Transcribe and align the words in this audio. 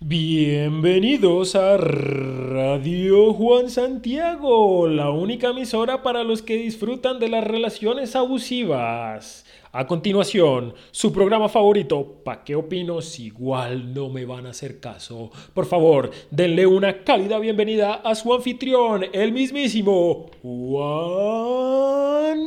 Bienvenidos 0.00 1.54
a 1.54 1.76
Radio 1.76 3.32
Juan 3.32 3.70
Santiago, 3.70 4.88
la 4.88 5.10
única 5.10 5.50
emisora 5.50 6.02
para 6.02 6.24
los 6.24 6.42
que 6.42 6.56
disfrutan 6.56 7.20
de 7.20 7.28
las 7.28 7.44
relaciones 7.44 8.16
abusivas. 8.16 9.46
A 9.70 9.86
continuación, 9.86 10.74
su 10.90 11.12
programa 11.12 11.48
favorito, 11.48 12.20
¿Pa 12.24 12.42
qué 12.42 12.56
opino 12.56 12.98
igual 13.18 13.94
no 13.94 14.08
me 14.08 14.24
van 14.24 14.46
a 14.46 14.50
hacer 14.50 14.80
caso? 14.80 15.30
Por 15.54 15.66
favor, 15.66 16.10
denle 16.30 16.66
una 16.66 17.04
cálida 17.04 17.38
bienvenida 17.38 17.94
a 17.94 18.16
su 18.16 18.34
anfitrión, 18.34 19.06
el 19.12 19.30
mismísimo 19.32 20.26
Juan 20.42 21.36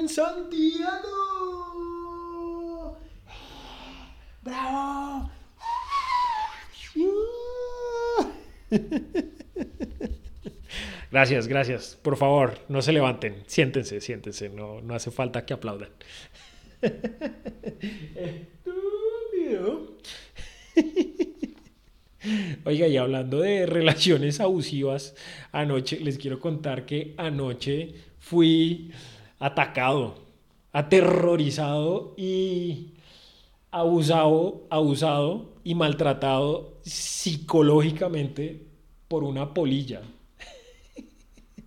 Santiago. 0.10 0.98
¡Bravo! 4.44 5.37
Gracias, 11.10 11.48
gracias. 11.48 11.98
Por 12.02 12.18
favor, 12.18 12.60
no 12.68 12.82
se 12.82 12.92
levanten. 12.92 13.44
Siéntense, 13.48 14.02
siéntense. 14.02 14.50
No, 14.50 14.82
no 14.82 14.94
hace 14.94 15.10
falta 15.10 15.46
que 15.46 15.54
aplaudan. 15.54 15.90
Estúpido. 18.16 19.98
Oiga, 22.66 22.88
y 22.88 22.98
hablando 22.98 23.40
de 23.40 23.66
relaciones 23.66 24.42
abusivas, 24.42 25.16
anoche 25.54 26.00
les 26.02 26.18
quiero 26.18 26.42
contar 26.42 26.86
que 26.86 27.14
anoche 27.18 27.96
fui 28.20 28.92
atacado, 29.40 30.16
aterrorizado 30.74 32.14
y 32.18 32.96
abusado, 33.72 34.68
abusado 34.70 35.57
y 35.68 35.76
maltratado 35.76 36.78
psicológicamente 36.82 38.62
por 39.10 39.26
una 39.26 39.54
polilla. 39.54 40.02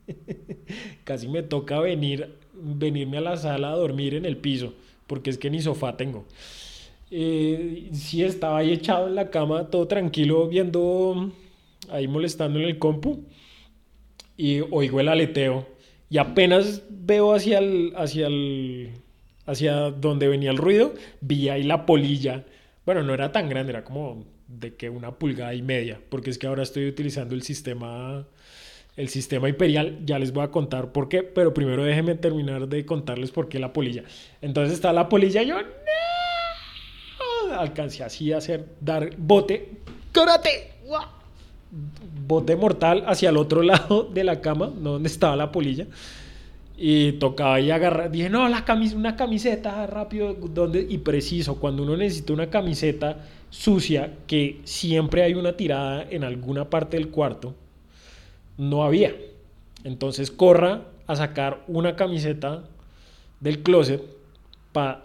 Casi 1.05 1.29
me 1.29 1.43
toca 1.43 1.79
venir, 1.81 2.39
venirme 2.55 3.19
a 3.19 3.21
la 3.21 3.37
sala 3.37 3.73
a 3.73 3.77
dormir 3.77 4.15
en 4.15 4.25
el 4.25 4.39
piso, 4.39 4.73
porque 5.07 5.29
es 5.29 5.37
que 5.37 5.51
ni 5.51 5.61
sofá 5.61 5.99
tengo. 5.99 6.25
Eh, 7.11 7.91
sí, 7.93 8.23
estaba 8.23 8.57
ahí 8.57 8.73
echado 8.73 9.07
en 9.07 9.17
la 9.17 9.29
cama, 9.29 9.69
todo 9.69 9.87
tranquilo, 9.87 10.49
viendo, 10.49 11.31
ahí 11.91 12.09
molestando 12.09 12.59
en 12.59 12.69
el 12.69 12.79
compu, 12.79 13.25
y 14.35 14.61
oigo 14.71 15.01
el 15.01 15.09
aleteo, 15.09 15.67
y 16.09 16.17
apenas 16.17 16.85
veo 16.89 17.35
hacia 17.35 17.59
el, 17.59 17.93
hacia 17.97 18.29
el, 18.29 18.93
hacia 19.45 19.91
donde 19.91 20.27
venía 20.27 20.53
el 20.53 20.57
ruido, 20.57 20.95
vi 21.21 21.51
ahí 21.51 21.65
la 21.65 21.85
polilla. 21.85 22.47
Bueno, 22.87 23.03
no 23.03 23.15
era 23.15 23.33
tan 23.33 23.49
grande, 23.49 23.73
era 23.73 23.85
como 23.85 24.25
de 24.49 24.75
que 24.75 24.91
una 24.91 25.13
pulgada 25.13 25.55
y 25.55 25.63
media, 25.63 26.01
porque 26.09 26.31
es 26.31 26.39
que 26.39 26.47
ahora 26.47 26.63
estoy 26.63 26.87
utilizando 26.89 27.35
el 27.35 27.43
sistema 27.43 28.27
el 28.97 29.09
sistema 29.09 29.49
imperial, 29.49 30.01
ya 30.05 30.19
les 30.19 30.33
voy 30.33 30.45
a 30.45 30.51
contar 30.51 30.93
por 30.93 31.09
qué, 31.09 31.23
pero 31.23 31.55
primero 31.55 31.85
déjenme 31.85 32.17
terminar 32.17 32.69
de 32.69 32.85
contarles 32.85 33.31
por 33.31 33.49
qué 33.49 33.59
la 33.59 33.73
polilla. 33.73 34.03
Entonces 34.43 34.75
está 34.75 34.93
la 34.93 35.09
polilla, 35.09 35.43
yo 35.43 35.57
no 35.61 35.69
alcancé 37.59 38.05
así 38.05 38.33
a 38.33 38.39
hacer 38.39 38.67
dar 38.81 39.17
bote, 39.17 39.71
¡Córate! 40.13 40.71
bote 42.27 42.57
mortal 42.57 43.05
hacia 43.07 43.31
el 43.31 43.37
otro 43.37 43.63
lado 43.65 44.05
de 44.05 44.25
la 44.25 44.41
cama, 44.41 44.67
donde 44.67 45.09
estaba 45.09 45.37
la 45.37 45.53
polilla. 45.53 45.87
Y 46.83 47.13
tocaba 47.13 47.57
ahí 47.57 47.71
agarrar. 47.71 48.11
Dije, 48.11 48.31
no, 48.31 48.49
la 48.49 48.65
camis 48.65 48.95
una 48.95 49.15
camiseta 49.15 49.87
rápido. 49.87 50.33
¿dónde? 50.33 50.87
Y 50.89 50.97
preciso, 50.97 51.57
cuando 51.57 51.83
uno 51.83 51.95
necesita 51.95 52.33
una 52.33 52.49
camiseta 52.49 53.19
sucia, 53.51 54.15
que 54.27 54.63
siempre 54.65 55.23
hay 55.23 55.35
una 55.35 55.59
tirada 55.59 56.07
en 56.09 56.25
alguna 56.25 56.71
parte 56.71 56.97
del 56.97 57.11
cuarto, 57.11 57.55
no 58.57 58.83
había. 58.83 59.15
Entonces 59.85 60.31
corra 60.31 60.85
a 61.07 61.17
sacar 61.17 61.63
una 61.69 61.97
camiseta 61.97 62.65
del 63.41 63.63
closet 63.63 64.03
para 64.73 65.03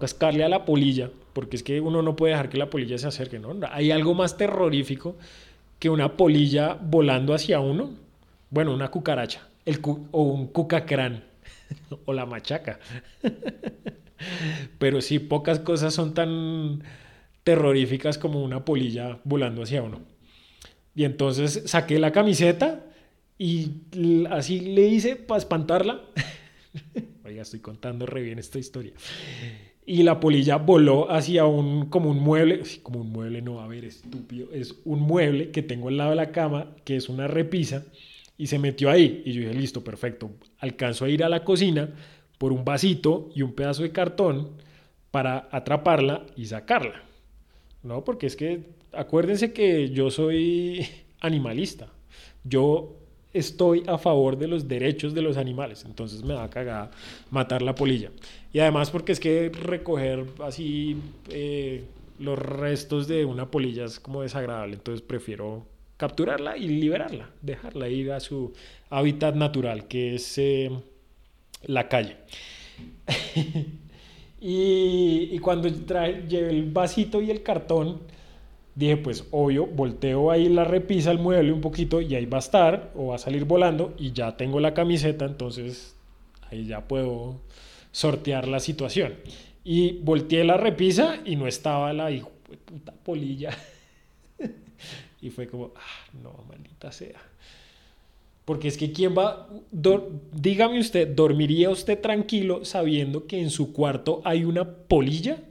cascarle 0.00 0.44
a 0.44 0.48
la 0.48 0.64
polilla, 0.64 1.10
porque 1.34 1.56
es 1.56 1.62
que 1.62 1.78
uno 1.78 2.00
no 2.00 2.16
puede 2.16 2.32
dejar 2.32 2.48
que 2.48 2.56
la 2.56 2.70
polilla 2.70 2.96
se 2.96 3.06
acerque, 3.06 3.38
¿no? 3.38 3.54
Hay 3.70 3.90
algo 3.90 4.14
más 4.14 4.38
terrorífico 4.38 5.14
que 5.78 5.90
una 5.90 6.16
polilla 6.16 6.78
volando 6.80 7.34
hacia 7.34 7.60
uno. 7.60 7.90
Bueno, 8.48 8.72
una 8.72 8.90
cucaracha 8.90 9.45
el 9.66 9.80
o 9.84 10.22
un 10.22 10.46
cucacrán 10.46 11.24
o 12.06 12.12
la 12.12 12.24
machaca. 12.24 12.80
Pero 14.78 15.02
sí, 15.02 15.18
pocas 15.18 15.60
cosas 15.60 15.92
son 15.92 16.14
tan 16.14 16.82
terroríficas 17.44 18.18
como 18.18 18.42
una 18.42 18.64
polilla 18.64 19.20
volando 19.24 19.62
hacia 19.62 19.82
uno. 19.82 20.00
Y 20.94 21.04
entonces 21.04 21.62
saqué 21.66 21.98
la 21.98 22.10
camiseta 22.10 22.86
y 23.38 23.70
así 24.30 24.60
le 24.60 24.88
hice 24.88 25.16
para 25.16 25.38
espantarla. 25.38 26.00
Oiga, 27.24 27.42
estoy 27.42 27.60
contando 27.60 28.06
re 28.06 28.22
bien 28.22 28.38
esta 28.38 28.58
historia. 28.58 28.92
Y 29.84 30.02
la 30.02 30.18
polilla 30.18 30.56
voló 30.56 31.10
hacia 31.10 31.44
un, 31.44 31.86
como 31.86 32.10
un 32.10 32.18
mueble, 32.18 32.62
como 32.82 33.00
un 33.02 33.12
mueble, 33.12 33.42
no, 33.42 33.60
a 33.60 33.68
ver, 33.68 33.84
estúpido, 33.84 34.48
es 34.52 34.74
un 34.84 35.00
mueble 35.00 35.50
que 35.50 35.62
tengo 35.62 35.88
al 35.88 35.98
lado 35.98 36.10
de 36.10 36.16
la 36.16 36.32
cama, 36.32 36.74
que 36.84 36.96
es 36.96 37.08
una 37.08 37.28
repisa, 37.28 37.84
y 38.38 38.46
se 38.46 38.58
metió 38.58 38.90
ahí. 38.90 39.22
Y 39.24 39.32
yo 39.32 39.40
dije, 39.42 39.54
listo, 39.54 39.82
perfecto. 39.82 40.30
Alcanzo 40.58 41.04
a 41.04 41.08
ir 41.08 41.24
a 41.24 41.28
la 41.28 41.44
cocina 41.44 41.90
por 42.38 42.52
un 42.52 42.64
vasito 42.64 43.30
y 43.34 43.42
un 43.42 43.52
pedazo 43.52 43.82
de 43.82 43.92
cartón 43.92 44.50
para 45.10 45.48
atraparla 45.50 46.26
y 46.36 46.46
sacarla. 46.46 47.02
¿No? 47.82 48.04
Porque 48.04 48.26
es 48.26 48.36
que 48.36 48.64
acuérdense 48.92 49.52
que 49.52 49.90
yo 49.90 50.10
soy 50.10 50.86
animalista. 51.20 51.88
Yo 52.44 52.96
estoy 53.32 53.82
a 53.86 53.98
favor 53.98 54.38
de 54.38 54.48
los 54.48 54.68
derechos 54.68 55.14
de 55.14 55.22
los 55.22 55.36
animales. 55.36 55.84
Entonces 55.84 56.22
me 56.22 56.34
va 56.34 56.44
a 56.44 56.50
cagar 56.50 56.90
matar 57.30 57.62
la 57.62 57.74
polilla. 57.74 58.10
Y 58.52 58.60
además 58.60 58.90
porque 58.90 59.12
es 59.12 59.20
que 59.20 59.50
recoger 59.50 60.24
así 60.42 60.96
eh, 61.28 61.84
los 62.18 62.38
restos 62.38 63.08
de 63.08 63.24
una 63.24 63.50
polilla 63.50 63.84
es 63.84 64.00
como 64.00 64.22
desagradable. 64.22 64.74
Entonces 64.74 65.02
prefiero 65.02 65.66
capturarla 65.96 66.56
y 66.56 66.68
liberarla, 66.68 67.30
dejarla 67.42 67.88
ir 67.88 68.12
a 68.12 68.20
su 68.20 68.52
hábitat 68.90 69.34
natural, 69.34 69.88
que 69.88 70.16
es 70.16 70.38
eh, 70.38 70.70
la 71.64 71.88
calle. 71.88 72.16
y, 74.40 75.38
cuando 75.38 75.72
trae, 75.84 76.26
llevé 76.28 76.50
el 76.50 76.70
vasito 76.70 77.22
y 77.22 77.30
el 77.30 77.42
cartón, 77.42 78.00
dije, 78.74 78.96
pues 78.98 79.24
obvio, 79.30 79.66
volteo 79.66 80.30
ahí 80.30 80.48
la 80.48 80.64
repisa, 80.64 81.10
el 81.10 81.18
mueble 81.18 81.52
un 81.52 81.60
poquito 81.60 82.00
y 82.00 82.14
ahí 82.14 82.26
va 82.26 82.38
a 82.38 82.40
estar 82.40 82.92
o 82.94 83.08
va 83.08 83.16
a 83.16 83.18
salir 83.18 83.44
volando 83.44 83.94
y 83.98 84.12
ya 84.12 84.36
tengo 84.36 84.60
la 84.60 84.74
camiseta, 84.74 85.24
entonces 85.24 85.96
ahí 86.50 86.66
ya 86.66 86.86
puedo 86.86 87.40
sortear 87.90 88.48
la 88.48 88.60
situación. 88.60 89.14
Y 89.64 89.98
volteé 90.02 90.44
la 90.44 90.56
repisa 90.56 91.18
y 91.24 91.36
no 91.36 91.46
estaba 91.46 91.92
la 91.92 92.10
hijo 92.10 92.30
puta 92.64 92.92
polilla. 92.92 93.50
Y 95.26 95.30
fue 95.30 95.48
como, 95.48 95.72
ah, 95.74 96.10
no, 96.22 96.44
maldita 96.48 96.92
sea. 96.92 97.20
Porque 98.44 98.68
es 98.68 98.78
que 98.78 98.92
quién 98.92 99.12
va, 99.18 99.48
dígame 100.32 100.78
usted, 100.78 101.08
¿dormiría 101.08 101.68
usted 101.68 102.00
tranquilo 102.00 102.64
sabiendo 102.64 103.26
que 103.26 103.40
en 103.40 103.50
su 103.50 103.72
cuarto 103.72 104.22
hay 104.24 104.44
una 104.44 104.64
polilla 104.64 105.42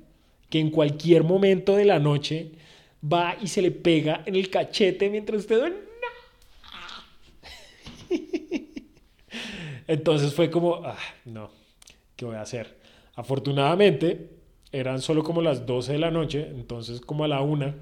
que 0.50 0.62
en 0.62 0.70
cualquier 0.70 1.26
momento 1.26 1.76
de 1.76 1.84
la 1.84 2.00
noche 2.00 2.52
va 3.04 3.36
y 3.42 3.48
se 3.48 3.62
le 3.62 3.72
pega 3.72 4.24
en 4.26 4.38
el 4.38 4.50
cachete 4.50 5.10
mientras 5.10 5.42
usted 5.42 5.60
duerme? 5.60 5.80
Entonces 9.88 10.34
fue 10.34 10.50
como, 10.50 10.76
ah, 10.86 10.98
no, 11.26 11.52
¿qué 12.16 12.24
voy 12.24 12.38
a 12.38 12.44
hacer? 12.44 12.78
Afortunadamente 13.16 14.30
eran 14.72 15.02
solo 15.02 15.22
como 15.22 15.42
las 15.42 15.66
12 15.66 15.92
de 15.92 16.00
la 16.00 16.12
noche, 16.12 16.48
entonces 16.50 17.02
como 17.02 17.26
a 17.26 17.28
la 17.28 17.42
una 17.42 17.76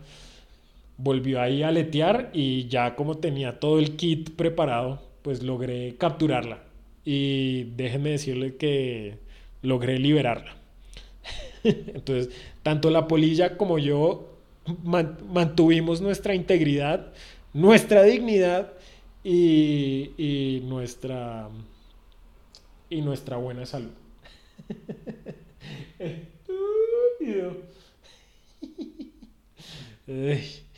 volvió 0.97 1.41
ahí 1.41 1.63
a 1.63 1.69
aletear 1.69 2.29
y 2.33 2.67
ya 2.67 2.95
como 2.95 3.17
tenía 3.17 3.59
todo 3.59 3.79
el 3.79 3.95
kit 3.95 4.31
preparado, 4.35 5.01
pues 5.21 5.43
logré 5.43 5.95
capturarla. 5.97 6.63
Y 7.05 7.63
déjenme 7.75 8.11
decirle 8.11 8.55
que 8.55 9.17
logré 9.61 9.99
liberarla. 9.99 10.55
Entonces, 11.63 12.33
tanto 12.63 12.89
la 12.89 13.07
polilla 13.07 13.57
como 13.57 13.79
yo 13.79 14.37
mantuvimos 14.83 16.01
nuestra 16.01 16.35
integridad, 16.35 17.13
nuestra 17.53 18.03
dignidad 18.03 18.73
y, 19.23 20.11
y, 20.17 20.61
nuestra 20.65 21.49
y 22.89 23.01
nuestra 23.01 23.37
buena 23.37 23.65
salud. 23.65 23.91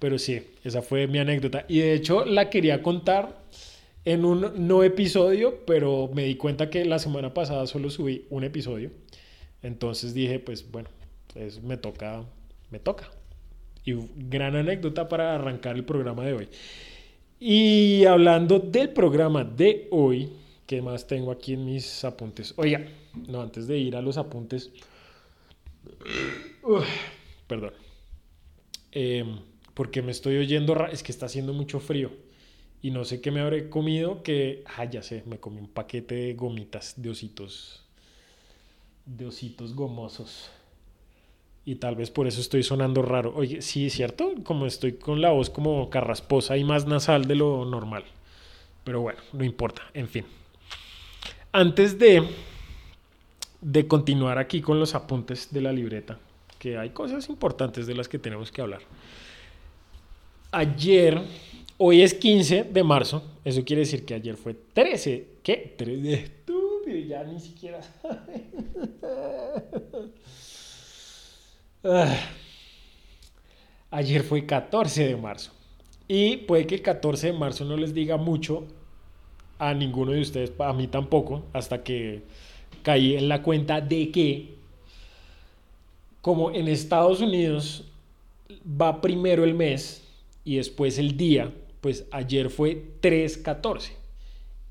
Pero 0.00 0.18
sí, 0.18 0.42
esa 0.64 0.82
fue 0.82 1.06
mi 1.06 1.18
anécdota. 1.18 1.64
Y 1.68 1.78
de 1.78 1.94
hecho 1.94 2.24
la 2.24 2.50
quería 2.50 2.82
contar 2.82 3.38
en 4.04 4.24
un 4.24 4.66
no 4.66 4.82
episodio, 4.82 5.60
pero 5.66 6.10
me 6.12 6.24
di 6.24 6.36
cuenta 6.36 6.70
que 6.70 6.84
la 6.84 6.98
semana 6.98 7.32
pasada 7.34 7.66
solo 7.66 7.90
subí 7.90 8.24
un 8.30 8.42
episodio. 8.42 8.90
Entonces 9.62 10.14
dije, 10.14 10.40
pues 10.40 10.68
bueno, 10.70 10.88
pues 11.32 11.62
me 11.62 11.76
toca, 11.76 12.24
me 12.70 12.78
toca. 12.78 13.10
Y 13.84 13.94
gran 14.16 14.56
anécdota 14.56 15.08
para 15.08 15.34
arrancar 15.34 15.76
el 15.76 15.84
programa 15.84 16.24
de 16.24 16.32
hoy. 16.32 16.48
Y 17.38 18.04
hablando 18.04 18.58
del 18.58 18.90
programa 18.90 19.44
de 19.44 19.88
hoy, 19.90 20.30
¿qué 20.66 20.82
más 20.82 21.06
tengo 21.06 21.30
aquí 21.30 21.54
en 21.54 21.64
mis 21.64 22.04
apuntes? 22.04 22.54
Oiga, 22.56 22.86
no, 23.28 23.42
antes 23.42 23.66
de 23.66 23.78
ir 23.78 23.96
a 23.96 24.02
los 24.02 24.16
apuntes. 24.16 24.70
perdón. 27.46 27.72
Em, 28.92 29.38
porque 29.80 30.02
me 30.02 30.10
estoy 30.12 30.36
oyendo, 30.36 30.76
es 30.88 31.02
que 31.02 31.10
está 31.10 31.24
haciendo 31.24 31.54
mucho 31.54 31.80
frío 31.80 32.10
y 32.82 32.90
no 32.90 33.06
sé 33.06 33.22
qué 33.22 33.30
me 33.30 33.40
habré 33.40 33.70
comido 33.70 34.22
que, 34.22 34.62
ah, 34.76 34.84
ya 34.84 35.02
sé, 35.02 35.22
me 35.24 35.38
comí 35.38 35.58
un 35.58 35.68
paquete 35.68 36.14
de 36.16 36.34
gomitas 36.34 37.00
de 37.00 37.08
ositos, 37.08 37.82
de 39.06 39.24
ositos 39.24 39.74
gomosos. 39.74 40.50
Y 41.64 41.76
tal 41.76 41.96
vez 41.96 42.10
por 42.10 42.26
eso 42.26 42.42
estoy 42.42 42.62
sonando 42.62 43.00
raro. 43.00 43.32
Oye, 43.34 43.62
sí, 43.62 43.88
¿cierto? 43.88 44.34
Como 44.44 44.66
estoy 44.66 44.98
con 44.98 45.22
la 45.22 45.30
voz 45.30 45.48
como 45.48 45.88
carrasposa 45.88 46.58
y 46.58 46.64
más 46.64 46.84
nasal 46.84 47.24
de 47.24 47.36
lo 47.36 47.64
normal. 47.64 48.04
Pero 48.84 49.00
bueno, 49.00 49.20
no 49.32 49.44
importa, 49.44 49.80
en 49.94 50.08
fin. 50.08 50.26
Antes 51.52 51.98
de, 51.98 52.28
de 53.62 53.88
continuar 53.88 54.36
aquí 54.36 54.60
con 54.60 54.78
los 54.78 54.94
apuntes 54.94 55.50
de 55.50 55.62
la 55.62 55.72
libreta, 55.72 56.18
que 56.58 56.76
hay 56.76 56.90
cosas 56.90 57.30
importantes 57.30 57.86
de 57.86 57.94
las 57.94 58.10
que 58.10 58.18
tenemos 58.18 58.52
que 58.52 58.60
hablar. 58.60 58.82
Ayer 60.52 61.22
Hoy 61.82 62.02
es 62.02 62.12
15 62.12 62.64
de 62.64 62.84
marzo. 62.84 63.22
Eso 63.42 63.64
quiere 63.64 63.80
decir 63.80 64.04
que 64.04 64.12
ayer 64.12 64.36
fue 64.36 64.52
13. 64.52 65.28
¿Qué? 65.42 65.74
13. 65.78 66.12
Estúpido, 66.24 66.98
ya 67.08 67.24
ni 67.24 67.40
siquiera. 67.40 67.80
Ah. 71.82 72.14
Ayer 73.90 74.22
fue 74.22 74.44
14 74.44 75.06
de 75.06 75.16
marzo. 75.16 75.52
Y 76.06 76.36
puede 76.36 76.66
que 76.66 76.74
el 76.74 76.82
14 76.82 77.28
de 77.28 77.32
marzo 77.32 77.64
no 77.64 77.78
les 77.78 77.94
diga 77.94 78.18
mucho 78.18 78.66
a 79.58 79.72
ninguno 79.72 80.12
de 80.12 80.20
ustedes, 80.20 80.52
a 80.58 80.74
mí 80.74 80.86
tampoco, 80.86 81.44
hasta 81.54 81.82
que 81.82 82.24
caí 82.82 83.16
en 83.16 83.30
la 83.30 83.42
cuenta 83.42 83.80
de 83.80 84.10
que, 84.10 84.54
como 86.20 86.50
en 86.50 86.68
Estados 86.68 87.22
Unidos 87.22 87.86
va 88.66 89.00
primero 89.00 89.44
el 89.44 89.54
mes 89.54 90.06
y 90.44 90.56
después 90.56 90.98
el 90.98 91.16
día, 91.16 91.52
pues 91.80 92.06
ayer 92.10 92.50
fue 92.50 92.98
3.14. 93.00 93.92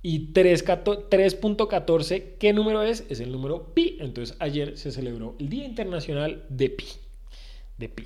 Y 0.01 0.31
3.14, 0.31 2.37
¿qué 2.39 2.53
número 2.53 2.83
es? 2.83 3.05
Es 3.09 3.19
el 3.19 3.31
número 3.31 3.73
pi. 3.73 3.97
Entonces 3.99 4.35
ayer 4.39 4.77
se 4.77 4.91
celebró 4.91 5.35
el 5.39 5.49
Día 5.49 5.65
Internacional 5.65 6.45
de 6.49 6.69
pi. 6.69 6.85
De 7.77 7.89
pi. 7.89 8.05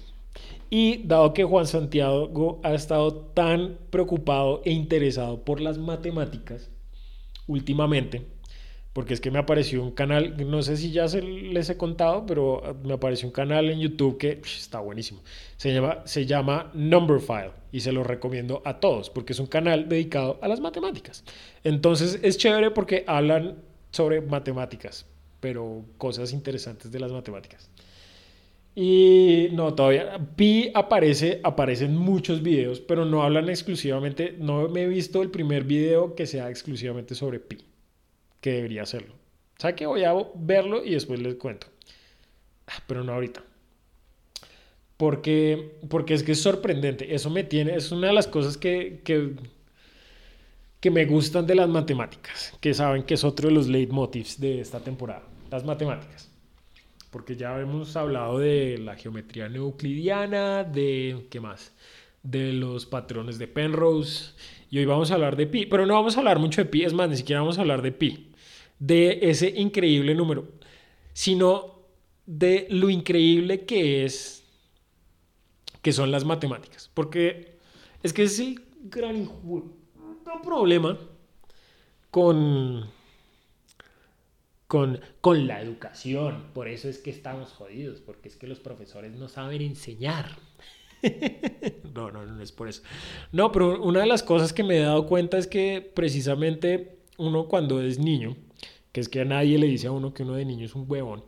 Y 0.70 1.04
dado 1.04 1.34
que 1.34 1.44
Juan 1.44 1.68
Santiago 1.68 2.60
ha 2.64 2.74
estado 2.74 3.14
tan 3.14 3.78
preocupado 3.92 4.62
e 4.66 4.72
interesado 4.72 5.44
por 5.44 5.62
las 5.62 5.78
matemáticas 5.78 6.72
últimamente, 7.46 8.26
porque 8.94 9.16
es 9.16 9.22
que 9.22 9.32
me 9.32 9.40
apareció 9.40 9.82
un 9.82 9.92
canal, 9.92 10.36
no 10.48 10.62
sé 10.62 10.78
si 10.78 10.92
ya 10.92 11.08
se 11.08 11.22
les 11.24 11.70
he 11.70 11.78
contado, 11.78 12.28
pero 12.28 12.78
me 12.84 12.94
apareció 12.94 13.28
un 13.28 13.34
canal 13.34 13.70
en 13.72 13.80
YouTube 13.80 14.20
que 14.20 14.40
está 14.44 14.80
buenísimo. 14.80 15.22
Se 15.58 15.74
llama, 15.74 16.04
se 16.06 16.28
llama 16.28 16.72
Numberphile 16.76 17.52
y 17.72 17.80
se 17.80 17.92
lo 17.92 18.04
recomiendo 18.04 18.62
a 18.66 18.80
todos 18.80 19.10
porque 19.10 19.34
es 19.34 19.40
un 19.40 19.48
canal 19.48 19.90
dedicado 19.90 20.38
a 20.44 20.48
las 20.48 20.60
matemáticas. 20.60 21.24
Entonces 21.64 22.20
es 22.22 22.38
chévere 22.38 22.70
porque 22.70 23.04
hablan 23.08 23.58
sobre 23.90 24.22
matemáticas, 24.22 25.08
pero 25.40 25.84
cosas 25.98 26.32
interesantes 26.32 26.92
de 26.92 27.00
las 27.00 27.12
matemáticas. 27.12 27.72
Y 28.76 29.50
no, 29.54 29.74
todavía 29.74 30.20
Pi 30.36 30.72
aparece, 30.74 31.40
aparecen 31.44 31.98
muchos 31.98 32.44
videos, 32.44 32.80
pero 32.80 33.06
no 33.06 33.24
hablan 33.24 33.50
exclusivamente, 33.50 34.36
no 34.38 34.68
me 34.70 34.84
he 34.84 34.88
visto 34.88 35.24
el 35.24 35.32
primer 35.32 35.64
video 35.64 36.14
que 36.14 36.28
sea 36.28 36.50
exclusivamente 36.50 37.16
sobre 37.16 37.40
Pi 37.40 37.73
que 38.44 38.52
debería 38.52 38.84
hacerlo. 38.84 39.14
O 39.58 39.62
sea 39.62 39.74
que 39.74 39.86
voy 39.86 40.04
a 40.04 40.14
verlo 40.36 40.84
y 40.84 40.92
después 40.92 41.22
les 41.22 41.36
cuento. 41.36 41.68
Ah, 42.68 42.84
pero 42.86 43.02
no 43.02 43.14
ahorita. 43.14 43.42
Porque, 44.98 45.78
porque 45.90 46.14
es 46.14 46.24
que 46.24 46.34
es 46.34 46.42
sorprendente. 46.42 47.16
Eso 47.16 47.30
me 47.30 47.46
tiene, 47.46 47.76
es 47.76 47.92
una 47.94 48.08
de 48.08 48.14
las 48.14 48.28
cosas 48.28 48.58
que, 48.58 49.02
que, 49.06 49.36
que 50.82 50.92
me 50.92 51.06
gustan 51.06 51.48
de 51.48 51.56
las 51.56 51.70
matemáticas, 51.70 52.54
que 52.60 52.74
saben 52.74 53.04
que 53.04 53.14
es 53.14 53.24
otro 53.24 53.48
de 53.48 53.56
los 53.56 53.70
leitmotivs 53.70 54.42
de 54.42 54.60
esta 54.60 54.82
temporada, 54.82 55.24
las 55.50 55.64
matemáticas. 55.64 56.30
Porque 57.12 57.38
ya 57.38 57.58
hemos 57.58 57.96
hablado 57.96 58.40
de 58.40 58.78
la 58.78 58.98
geometría 58.98 59.46
euclidiana, 59.46 60.66
de, 60.66 61.28
¿qué 61.30 61.40
más? 61.40 61.72
De 62.24 62.52
los 62.52 62.86
patrones 62.86 63.40
de 63.40 63.48
Penrose. 63.48 64.34
Y 64.70 64.80
hoy 64.80 64.86
vamos 64.86 65.12
a 65.12 65.14
hablar 65.14 65.38
de 65.38 65.48
pi, 65.48 65.66
pero 65.66 65.86
no 65.86 65.94
vamos 65.94 66.18
a 66.18 66.20
hablar 66.20 66.40
mucho 66.40 66.62
de 66.62 66.66
pi, 66.66 66.84
es 66.84 66.92
más, 66.92 67.10
ni 67.10 67.16
siquiera 67.16 67.40
vamos 67.40 67.58
a 67.58 67.62
hablar 67.62 67.82
de 67.82 67.92
pi 67.94 68.33
de 68.86 69.20
ese 69.22 69.48
increíble 69.48 70.14
número, 70.14 70.46
sino 71.14 71.80
de 72.26 72.68
lo 72.70 72.90
increíble 72.90 73.66
que 73.66 74.04
es, 74.04 74.44
que 75.82 75.94
son 75.94 76.12
las 76.12 76.26
matemáticas. 76.26 76.92
Porque 76.94 77.60
es 78.02 78.12
que 78.12 78.24
es 78.24 78.38
el 78.40 78.62
gran 78.84 79.30
problema 80.44 81.00
con, 82.12 82.90
con, 84.68 85.00
con 85.22 85.48
la 85.48 85.62
educación. 85.62 86.48
Por 86.54 86.68
eso 86.68 86.90
es 86.90 86.98
que 86.98 87.10
estamos 87.10 87.54
jodidos, 87.54 88.02
porque 88.02 88.28
es 88.28 88.36
que 88.36 88.48
los 88.48 88.60
profesores 88.60 89.14
no 89.16 89.30
saben 89.30 89.62
enseñar. 89.62 90.30
no, 91.96 92.12
no, 92.12 92.26
no 92.26 92.42
es 92.44 92.52
por 92.52 92.68
eso. 92.68 92.82
No, 93.32 93.50
pero 93.54 93.82
una 93.82 94.02
de 94.02 94.08
las 94.08 94.24
cosas 94.24 94.52
que 94.52 94.64
me 94.64 94.80
he 94.80 94.82
dado 94.82 95.08
cuenta 95.08 95.38
es 95.38 95.48
que 95.48 95.90
precisamente 95.96 97.00
uno 97.18 97.48
cuando 97.48 97.82
es 97.82 97.98
niño, 97.98 98.36
que 98.94 99.02
es 99.02 99.10
que 99.10 99.20
a 99.20 99.26
nadie 99.26 99.58
le 99.58 99.68
dice 99.68 99.88
a 99.88 99.92
uno 99.92 100.14
que 100.14 100.24
uno 100.24 100.36
de 100.36 100.46
niño 100.46 100.66
es 100.66 100.76
un 100.76 100.86
huevón. 100.88 101.24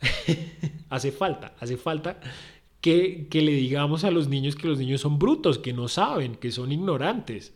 hace 0.88 1.12
falta, 1.12 1.54
hace 1.60 1.76
falta 1.76 2.18
que, 2.80 3.28
que, 3.28 3.42
le 3.42 3.52
digamos 3.52 4.04
a 4.04 4.10
los 4.10 4.28
niños 4.28 4.56
que 4.56 4.66
los 4.66 4.78
niños 4.78 5.02
son 5.02 5.18
brutos, 5.18 5.58
que 5.58 5.74
no 5.74 5.86
saben, 5.88 6.34
que 6.36 6.50
son 6.50 6.72
ignorantes 6.72 7.52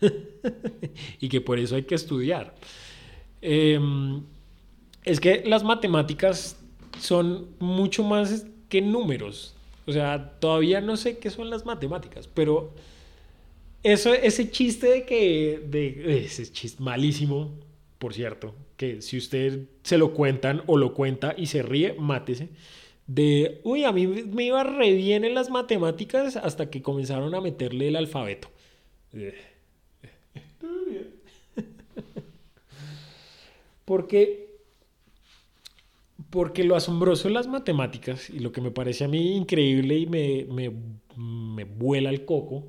y 1.20 1.28
que 1.28 1.40
por 1.40 1.58
eso 1.58 1.74
hay 1.74 1.82
que 1.82 1.96
estudiar. 1.96 2.54
Em, 3.40 4.22
es 5.04 5.20
que 5.20 5.42
las 5.44 5.64
matemáticas 5.64 6.56
son 7.00 7.48
mucho 7.58 8.04
más 8.04 8.46
que 8.68 8.80
números. 8.80 9.54
O 9.86 9.92
sea, 9.92 10.38
todavía 10.38 10.80
no 10.80 10.96
sé 10.96 11.18
qué 11.18 11.28
son 11.28 11.50
las 11.50 11.66
matemáticas, 11.66 12.28
pero 12.28 12.72
eso, 13.82 14.14
ese 14.14 14.50
chiste 14.50 14.86
de 14.86 15.04
que, 15.04 15.60
de, 15.66 16.24
ese 16.24 16.50
chiste 16.52 16.82
malísimo, 16.82 17.50
por 17.98 18.14
cierto, 18.14 18.54
que 18.82 19.00
si 19.00 19.16
usted 19.16 19.68
se 19.84 19.96
lo 19.96 20.12
cuentan 20.12 20.64
o 20.66 20.76
lo 20.76 20.92
cuenta 20.92 21.36
y 21.38 21.46
se 21.46 21.62
ríe, 21.62 21.92
mátese. 21.92 22.48
De, 23.06 23.60
uy, 23.62 23.84
a 23.84 23.92
mí 23.92 24.08
me 24.08 24.46
iba 24.46 24.64
re 24.64 24.92
bien 24.92 25.24
en 25.24 25.34
las 25.34 25.50
matemáticas 25.50 26.34
hasta 26.34 26.68
que 26.68 26.82
comenzaron 26.82 27.32
a 27.36 27.40
meterle 27.40 27.86
el 27.86 27.94
alfabeto. 27.94 28.48
Porque, 33.84 34.48
porque 36.30 36.64
lo 36.64 36.76
asombroso 36.76 37.28
en 37.28 37.34
las 37.34 37.46
matemáticas 37.46 38.30
y 38.30 38.38
lo 38.38 38.50
que 38.52 38.60
me 38.60 38.70
parece 38.70 39.04
a 39.04 39.08
mí 39.08 39.36
increíble 39.36 39.98
y 39.98 40.06
me, 40.06 40.46
me, 40.48 40.72
me 41.16 41.64
vuela 41.64 42.08
el 42.08 42.24
coco 42.24 42.68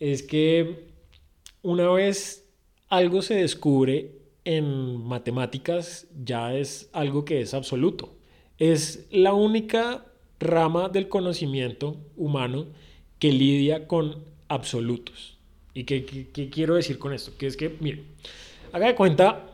es 0.00 0.22
que 0.22 0.86
una 1.62 1.88
vez 1.90 2.48
algo 2.88 3.22
se 3.22 3.34
descubre 3.34 4.15
en 4.46 5.04
matemáticas 5.04 6.06
ya 6.24 6.54
es 6.54 6.88
algo 6.92 7.24
que 7.24 7.40
es 7.40 7.52
absoluto. 7.52 8.14
Es 8.58 9.06
la 9.10 9.34
única 9.34 10.06
rama 10.38 10.88
del 10.88 11.08
conocimiento 11.08 11.96
humano 12.16 12.66
que 13.18 13.32
lidia 13.32 13.88
con 13.88 14.22
absolutos. 14.48 15.36
¿Y 15.74 15.84
qué, 15.84 16.04
quiero 16.50 16.76
decir 16.76 16.98
con 16.98 17.12
esto? 17.12 17.32
Que 17.36 17.48
es 17.48 17.56
que, 17.56 17.76
mire, 17.80 18.04
haga 18.72 18.86
de 18.86 18.94
cuenta, 18.94 19.46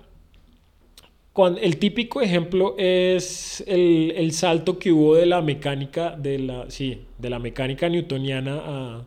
cuando, 1.32 1.58
el 1.60 1.78
típico 1.78 2.20
ejemplo 2.20 2.74
es 2.76 3.64
el, 3.66 4.30
salto 4.32 4.78
que 4.78 4.92
hubo 4.92 5.14
de 5.14 5.24
la 5.24 5.40
mecánica, 5.40 6.10
de 6.10 6.38
la, 6.38 6.70
sí, 6.70 7.00
de 7.18 7.30
la 7.30 7.38
mecánica 7.38 7.88
newtoniana 7.88 9.06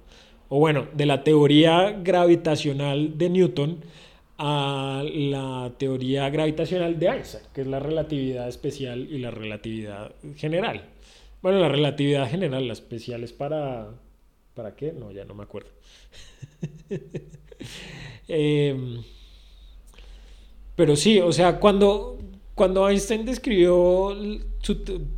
o 0.50 0.60
bueno, 0.60 0.88
de 0.94 1.06
la 1.06 1.24
teoría 1.24 1.92
gravitacional 1.92 3.18
de 3.18 3.30
Newton 3.30 3.78
a 4.38 5.04
la 5.06 5.72
teoría 5.78 6.30
gravitacional 6.30 7.00
de 7.00 7.08
Einstein, 7.08 7.44
que 7.54 7.62
es 7.62 7.68
la 7.68 7.80
relatividad 7.80 8.48
especial 8.48 9.08
y 9.10 9.20
la 9.20 9.32
relatividad 9.32 10.12
general. 10.36 10.84
Bueno, 11.42 11.60
la 11.60 11.70
relatividad 11.70 12.30
general, 12.30 12.68
la 12.68 12.74
especial 12.74 13.24
es 13.24 13.34
para... 13.34 13.90
¿Para 14.54 14.76
qué? 14.76 14.94
No, 14.94 15.12
ya 15.12 15.26
no 15.26 15.36
me 15.36 15.44
acuerdo. 15.44 15.70
Em, 18.28 19.04
pero 20.76 20.96
sí, 20.96 21.20
o 21.20 21.32
sea, 21.32 21.60
cuando, 21.60 22.18
Cuando 22.56 22.90
Einstein 22.90 23.26
describió 23.26 24.16
su 24.62 24.76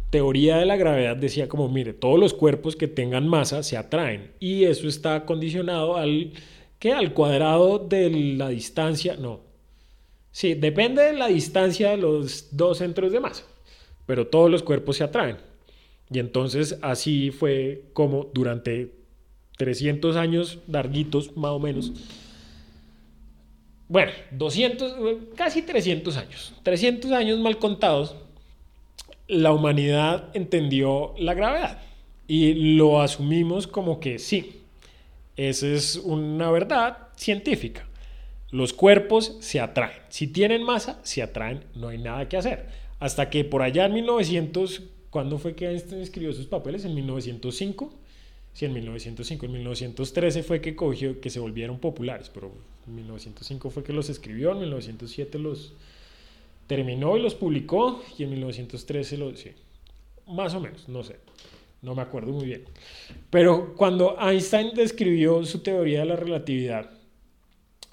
teoría 0.10 0.58
de 0.58 0.66
la 0.66 0.76
gravedad, 0.76 1.16
decía 1.16 1.48
como, 1.48 1.70
mire, 1.70 1.94
todos 1.94 2.20
los 2.20 2.34
cuerpos 2.34 2.76
que 2.76 2.88
tengan 2.88 3.28
masa 3.28 3.62
se 3.64 3.78
atraen 3.78 4.32
y 4.40 4.64
eso 4.66 4.88
está 4.88 5.24
condicionado 5.26 5.96
al, 5.98 6.34
¿qué? 6.80 6.94
Al 6.94 7.14
cuadrado 7.14 7.80
de 7.80 8.10
la 8.10 8.50
distancia, 8.50 9.16
no. 9.18 9.42
Sí, 10.32 10.54
depende 10.54 11.02
de 11.04 11.14
la 11.14 11.28
distancia 11.28 11.92
de 11.92 11.98
los 11.98 12.56
dos 12.56 12.78
centros 12.78 13.12
de 13.12 13.20
masa, 13.20 13.44
pero 14.06 14.28
todos 14.28 14.52
los 14.52 14.64
cuerpos 14.64 14.98
se 14.98 15.04
atraen. 15.04 15.38
Y 16.12 16.20
entonces 16.20 16.78
así 16.82 17.32
fue 17.32 17.86
como 17.94 18.30
durante 18.34 18.94
300 19.58 20.16
años 20.16 20.60
larguitos, 20.68 21.36
más 21.36 21.52
o 21.52 21.60
menos, 21.60 21.92
bueno, 23.90 24.12
200, 24.32 24.96
casi 25.36 25.62
300 25.62 26.18
años, 26.18 26.54
300 26.64 27.12
años 27.12 27.40
mal 27.40 27.58
contados, 27.58 28.16
la 29.28 29.52
humanidad 29.52 30.30
entendió 30.34 31.14
la 31.18 31.34
gravedad 31.34 31.82
y 32.28 32.76
lo 32.76 33.02
asumimos 33.02 33.66
como 33.66 34.00
que 34.00 34.20
sí, 34.20 34.57
esa 35.38 35.68
es 35.68 35.96
una 35.96 36.52
verdad 36.52 37.10
científica. 37.16 37.88
Los 38.52 38.74
cuerpos 38.74 39.38
se 39.40 39.60
atraen. 39.60 40.00
Si 40.10 40.28
tienen 40.28 40.64
masa, 40.64 41.00
se 41.04 41.22
atraen, 41.22 41.64
no 41.76 41.90
hay 41.90 41.98
nada 41.98 42.28
que 42.28 42.38
hacer. 42.38 42.68
Hasta 43.00 43.30
que 43.30 43.46
por 43.46 43.62
allá 43.62 43.86
en 43.86 43.94
1900, 43.94 44.84
¿cuándo 45.10 45.38
fue 45.38 45.56
que 45.56 45.70
Einstein 45.70 46.02
escribió 46.02 46.34
sus 46.34 46.48
papeles? 46.48 46.84
En 46.84 46.96
1905 46.96 47.94
Sí, 48.58 48.66
en 48.66 48.74
1905, 48.74 49.46
en 49.46 49.52
1913 49.52 50.42
fue 50.42 50.62
que 50.62 50.76
cogió, 50.76 51.22
que 51.22 51.30
se 51.30 51.40
volvieron 51.40 51.78
populares, 51.78 52.32
pero 52.34 52.52
en 52.88 52.96
1905 52.96 53.70
fue 53.70 53.84
que 53.84 53.94
los 53.94 54.10
escribió, 54.10 54.52
en 54.54 54.62
1907 54.62 55.38
los 55.38 55.74
terminó 56.66 57.16
y 57.18 57.22
los 57.22 57.36
publicó, 57.36 58.02
y 58.18 58.24
en 58.24 58.32
1913 58.32 59.18
los, 59.20 59.40
sí, 59.40 59.52
más 60.26 60.56
o 60.56 60.60
menos, 60.60 60.90
no 60.90 61.04
sé, 61.04 61.18
no 61.82 61.96
me 61.96 62.02
acuerdo 62.02 62.34
muy 62.34 62.46
bien. 62.46 62.66
Pero 63.30 63.74
cuando 63.76 64.18
Einstein 64.20 64.74
describió 64.74 65.44
su 65.46 65.60
teoría 65.60 66.00
de 66.00 66.06
la 66.06 66.16
relatividad, 66.16 66.92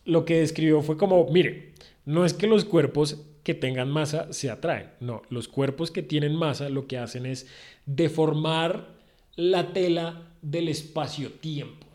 lo 0.04 0.24
que 0.24 0.40
describió 0.40 0.82
fue 0.82 0.96
como, 0.96 1.26
mire, 1.30 1.72
no 2.04 2.24
es 2.24 2.34
que 2.34 2.46
los 2.46 2.64
cuerpos 2.64 3.22
que 3.42 3.54
tengan 3.54 3.90
masa 3.90 4.32
se 4.32 4.50
atraen, 4.50 4.90
no, 5.00 5.22
los 5.28 5.48
cuerpos 5.48 5.90
que 5.90 6.02
tienen 6.02 6.34
masa 6.34 6.68
lo 6.68 6.86
que 6.86 6.98
hacen 6.98 7.26
es 7.26 7.46
deformar 7.86 8.88
la 9.36 9.72
tela 9.72 10.22
del 10.40 10.68
espacio-tiempo. 10.68 11.86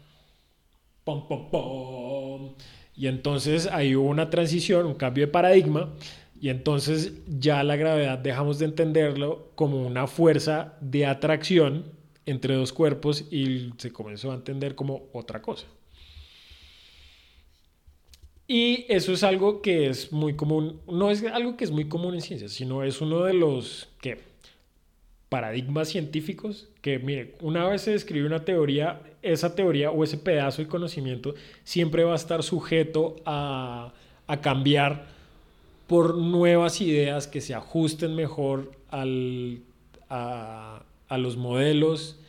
Pom, 1.03 1.27
pom, 1.27 1.49
pom. 1.49 2.53
Y 2.95 3.07
entonces 3.07 3.67
ahí 3.67 3.95
hubo 3.95 4.09
una 4.09 4.29
transición, 4.29 4.85
un 4.85 4.95
cambio 4.95 5.25
de 5.25 5.31
paradigma, 5.31 5.93
y 6.41 6.49
entonces 6.49 7.13
ya 7.27 7.63
la 7.63 7.75
gravedad 7.75 8.17
dejamos 8.17 8.59
de 8.59 8.65
entenderlo 8.65 9.51
como 9.55 9.85
una 9.85 10.07
fuerza 10.07 10.77
de 10.81 11.05
atracción 11.05 11.85
entre 12.25 12.55
dos 12.55 12.73
cuerpos 12.73 13.25
y 13.31 13.71
se 13.77 13.91
comenzó 13.91 14.31
a 14.31 14.35
entender 14.35 14.75
como 14.75 15.03
otra 15.13 15.41
cosa. 15.41 15.65
Y 18.47 18.85
eso 18.89 19.13
es 19.13 19.23
algo 19.23 19.61
que 19.61 19.87
es 19.89 20.11
muy 20.11 20.35
común, 20.35 20.81
no 20.87 21.11
es 21.11 21.23
algo 21.23 21.55
que 21.55 21.65
es 21.65 21.71
muy 21.71 21.87
común 21.87 22.15
en 22.15 22.21
ciencias, 22.21 22.51
sino 22.51 22.83
es 22.83 22.99
uno 22.99 23.23
de 23.23 23.33
los 23.33 23.89
que 24.01 24.29
paradigmas 25.29 25.89
científicos 25.89 26.67
que, 26.81 26.97
mire, 26.97 27.35
una 27.41 27.67
vez 27.67 27.83
se 27.83 27.91
describe 27.91 28.25
una 28.25 28.43
teoría, 28.45 29.01
esa 29.21 29.53
teoría 29.53 29.91
o 29.91 30.03
ese 30.03 30.17
pedazo 30.17 30.63
de 30.63 30.67
conocimiento 30.67 31.35
siempre 31.63 32.03
va 32.03 32.13
a 32.13 32.15
estar 32.15 32.41
sujeto 32.41 33.17
a, 33.25 33.93
cambiar 34.41 35.07
por 35.89 36.15
nuevas 36.15 36.81
ideas 36.81 37.27
que 37.27 37.41
se 37.41 37.55
ajusten 37.55 38.13
mejor 38.13 38.71
al, 38.91 39.63
a, 40.07 40.83
a 41.07 41.17
los 41.17 41.35
modelos 41.35 42.19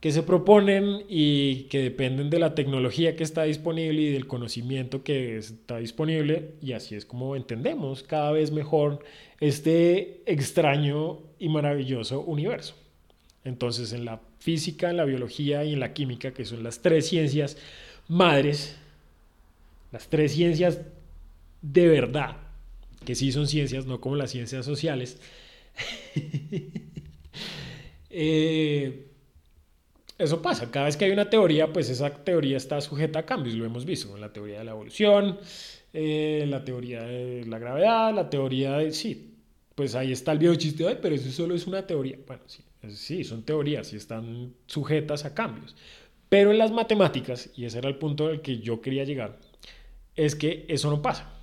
que 0.00 0.12
se 0.12 0.22
proponen 0.22 1.04
y 1.08 1.62
que 1.70 1.80
dependen 1.80 2.28
de 2.28 2.38
la 2.38 2.54
tecnología 2.54 3.16
que 3.16 3.24
está 3.24 3.44
disponible 3.44 4.02
y 4.02 4.12
del 4.12 4.26
conocimiento 4.26 5.02
que 5.04 5.38
está 5.38 5.78
disponible 5.78 6.50
y 6.60 6.72
así 6.72 6.96
es 6.96 7.06
como 7.06 7.34
entendemos 7.34 8.02
cada 8.02 8.30
vez 8.30 8.52
mejor 8.52 9.02
este 9.40 10.20
extraño 10.26 11.20
y 11.38 11.48
maravilloso 11.48 12.20
universo. 12.20 12.74
Entonces 13.42 13.94
en 13.94 14.04
la 14.04 14.20
física, 14.38 14.90
en 14.90 14.98
la 14.98 15.06
biología 15.06 15.64
y 15.64 15.72
en 15.72 15.80
la 15.80 15.94
química, 15.94 16.34
que 16.34 16.44
son 16.44 16.62
las 16.62 16.82
tres 16.82 17.08
ciencias 17.08 17.56
madres, 18.06 18.76
las 19.92 20.08
tres 20.08 20.32
ciencias 20.32 20.82
de 21.62 21.88
verdad, 21.88 22.47
que 23.08 23.14
sí 23.14 23.32
son 23.32 23.46
ciencias, 23.46 23.86
no 23.86 24.02
como 24.02 24.16
las 24.16 24.32
ciencias 24.32 24.66
sociales, 24.66 25.18
eh, 28.10 29.06
eso 30.18 30.42
pasa. 30.42 30.70
Cada 30.70 30.84
vez 30.84 30.98
que 30.98 31.06
hay 31.06 31.12
una 31.12 31.30
teoría, 31.30 31.72
pues 31.72 31.88
esa 31.88 32.10
teoría 32.10 32.58
está 32.58 32.82
sujeta 32.82 33.20
a 33.20 33.22
cambios. 33.24 33.54
Lo 33.54 33.64
hemos 33.64 33.86
visto 33.86 34.14
la 34.18 34.30
teoría 34.30 34.58
de 34.58 34.66
la 34.66 34.72
evolución, 34.72 35.38
eh, 35.94 36.44
la 36.50 36.62
teoría 36.62 37.00
de 37.00 37.46
la 37.46 37.58
gravedad, 37.58 38.12
la 38.12 38.28
teoría 38.28 38.76
de... 38.76 38.92
Sí, 38.92 39.38
pues 39.74 39.94
ahí 39.94 40.12
está 40.12 40.32
el 40.32 40.38
viejo 40.38 40.56
chiste, 40.56 40.84
pero 40.96 41.14
eso 41.14 41.30
solo 41.30 41.54
es 41.54 41.66
una 41.66 41.86
teoría. 41.86 42.18
Bueno, 42.26 42.42
sí, 42.44 42.62
sí, 42.90 43.24
son 43.24 43.42
teorías 43.42 43.90
y 43.94 43.96
están 43.96 44.52
sujetas 44.66 45.24
a 45.24 45.32
cambios. 45.32 45.74
Pero 46.28 46.50
en 46.50 46.58
las 46.58 46.72
matemáticas, 46.72 47.48
y 47.56 47.64
ese 47.64 47.78
era 47.78 47.88
el 47.88 47.96
punto 47.96 48.26
al 48.26 48.42
que 48.42 48.58
yo 48.58 48.82
quería 48.82 49.04
llegar, 49.04 49.38
es 50.14 50.34
que 50.34 50.66
eso 50.68 50.90
no 50.90 51.00
pasa. 51.00 51.37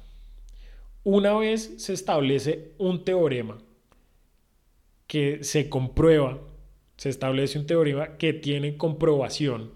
Una 1.05 1.33
vez 1.37 1.75
se 1.77 1.93
establece 1.93 2.73
un 2.77 3.05
teorema 3.05 3.57
que 5.07 5.43
se 5.43 5.69
comprueba 5.69 6.41
se 6.97 7.09
establece 7.09 7.59
un 7.59 7.65
teorema 7.65 8.17
que 8.17 8.33
tiene 8.33 8.77
comprobación, 8.77 9.71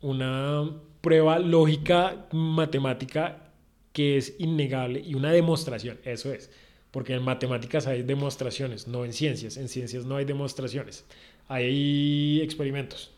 una 0.00 0.70
prueba 1.00 1.38
lógica 1.38 2.26
matemática 2.32 3.52
que 3.92 4.16
es 4.16 4.34
innegable 4.38 5.00
y 5.04 5.14
una 5.14 5.30
demostración, 5.30 5.98
eso 6.04 6.32
es, 6.32 6.50
porque 6.90 7.14
en 7.14 7.22
matemáticas 7.22 7.86
hay 7.86 8.02
demostraciones, 8.02 8.88
no 8.88 9.04
en 9.04 9.12
ciencias, 9.12 9.56
en 9.56 9.68
ciencias 9.68 10.04
no 10.04 10.16
hay 10.16 10.24
demostraciones, 10.24 11.04
hay 11.48 12.40
experimentos. 12.42 13.10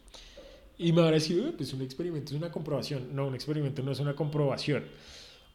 Y 0.76 0.92
me 0.92 1.02
van 1.02 1.10
a 1.10 1.14
decir, 1.14 1.54
pues 1.56 1.72
un 1.72 1.82
experimento 1.82 2.34
es 2.34 2.36
una 2.36 2.50
comprobación. 2.50 3.14
No, 3.14 3.28
un 3.28 3.36
experimento 3.36 3.80
no 3.84 3.92
es 3.92 4.00
una 4.00 4.16
comprobación. 4.16 4.84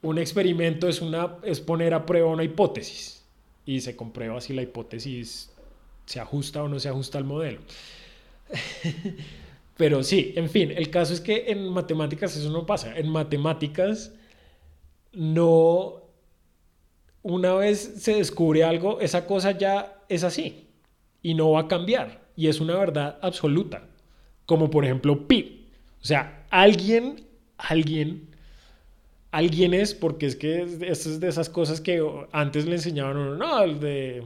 Un 0.01 0.18
experimento 0.18 0.88
es, 0.88 1.01
una, 1.01 1.38
es 1.44 1.60
poner 1.60 1.94
a 1.94 2.06
prueba 2.06 2.29
una 2.29 2.44
hipótesis 2.44 3.25
y 3.65 3.82
se 3.82 3.96
comprueba 3.96 4.39
si 4.41 4.53
la 4.53 4.62
hipótesis 4.62 5.51
se 6.06 6.20
ajusta 6.20 6.63
o 6.63 6.70
no 6.70 6.79
se 6.79 6.89
ajusta 6.89 7.18
al 7.18 7.25
modelo. 7.25 7.60
Pero 9.77 10.03
sí, 10.03 10.34
en 10.36 10.50
fin, 10.50 10.72
el 10.72 10.89
caso 10.89 11.13
es 11.13 11.22
que 11.22 11.46
en 11.51 11.70
matemáticas 11.70 12.36
eso 12.36 12.50
no 12.50 12.65
pasa. 12.65 12.98
En 12.98 13.10
matemáticas 13.10 14.13
no, 15.13 16.03
una 17.22 17.53
vez 17.56 17.96
se 17.98 18.15
descubre 18.15 18.63
algo, 18.63 19.00
esa 19.00 19.25
cosa 19.25 19.51
ya 19.51 20.03
es 20.10 20.24
así 20.24 20.68
y 21.22 21.34
no 21.34 21.51
va 21.51 21.62
a 21.62 21.68
cambiar 21.68 22.29
y 22.36 22.48
es 22.48 22.60
una 22.60 22.77
verdad 22.77 23.20
absoluta, 23.22 23.88
como 24.46 24.70
por 24.70 24.86
ejemplo 24.86 25.27
pi. 25.27 25.68
O 26.01 26.06
sea, 26.06 26.46
alguien, 26.50 27.25
alguien, 27.58 28.28
alguien 29.31 29.74
es, 29.74 29.93
porque 29.93 30.25
es 30.25 30.36
que 30.36 30.62
es 30.62 31.19
de 31.19 31.27
esas 31.27 31.50
cosas 31.50 31.81
que 31.81 32.03
antes 32.31 32.65
le 32.65 32.75
enseñaban 32.75 33.17
a 33.17 33.19
uno, 33.21 33.36
no, 33.36 33.63
el 33.63 33.79
de 33.79 34.24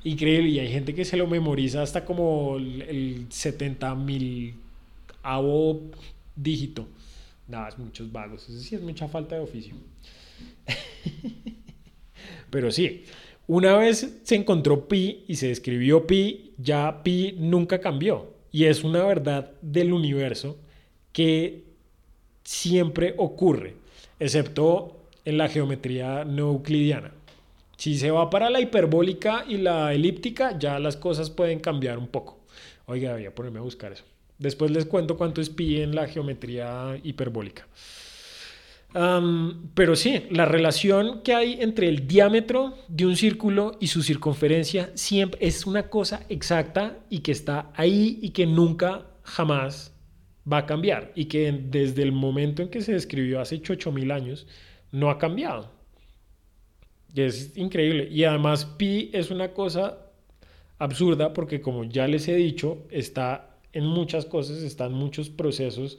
Increíble, 0.03 0.49
y 0.49 0.59
hay 0.59 0.69
gente 0.69 0.93
que 0.93 1.05
se 1.05 1.15
lo 1.17 1.25
memoriza 1.27 1.81
hasta 1.81 2.05
como 2.05 2.57
el, 2.57 3.25
70 3.29 3.95
mil 3.95 4.53
dígito. 6.35 6.87
Nada, 7.47 7.69
es 7.69 7.77
muchos 7.77 8.11
vagos. 8.11 8.47
Eso 8.49 8.59
sí 8.59 8.75
es 8.75 8.81
mucha 8.81 9.07
falta 9.07 9.35
de 9.35 9.41
oficio. 9.41 9.75
Pero 12.49 12.71
sí, 12.71 13.03
una 13.47 13.75
vez 13.77 14.19
se 14.23 14.35
encontró 14.35 14.87
pi 14.87 15.25
y 15.27 15.35
se 15.35 15.47
describió 15.47 16.07
pi, 16.07 16.53
ya 16.57 17.03
pi 17.03 17.35
nunca 17.37 17.79
cambió. 17.79 18.33
Y 18.51 18.65
es 18.65 18.83
una 18.83 19.03
verdad 19.03 19.51
del 19.61 19.91
universo 19.93 20.57
que 21.11 21.63
siempre 22.43 23.15
ocurre, 23.17 23.75
excepto 24.19 24.97
en 25.25 25.37
la 25.37 25.49
geometría 25.49 26.23
no 26.23 26.49
euclidiana. 26.51 27.11
Si 27.77 27.97
se 27.97 28.11
va 28.11 28.29
para 28.29 28.49
la 28.49 28.61
hiperbólica 28.61 29.45
y 29.47 29.57
la 29.57 29.93
elíptica, 29.93 30.57
ya 30.57 30.79
las 30.79 30.95
cosas 30.95 31.29
pueden 31.29 31.59
cambiar 31.59 31.97
un 31.97 32.07
poco. 32.07 32.39
Oiga, 32.85 33.13
voy 33.13 33.25
a 33.25 33.33
ponerme 33.33 33.59
a 33.59 33.63
buscar 33.63 33.91
eso. 33.91 34.03
Después 34.43 34.71
les 34.71 34.85
cuento 34.85 35.15
cuánto 35.15 35.39
es 35.39 35.49
pi 35.49 35.81
en 35.81 35.95
la 35.95 36.05
geometría 36.05 36.99
hiperbólica. 37.01 37.65
pero 39.73 39.95
sí, 39.95 40.25
la 40.31 40.45
relación 40.45 41.21
que 41.23 41.33
hay 41.33 41.61
entre 41.61 41.87
el 41.87 42.05
diámetro 42.07 42.75
de 42.89 43.05
un 43.05 43.15
círculo 43.15 43.77
y 43.79 43.87
su 43.87 44.03
circunferencia 44.03 44.91
siempre 44.95 45.39
es 45.47 45.65
una 45.65 45.83
cosa 45.89 46.25
exacta 46.27 46.99
y 47.09 47.19
que 47.19 47.31
está 47.31 47.71
ahí 47.73 48.19
y 48.21 48.31
que 48.31 48.45
nunca, 48.45 49.07
jamás 49.23 49.95
va 50.51 50.57
a 50.57 50.65
cambiar. 50.65 51.13
Y 51.15 51.25
que 51.25 51.49
desde 51.51 52.03
el 52.03 52.11
momento 52.11 52.61
en 52.61 52.67
que 52.67 52.81
se 52.81 52.91
describió 52.91 53.39
hace 53.39 53.55
8000 53.55 54.11
años, 54.11 54.45
no 54.91 55.09
ha 55.09 55.17
cambiado. 55.17 55.71
Y 57.13 57.21
es 57.21 57.55
increíble. 57.55 58.09
Y 58.11 58.25
además 58.25 58.65
pi 58.65 59.09
es 59.13 59.31
una 59.31 59.53
cosa 59.53 59.99
absurda 60.79 61.31
porque 61.31 61.61
como 61.61 61.85
ya 61.85 62.09
les 62.09 62.27
he 62.27 62.35
dicho, 62.35 62.85
está 62.91 63.52
en 63.73 63.85
muchas 63.85 64.25
cosas, 64.25 64.57
está 64.63 64.85
en 64.85 64.93
muchos 64.93 65.29
procesos, 65.29 65.97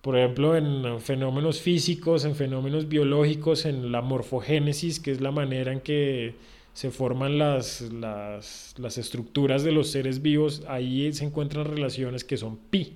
por 0.00 0.16
ejemplo, 0.16 0.56
en 0.56 1.00
fenómenos 1.00 1.60
físicos, 1.60 2.24
en 2.24 2.34
fenómenos 2.34 2.88
biológicos, 2.88 3.66
en 3.66 3.92
la 3.92 4.00
morfogénesis, 4.00 4.98
que 4.98 5.10
es 5.10 5.20
la 5.20 5.30
manera 5.30 5.72
en 5.72 5.80
que 5.80 6.34
se 6.72 6.90
forman 6.90 7.36
las, 7.36 7.82
las, 7.92 8.74
las 8.78 8.96
estructuras 8.96 9.62
de 9.62 9.72
los 9.72 9.90
seres 9.90 10.22
vivos, 10.22 10.62
ahí 10.68 11.12
se 11.12 11.24
encuentran 11.24 11.66
relaciones 11.66 12.24
que 12.24 12.36
son 12.38 12.56
pi, 12.56 12.94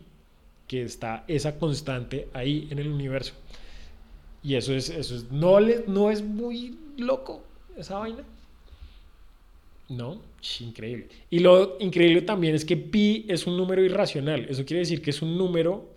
que 0.66 0.82
está 0.82 1.24
esa 1.28 1.58
constante 1.58 2.28
ahí 2.32 2.68
en 2.70 2.78
el 2.78 2.88
universo. 2.88 3.34
Y 4.42 4.54
eso 4.54 4.74
es, 4.74 4.88
eso 4.90 5.16
es, 5.16 5.30
no, 5.30 5.60
le, 5.60 5.84
no 5.86 6.10
es 6.10 6.22
muy 6.22 6.78
loco 6.96 7.42
esa 7.76 7.98
vaina. 7.98 8.22
No, 9.88 10.20
increíble. 10.60 11.08
Y 11.30 11.38
lo 11.38 11.76
increíble 11.80 12.22
también 12.22 12.54
es 12.54 12.64
que 12.64 12.76
pi 12.76 13.24
es 13.28 13.46
un 13.46 13.56
número 13.56 13.82
irracional. 13.82 14.46
Eso 14.48 14.64
quiere 14.64 14.80
decir 14.80 15.00
que 15.02 15.10
es 15.10 15.22
un 15.22 15.38
número 15.38 15.94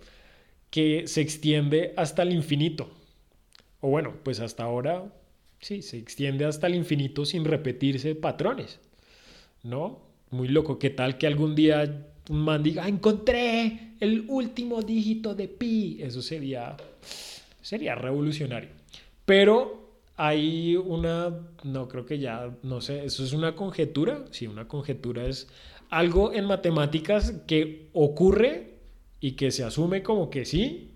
que 0.70 1.06
se 1.06 1.20
extiende 1.20 1.92
hasta 1.96 2.22
el 2.22 2.32
infinito. 2.32 2.90
O 3.80 3.90
bueno, 3.90 4.14
pues 4.22 4.40
hasta 4.40 4.64
ahora 4.64 5.12
sí, 5.60 5.82
se 5.82 5.98
extiende 5.98 6.44
hasta 6.44 6.66
el 6.66 6.74
infinito 6.74 7.24
sin 7.24 7.44
repetirse 7.44 8.14
patrones. 8.14 8.80
¿No? 9.62 10.00
Muy 10.30 10.48
loco. 10.48 10.78
¿Qué 10.78 10.90
tal 10.90 11.18
que 11.18 11.26
algún 11.26 11.54
día 11.54 12.06
un 12.28 12.40
man 12.40 12.62
diga, 12.62 12.84
ah, 12.84 12.88
encontré 12.88 13.94
el 14.00 14.24
último 14.28 14.82
dígito 14.82 15.34
de 15.34 15.48
pi? 15.48 15.98
Eso 16.00 16.22
sería, 16.22 16.76
sería 17.60 17.94
revolucionario. 17.94 18.70
Pero 19.24 19.77
hay 20.20 20.74
una, 20.74 21.32
no 21.62 21.86
creo 21.86 22.04
que 22.04 22.18
ya, 22.18 22.50
no 22.64 22.80
sé, 22.80 23.04
eso 23.04 23.22
es 23.22 23.32
una 23.32 23.54
conjetura, 23.54 24.24
sí, 24.32 24.48
una 24.48 24.66
conjetura 24.66 25.24
es 25.26 25.46
algo 25.90 26.32
en 26.32 26.44
matemáticas 26.44 27.34
que 27.46 27.86
ocurre 27.92 28.74
y 29.20 29.32
que 29.32 29.52
se 29.52 29.62
asume 29.62 30.02
como 30.02 30.28
que 30.28 30.44
sí, 30.44 30.90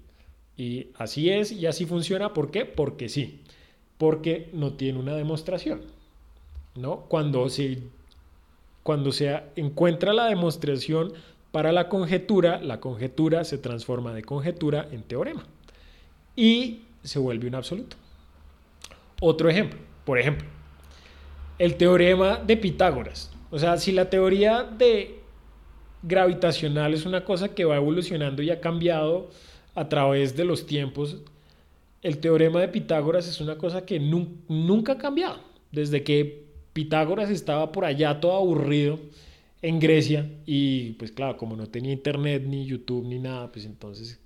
y 0.57 0.88
así 0.97 1.31
es 1.31 1.52
y 1.52 1.67
así 1.67 1.87
funciona, 1.87 2.33
¿por 2.35 2.50
qué? 2.50 2.64
Porque 2.64 3.09
sí, 3.09 3.43
porque 3.97 4.50
no 4.52 4.73
tiene 4.73 4.99
una 4.99 5.14
demostración, 5.14 5.83
¿no? 6.75 7.02
Cuando 7.02 7.49
se, 7.49 7.79
cuando 8.83 9.12
se 9.12 9.41
encuentra 9.55 10.12
la 10.12 10.26
demostración 10.26 11.12
para 11.52 11.71
la 11.71 11.88
conjetura, 11.88 12.61
la 12.61 12.81
conjetura 12.81 13.45
se 13.45 13.57
transforma 13.57 14.12
de 14.14 14.25
conjetura 14.25 14.88
en 14.91 15.05
teorema 15.05 15.47
y 16.35 16.81
se 17.05 17.21
vuelve 17.21 17.47
un 17.47 17.55
absoluto. 17.55 18.02
Otro 19.25 19.49
ejemplo, 19.49 19.79
por 20.05 20.19
ejemplo, 20.19 20.49
el 21.61 21.77
teorema 21.77 22.39
de 22.39 22.57
Pitágoras. 22.57 23.31
O 23.53 23.59
sea, 23.61 23.77
si 23.77 23.93
la 23.93 24.11
teoría 24.11 24.65
de 24.65 25.21
gravitacional 26.03 26.93
es 26.93 27.07
una 27.07 27.25
cosa 27.25 27.55
que 27.55 27.65
va 27.65 27.77
evolucionando 27.77 28.43
y 28.43 28.51
ha 28.51 28.61
cambiado 28.61 29.31
a 29.77 29.89
través 29.89 30.35
de 30.37 30.45
los 30.45 30.67
tiempos, 30.67 31.19
el 32.03 32.19
teorema 32.19 32.61
de 32.61 32.67
Pitágoras 32.67 33.29
es 33.29 33.41
una 33.41 33.59
cosa 33.59 33.87
que 33.87 34.01
nunca 34.01 34.95
ha 34.95 34.99
cambiado. 34.99 35.39
Desde 35.71 36.03
que 36.03 36.47
Pitágoras 36.73 37.31
estaba 37.31 37.71
por 37.71 37.85
allá 37.85 38.19
todo 38.19 38.37
aburrido 38.37 38.99
en 39.63 39.79
Grecia 39.79 40.29
y 40.47 40.95
pues 40.95 41.13
claro, 41.13 41.37
como 41.37 41.55
no 41.55 41.69
tenía 41.69 41.93
internet 41.93 42.43
ni 42.45 42.67
YouTube 42.67 43.07
ni 43.07 43.21
nada, 43.21 43.53
pues 43.53 43.67
entonces, 43.67 44.19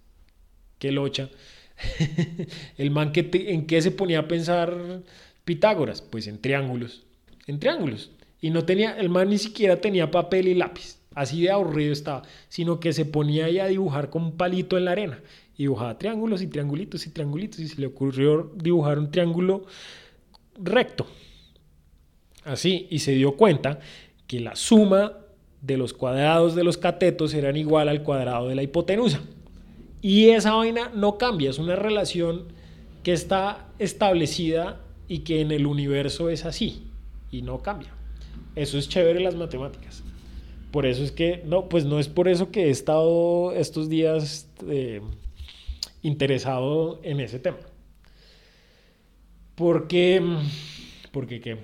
qué 0.79 0.91
locha 0.91 1.29
el 2.79 2.91
man 2.91 3.13
que 3.13 3.29
en 3.33 3.67
qué 3.67 3.83
se 3.83 3.91
ponía 3.91 4.21
a 4.21 4.29
pensar 4.29 5.03
Pitágoras, 5.45 6.03
pues 6.03 6.27
en 6.27 6.41
triángulos, 6.41 7.05
en 7.47 7.61
triángulos. 7.61 8.11
Y 8.41 8.51
no 8.51 8.65
tenía, 8.65 8.99
el 8.99 9.09
man 9.09 9.31
ni 9.31 9.39
siquiera 9.39 9.81
tenía 9.81 10.11
papel 10.11 10.49
y 10.49 10.55
lápiz, 10.55 10.99
así 11.15 11.43
de 11.43 11.51
aburrido 11.51 11.93
estaba, 11.93 12.23
sino 12.49 12.81
que 12.81 12.93
se 12.93 13.05
ponía 13.05 13.47
ahí 13.47 13.59
a 13.59 13.67
dibujar 13.67 14.11
con 14.11 14.25
un 14.25 14.37
palito 14.37 14.77
en 14.77 14.85
la 14.87 14.93
arena. 14.93 15.21
Y 15.57 15.63
dibujaba 15.63 15.99
triángulos 15.99 16.43
y 16.43 16.49
triangulitos 16.49 17.07
y 17.07 17.11
triangulitos 17.11 17.61
y 17.61 17.69
se 17.69 17.81
le 17.81 17.87
ocurrió 17.87 18.53
dibujar 18.57 18.99
un 18.99 19.11
triángulo 19.11 19.67
recto. 20.59 21.07
Así, 22.45 22.89
y 22.91 22.99
se 22.99 23.13
dio 23.13 23.37
cuenta 23.37 23.79
que 24.27 24.41
la 24.41 24.57
suma 24.57 25.13
de 25.63 25.77
los 25.77 25.93
cuadrados 25.93 26.55
de 26.55 26.65
los 26.65 26.77
catetos 26.77 27.35
eran 27.35 27.57
igual 27.57 27.89
al 27.89 28.03
cuadrado 28.03 28.49
de 28.49 28.55
la 28.57 28.63
hipotenusa. 28.63 29.21
Y 30.07 30.31
esa 30.31 30.55
vaina 30.55 30.93
no 30.95 31.19
cambia, 31.19 31.51
es 31.51 31.59
una 31.59 31.75
relación 31.75 32.45
que 33.03 33.13
está 33.13 33.67
establecida 33.81 34.81
y 35.09 35.25
que 35.25 35.41
en 35.41 35.51
el 35.51 35.67
universo 35.67 36.31
es 36.31 36.45
así 36.45 36.85
y 37.33 37.43
no 37.43 37.59
cambia. 37.59 37.93
Eso 38.55 38.79
es 38.79 38.89
chévere 38.89 39.19
las 39.19 39.35
matemáticas. 39.35 40.05
Por 40.71 40.87
eso 40.87 41.03
es 41.03 41.11
que, 41.11 41.43
no, 41.45 41.69
pues 41.69 41.87
no 41.87 41.99
es 41.99 42.07
por 42.07 42.29
eso 42.29 42.53
que 42.53 42.67
he 42.67 42.71
estado 42.71 43.51
estos 43.51 43.89
días 43.89 44.49
eh, 44.69 45.01
interesado 46.03 47.01
en 47.03 47.19
ese 47.19 47.41
tema. 47.41 47.59
Porque, 49.57 50.23
porque 51.11 51.41
qué. 51.41 51.57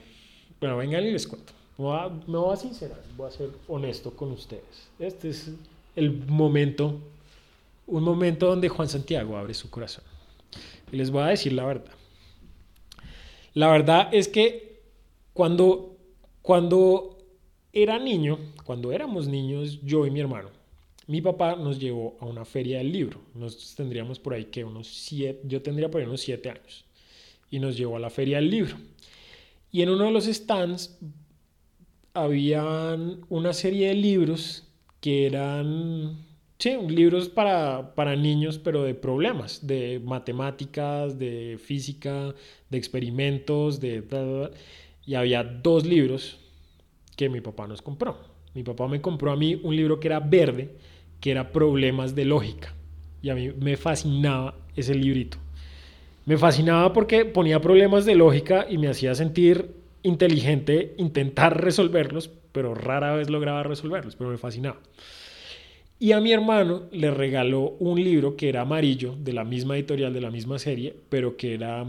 Bueno, 0.58 0.78
vengan 0.78 1.04
y 1.04 1.12
les 1.12 1.28
cuento. 1.28 1.52
Me 1.78 1.84
voy, 1.84 1.96
a, 1.96 2.08
me 2.08 2.38
voy 2.38 2.54
a 2.54 2.56
sincerar, 2.56 3.04
voy 3.16 3.28
a 3.28 3.30
ser 3.30 3.50
honesto 3.68 4.10
con 4.16 4.32
ustedes. 4.32 4.90
Este 4.98 5.28
es 5.28 5.52
el 5.94 6.26
momento 6.26 6.98
un 7.86 8.02
momento 8.02 8.46
donde 8.46 8.68
Juan 8.68 8.88
Santiago 8.88 9.36
abre 9.36 9.54
su 9.54 9.70
corazón. 9.70 10.04
Y 10.90 10.96
les 10.96 11.10
voy 11.10 11.22
a 11.22 11.26
decir 11.26 11.52
la 11.52 11.64
verdad. 11.64 11.92
La 13.54 13.68
verdad 13.70 14.08
es 14.12 14.28
que 14.28 14.82
cuando, 15.32 15.96
cuando 16.40 17.18
era 17.72 17.98
niño, 17.98 18.38
cuando 18.64 18.92
éramos 18.92 19.26
niños, 19.28 19.80
yo 19.82 20.06
y 20.06 20.10
mi 20.10 20.20
hermano, 20.20 20.50
mi 21.06 21.20
papá 21.20 21.56
nos 21.56 21.78
llevó 21.78 22.16
a 22.20 22.26
una 22.26 22.44
feria 22.44 22.78
del 22.78 22.92
libro. 22.92 23.20
Nos 23.34 23.74
tendríamos 23.74 24.18
por 24.18 24.34
ahí 24.34 24.46
que 24.46 24.64
unos 24.64 24.86
siete, 24.86 25.40
yo 25.44 25.60
tendría 25.60 25.90
por 25.90 26.00
ahí 26.00 26.06
unos 26.06 26.20
siete 26.20 26.50
años. 26.50 26.84
Y 27.50 27.58
nos 27.58 27.76
llevó 27.76 27.96
a 27.96 28.00
la 28.00 28.10
feria 28.10 28.36
del 28.38 28.50
libro. 28.50 28.76
Y 29.70 29.82
en 29.82 29.90
uno 29.90 30.04
de 30.04 30.10
los 30.10 30.24
stands 30.26 30.98
habían 32.14 33.20
una 33.28 33.52
serie 33.52 33.88
de 33.88 33.94
libros 33.94 34.64
que 35.00 35.26
eran 35.26 36.18
Sí, 36.62 36.76
libros 36.88 37.28
para, 37.28 37.92
para 37.96 38.14
niños, 38.14 38.56
pero 38.56 38.84
de 38.84 38.94
problemas, 38.94 39.66
de 39.66 40.00
matemáticas, 40.04 41.18
de 41.18 41.58
física, 41.60 42.36
de 42.70 42.78
experimentos, 42.78 43.80
de... 43.80 44.04
Y 45.04 45.16
había 45.16 45.42
dos 45.42 45.84
libros 45.84 46.38
que 47.16 47.28
mi 47.28 47.40
papá 47.40 47.66
nos 47.66 47.82
compró. 47.82 48.16
Mi 48.54 48.62
papá 48.62 48.86
me 48.86 49.00
compró 49.00 49.32
a 49.32 49.36
mí 49.36 49.60
un 49.60 49.74
libro 49.74 49.98
que 49.98 50.06
era 50.06 50.20
verde, 50.20 50.76
que 51.18 51.32
era 51.32 51.50
Problemas 51.50 52.14
de 52.14 52.26
Lógica. 52.26 52.72
Y 53.22 53.30
a 53.30 53.34
mí 53.34 53.50
me 53.58 53.76
fascinaba 53.76 54.54
ese 54.76 54.94
librito. 54.94 55.38
Me 56.26 56.38
fascinaba 56.38 56.92
porque 56.92 57.24
ponía 57.24 57.60
problemas 57.60 58.04
de 58.04 58.14
lógica 58.14 58.66
y 58.70 58.78
me 58.78 58.86
hacía 58.86 59.16
sentir 59.16 59.74
inteligente 60.04 60.94
intentar 60.96 61.60
resolverlos, 61.60 62.30
pero 62.52 62.72
rara 62.72 63.16
vez 63.16 63.30
lograba 63.30 63.64
resolverlos, 63.64 64.14
pero 64.14 64.30
me 64.30 64.38
fascinaba. 64.38 64.78
Y 66.02 66.10
a 66.10 66.20
mi 66.20 66.32
hermano 66.32 66.88
le 66.90 67.12
regaló 67.12 67.76
un 67.78 68.02
libro 68.02 68.34
que 68.36 68.48
era 68.48 68.62
amarillo, 68.62 69.14
de 69.16 69.32
la 69.32 69.44
misma 69.44 69.76
editorial, 69.76 70.12
de 70.12 70.20
la 70.20 70.32
misma 70.32 70.58
serie, 70.58 70.96
pero 71.08 71.36
que 71.36 71.54
era, 71.54 71.86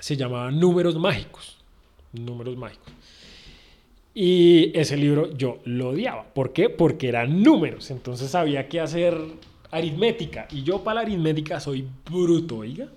se 0.00 0.16
llamaba 0.16 0.50
Números 0.50 0.98
Mágicos. 0.98 1.56
Números 2.12 2.56
Mágicos. 2.56 2.92
Y 4.12 4.76
ese 4.76 4.96
libro 4.96 5.32
yo 5.36 5.60
lo 5.62 5.90
odiaba. 5.90 6.24
¿Por 6.34 6.52
qué? 6.52 6.68
Porque 6.68 7.06
eran 7.06 7.44
números. 7.44 7.92
Entonces 7.92 8.34
había 8.34 8.68
que 8.68 8.80
hacer 8.80 9.16
aritmética. 9.70 10.48
Y 10.50 10.64
yo 10.64 10.82
para 10.82 10.96
la 10.96 11.00
aritmética 11.02 11.60
soy 11.60 11.86
bruto, 12.10 12.56
oiga. 12.56 12.88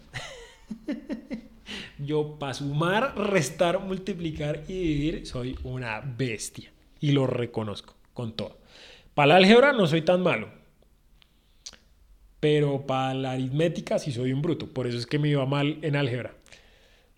Yo 2.00 2.38
para 2.40 2.56
sumar, 2.56 3.16
restar, 3.16 3.80
multiplicar 3.80 4.64
y 4.68 4.74
dividir 4.74 5.28
soy 5.28 5.56
una 5.64 6.00
bestia. 6.00 6.72
Y 7.00 7.12
lo 7.12 7.28
reconozco 7.28 7.94
con 8.16 8.32
todo. 8.32 8.58
Para 9.20 9.28
la 9.28 9.36
álgebra 9.36 9.74
no 9.74 9.86
soy 9.86 10.04
tan 10.04 10.22
malo. 10.22 10.48
Pero 12.40 12.88
para 12.88 13.14
la 13.14 13.34
aritmética 13.34 14.00
sí 14.00 14.14
soy 14.14 14.32
un 14.32 14.42
bruto. 14.42 14.68
Por 14.68 14.88
eso 14.88 14.98
es 14.98 15.06
que 15.06 15.20
me 15.20 15.28
iba 15.28 15.46
mal 15.46 15.78
en 15.82 15.98
álgebra. 15.98 16.36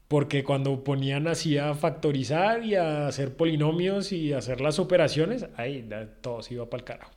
Porque 0.08 0.44
cuando 0.44 0.84
ponían 0.84 1.28
así 1.28 1.60
a 1.60 1.76
factorizar 1.76 2.66
y 2.66 2.74
a 2.74 3.06
hacer 3.06 3.36
polinomios 3.36 4.12
y 4.14 4.34
hacer 4.34 4.62
las 4.62 4.80
operaciones, 4.80 5.46
ahí 5.58 5.88
todo 6.22 6.42
se 6.42 6.56
iba 6.56 6.68
para 6.68 6.82
el 6.82 6.86
carajo. 6.86 7.12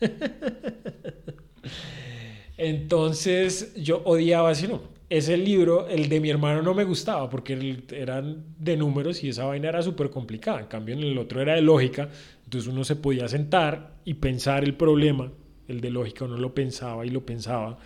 Entonces 2.56 3.74
yo 3.74 4.00
odiaba 4.04 4.52
ese 4.52 4.68
número. 4.68 4.99
Ese 5.10 5.36
libro, 5.36 5.88
el 5.88 6.08
de 6.08 6.20
mi 6.20 6.30
hermano, 6.30 6.62
no 6.62 6.72
me 6.72 6.84
gustaba 6.84 7.28
porque 7.28 7.82
eran 7.90 8.44
de 8.56 8.76
números 8.76 9.24
y 9.24 9.30
esa 9.30 9.44
vaina 9.44 9.68
era 9.68 9.82
súper 9.82 10.08
complicada. 10.08 10.60
En 10.60 10.66
cambio, 10.66 10.94
en 10.94 11.02
el 11.02 11.18
otro 11.18 11.42
era 11.42 11.56
de 11.56 11.62
lógica. 11.62 12.08
Entonces 12.44 12.72
uno 12.72 12.84
se 12.84 12.94
podía 12.94 13.26
sentar 13.26 13.94
y 14.04 14.14
pensar 14.14 14.62
el 14.62 14.74
problema. 14.74 15.32
El 15.66 15.80
de 15.80 15.90
lógica 15.90 16.26
uno 16.26 16.36
lo 16.36 16.54
pensaba 16.54 17.04
y 17.04 17.10
lo 17.10 17.26
pensaba. 17.26 17.78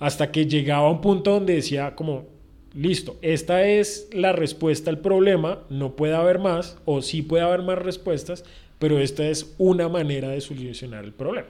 Hasta 0.00 0.30
que 0.30 0.44
llegaba 0.44 0.86
a 0.86 0.90
un 0.90 1.00
punto 1.00 1.30
donde 1.30 1.54
decía 1.54 1.94
como, 1.94 2.26
listo, 2.74 3.16
esta 3.22 3.66
es 3.66 4.10
la 4.12 4.32
respuesta 4.32 4.90
al 4.90 4.98
problema, 4.98 5.60
no 5.70 5.96
puede 5.96 6.14
haber 6.14 6.38
más, 6.38 6.76
o 6.84 7.00
sí 7.00 7.22
puede 7.22 7.42
haber 7.42 7.62
más 7.62 7.78
respuestas, 7.78 8.44
pero 8.78 8.98
esta 8.98 9.26
es 9.26 9.54
una 9.56 9.88
manera 9.88 10.28
de 10.28 10.42
solucionar 10.42 11.04
el 11.04 11.14
problema. 11.14 11.48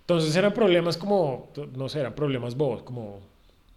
Entonces 0.00 0.34
eran 0.34 0.52
problemas 0.52 0.96
como, 0.96 1.52
no 1.76 1.88
sé, 1.88 2.00
eran 2.00 2.16
problemas 2.16 2.56
bobos, 2.56 2.82
como, 2.82 3.29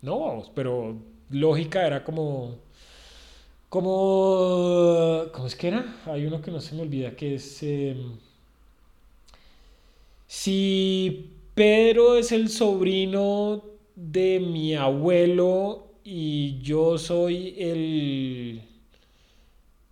no 0.04 0.44
pero 0.54 0.98
lógica 1.30 1.88
era 1.88 2.04
como, 2.04 2.58
como, 3.70 5.24
¿cómo 5.34 5.48
es 5.48 5.56
que 5.56 5.70
era? 5.70 5.96
Hay 6.06 6.26
uno 6.26 6.42
que 6.42 6.52
no 6.52 6.60
se 6.62 6.76
me 6.76 6.84
olvida, 6.84 7.16
que 7.16 7.36
es, 7.36 7.64
em, 7.64 8.18
si 10.28 11.32
Pedro 11.56 12.18
es 12.18 12.32
el 12.32 12.50
sobrino 12.50 13.64
de 13.96 14.40
mi 14.40 14.76
abuelo 14.76 15.88
y 16.04 16.60
yo 16.60 16.98
soy 16.98 17.56
el, 17.58 18.62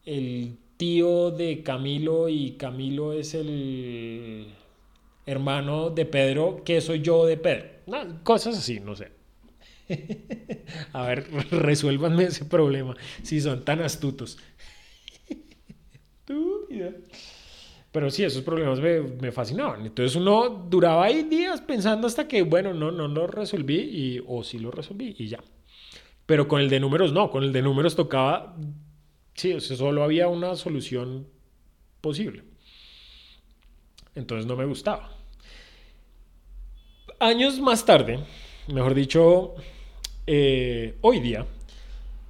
el 0.05 0.57
tío 0.77 1.31
de 1.31 1.63
Camilo 1.63 2.27
y 2.27 2.51
Camilo 2.51 3.13
es 3.13 3.33
el 3.33 4.47
hermano 5.25 5.89
de 5.89 6.05
Pedro, 6.05 6.63
¿qué 6.65 6.81
soy 6.81 7.01
yo 7.01 7.25
de 7.25 7.37
Pedro? 7.37 7.65
cosas 8.23 8.57
así, 8.57 8.79
no 8.79 8.95
sé. 8.95 9.20
A 10.93 11.03
ver, 11.03 11.27
resuélvanme 11.51 12.25
ese 12.25 12.45
problema 12.45 12.95
si 13.23 13.41
son 13.41 13.63
tan 13.63 13.81
astutos. 13.81 14.37
Pero 17.91 18.09
sí, 18.09 18.23
esos 18.23 18.41
problemas 18.43 18.79
me, 18.79 19.01
me, 19.01 19.31
fascinaban. 19.31 19.85
Entonces 19.85 20.15
uno 20.15 20.49
duraba 20.49 21.03
ahí 21.03 21.23
días 21.23 21.59
pensando 21.59 22.07
hasta 22.07 22.27
que, 22.27 22.41
bueno, 22.43 22.73
no, 22.73 22.89
no 22.91 23.07
lo 23.07 23.27
resolví 23.27 23.79
y, 23.79 24.23
o 24.25 24.43
sí 24.43 24.59
lo 24.59 24.71
resolví 24.71 25.13
y 25.17 25.27
ya. 25.27 25.43
Pero 26.25 26.47
con 26.47 26.61
el 26.61 26.69
de 26.69 26.79
números 26.79 27.11
no, 27.11 27.29
con 27.29 27.43
el 27.43 27.51
de 27.51 27.61
números 27.61 27.97
tocaba, 27.97 28.55
sí, 29.33 29.53
o 29.53 29.59
sea, 29.59 29.75
solo 29.75 30.03
había 30.03 30.29
una 30.29 30.55
solución 30.55 31.27
posible. 31.99 32.45
Entonces 34.15 34.45
no 34.45 34.55
me 34.55 34.65
gustaba. 34.65 35.09
Años 37.19 37.59
más 37.59 37.85
tarde, 37.85 38.19
mejor 38.67 38.93
dicho, 38.93 39.55
eh, 40.27 40.95
hoy 41.01 41.19
día, 41.19 41.45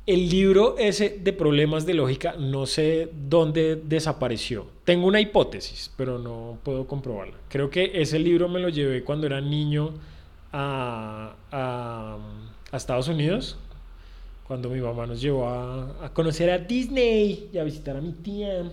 el 0.08 0.30
libro 0.30 0.78
ese 0.78 1.20
de 1.22 1.34
problemas 1.34 1.86
de 1.86 1.94
lógica 1.94 2.36
no 2.38 2.66
sé 2.66 3.10
dónde 3.14 3.76
desapareció. 3.76 4.68
Tengo 4.84 5.08
una 5.08 5.22
hipótesis, 5.22 5.92
pero 5.96 6.18
no 6.20 6.58
puedo 6.64 6.88
comprobarla. 6.88 7.38
Creo 7.50 7.70
que 7.70 7.92
ese 7.94 8.20
libro 8.20 8.50
me 8.50 8.60
lo 8.60 8.70
llevé 8.70 9.04
cuando 9.04 9.28
era 9.28 9.42
niño 9.42 9.94
a, 10.52 11.36
a 11.52 12.78
Estados 12.78 13.08
Unidos 13.08 13.58
cuando 14.52 14.68
mi 14.70 14.82
mamá 14.82 15.08
nos 15.08 15.22
llevó 15.22 15.48
a, 15.48 16.12
conocer 16.14 16.50
a 16.50 16.58
Disney 16.58 17.50
y 17.54 17.58
a 17.58 17.64
visitar 17.64 17.96
a 17.96 18.02
mi 18.02 18.12
tía. 18.12 18.70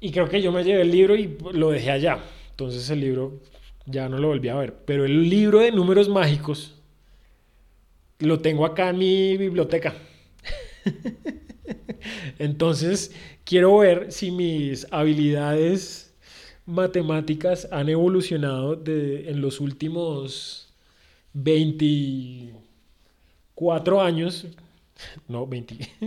Y 0.00 0.12
creo 0.12 0.28
que 0.28 0.42
yo 0.42 0.52
me 0.52 0.62
llevé 0.62 0.82
el 0.82 0.90
libro 0.90 1.16
y 1.16 1.38
lo 1.54 1.70
dejé 1.70 1.92
allá. 1.92 2.18
Entonces 2.50 2.90
el 2.90 3.00
libro 3.00 3.40
ya 3.86 4.10
no 4.10 4.18
lo 4.18 4.28
volví 4.28 4.50
a 4.50 4.54
ver. 4.54 4.74
Pero 4.84 5.06
el 5.06 5.30
libro 5.30 5.60
de 5.60 5.72
números 5.72 6.10
mágicos 6.10 6.74
lo 8.22 8.40
tengo 8.40 8.64
acá 8.66 8.90
en 8.90 8.98
mi 8.98 9.36
biblioteca. 9.36 9.94
Entonces 12.38 13.12
quiero 13.44 13.78
ver 13.78 14.12
si 14.12 14.30
mis 14.30 14.86
habilidades 14.90 16.14
matemáticas 16.66 17.68
han 17.70 17.88
evolucionado 17.88 18.76
de, 18.76 19.30
en 19.30 19.40
los 19.40 19.60
últimos 19.60 20.72
20 21.34 22.54
cuatro 23.54 24.00
años, 24.00 24.46
no, 25.28 25.46
20, 25.46 25.74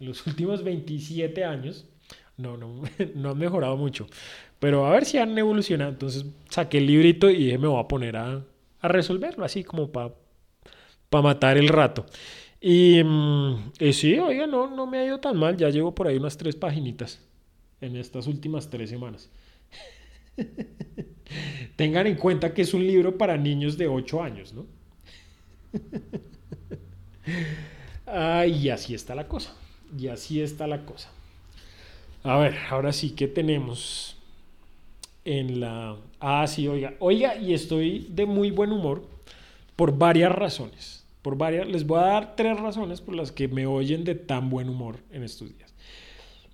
en 0.00 0.06
los 0.06 0.26
últimos 0.26 0.64
27 0.64 1.44
años, 1.44 1.86
no, 2.36 2.56
no, 2.56 2.82
no 3.14 3.30
han 3.30 3.38
mejorado 3.38 3.76
mucho. 3.76 4.06
Pero 4.58 4.86
a 4.86 4.90
ver 4.90 5.04
si 5.04 5.18
han 5.18 5.36
evolucionado. 5.36 5.90
Entonces 5.90 6.24
saqué 6.48 6.78
el 6.78 6.86
librito 6.86 7.30
y 7.30 7.36
dije, 7.36 7.58
me 7.58 7.68
voy 7.68 7.80
a 7.80 7.88
poner 7.88 8.16
a, 8.16 8.44
a 8.80 8.88
resolverlo, 8.88 9.44
así 9.44 9.64
como 9.64 9.90
para 9.90 10.12
pa 11.12 11.22
matar 11.22 11.58
el 11.58 11.68
rato. 11.68 12.06
Y, 12.60 13.02
mm, 13.04 13.72
y, 13.78 13.92
sí, 13.92 14.18
oiga, 14.18 14.46
no, 14.46 14.68
no 14.68 14.86
me 14.86 14.98
ha 14.98 15.04
ido 15.04 15.20
tan 15.20 15.36
mal. 15.36 15.56
Ya 15.56 15.68
llevo 15.68 15.94
por 15.94 16.08
ahí 16.08 16.16
unas 16.16 16.38
tres 16.38 16.56
paginitas 16.56 17.20
en 17.80 17.96
estas 17.96 18.26
últimas 18.26 18.70
tres 18.70 18.88
semanas. 18.88 19.28
Tengan 21.76 22.06
en 22.06 22.16
cuenta 22.16 22.54
que 22.54 22.62
es 22.62 22.72
un 22.72 22.86
libro 22.86 23.18
para 23.18 23.36
niños 23.36 23.76
de 23.76 23.88
8 23.88 24.22
años, 24.22 24.54
¿no? 24.54 24.66
y 28.46 28.68
así 28.70 28.94
está 28.94 29.14
la 29.14 29.28
cosa. 29.28 29.54
Y 29.98 30.08
así 30.08 30.40
está 30.40 30.66
la 30.66 30.86
cosa. 30.86 31.10
A 32.22 32.38
ver, 32.38 32.56
ahora 32.70 32.92
sí, 32.92 33.10
¿qué 33.10 33.28
tenemos 33.28 34.16
en 35.24 35.60
la... 35.60 35.96
Ah, 36.20 36.46
sí, 36.46 36.68
oiga. 36.68 36.94
Oiga, 37.00 37.36
y 37.36 37.52
estoy 37.52 38.06
de 38.10 38.24
muy 38.24 38.50
buen 38.50 38.72
humor 38.72 39.06
por 39.76 39.98
varias 39.98 40.32
razones. 40.32 41.01
Por 41.22 41.36
varias... 41.36 41.68
Les 41.68 41.86
voy 41.86 42.00
a 42.00 42.06
dar 42.06 42.36
tres 42.36 42.58
razones 42.58 43.00
por 43.00 43.14
las 43.14 43.32
que 43.32 43.48
me 43.48 43.66
oyen 43.66 44.04
de 44.04 44.14
tan 44.14 44.50
buen 44.50 44.68
humor 44.68 44.98
en 45.10 45.22
estos 45.22 45.56
días. 45.56 45.72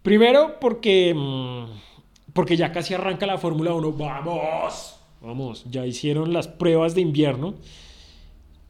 Primero, 0.02 0.60
porque... 0.60 1.14
Mm, 1.16 1.64
porque 2.32 2.56
ya 2.56 2.70
casi 2.70 2.94
arranca 2.94 3.26
la 3.26 3.38
Fórmula 3.38 3.72
1. 3.72 3.92
¡Vamos! 3.92 4.98
Vamos, 5.20 5.64
ya 5.68 5.84
hicieron 5.84 6.32
las 6.32 6.46
pruebas 6.46 6.94
de 6.94 7.00
invierno 7.00 7.54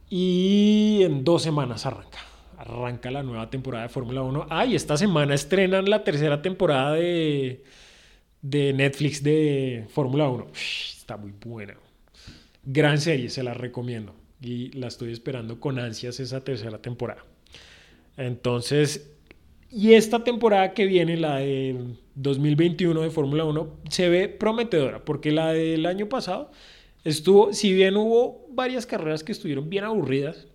y 0.09 1.01
en 1.03 1.23
dos 1.23 1.43
semanas 1.43 1.85
arranca. 1.85 2.19
Arranca 2.57 3.11
la 3.11 3.23
nueva 3.23 3.49
temporada 3.49 3.83
de 3.83 3.89
Fórmula 3.89 4.23
1. 4.23 4.47
Ah, 4.49 4.65
esta 4.65 4.97
semana 4.97 5.35
estrenan 5.35 5.89
la 5.89 6.03
tercera 6.03 6.41
temporada 6.41 6.93
de, 6.93 7.63
de 8.41 8.73
Netflix 8.73 9.23
de 9.23 9.85
Fórmula 9.89 10.27
1. 10.27 10.47
está 10.53 11.17
muy 11.17 11.33
buena. 11.45 11.75
Gran 12.63 12.99
serie, 12.99 13.29
se 13.29 13.43
la 13.43 13.53
recomiendo. 13.53 14.13
Y 14.41 14.71
la 14.71 14.87
estoy 14.87 15.11
esperando 15.11 15.59
con 15.59 15.79
ansias 15.79 16.19
esa 16.19 16.43
tercera 16.43 16.81
temporada. 16.81 17.25
Entonces, 18.17 19.11
y 19.69 19.93
esta 19.93 20.23
temporada 20.23 20.73
que 20.73 20.85
viene, 20.85 21.17
la 21.17 21.37
de 21.37 21.95
2021 22.15 23.01
de 23.01 23.09
Fórmula 23.09 23.45
1, 23.45 23.79
se 23.89 24.09
ve 24.09 24.29
prometedora, 24.29 25.03
porque 25.03 25.31
la 25.31 25.53
del 25.53 25.85
año 25.85 26.09
pasado 26.09 26.51
Estuvo, 27.03 27.53
si 27.53 27.73
bien 27.73 27.95
hubo 27.95 28.45
varias 28.51 28.85
carreras 28.85 29.23
que 29.23 29.31
estuvieron 29.31 29.69
bien 29.69 29.85
aburridas, 29.85 30.47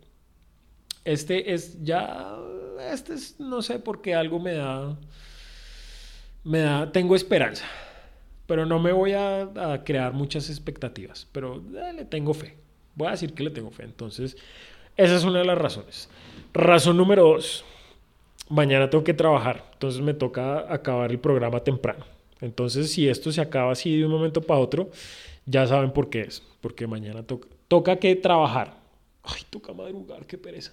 este 1.05 1.55
es 1.55 1.83
ya, 1.83 2.37
este 2.93 3.15
es, 3.15 3.41
no 3.41 3.63
sé 3.63 3.79
por 3.79 4.03
qué 4.03 4.15
algo 4.15 4.39
me 4.39 4.53
da, 4.53 4.99
me 6.45 6.61
da, 6.61 6.93
tengo 6.93 7.17
esperanza, 7.17 7.65
pero 8.47 8.67
no 8.67 8.79
me 8.79 8.93
voy 8.93 9.13
a, 9.13 9.83
crear 9.87 10.13
muchas 10.13 10.51
expectativas, 10.51 11.27
pero 11.33 11.63
le 11.95 12.05
tengo 12.05 12.35
fe, 12.35 12.57
voy 12.95 13.09
a 13.09 13.13
decir 13.13 13.35
que 13.35 13.45
le 13.45 13.51
tengo 13.51 13.71
fe, 13.71 13.85
entonces 13.85 14.37
esa 14.97 15.17
es 15.17 15.25
una 15.25 15.41
de 15.41 15.45
las 15.45 15.59
razones. 15.59 16.09
Razón 16.53 16.97
número 16.97 17.25
dos, 17.25 17.65
mañana 18.49 18.91
tengo 18.91 19.05
que 19.05 19.15
trabajar, 19.15 19.71
entonces 19.73 20.01
me 20.01 20.15
toca 20.15 20.73
acabar 20.73 21.11
el 21.11 21.19
programa 21.19 21.61
temprano, 21.61 22.05
entonces 22.41 22.93
si 22.93 23.09
esto 23.09 23.33
se 23.33 23.41
acaba 23.41 23.73
así 23.73 23.97
de 23.97 24.05
un 24.05 24.13
momento 24.13 24.41
para 24.41 24.61
otro, 24.61 24.91
ya 25.47 25.67
saben 25.67 25.93
por 25.93 26.11
qué 26.11 26.23
es, 26.23 26.43
porque 26.61 26.87
mañana 26.87 27.23
toca, 27.23 27.49
toca 27.69 27.97
que 27.97 28.17
trabajar. 28.17 28.83
Ay, 29.23 29.43
toca 29.49 29.73
madrugar, 29.73 30.27
qué 30.27 30.37
pereza. 30.37 30.73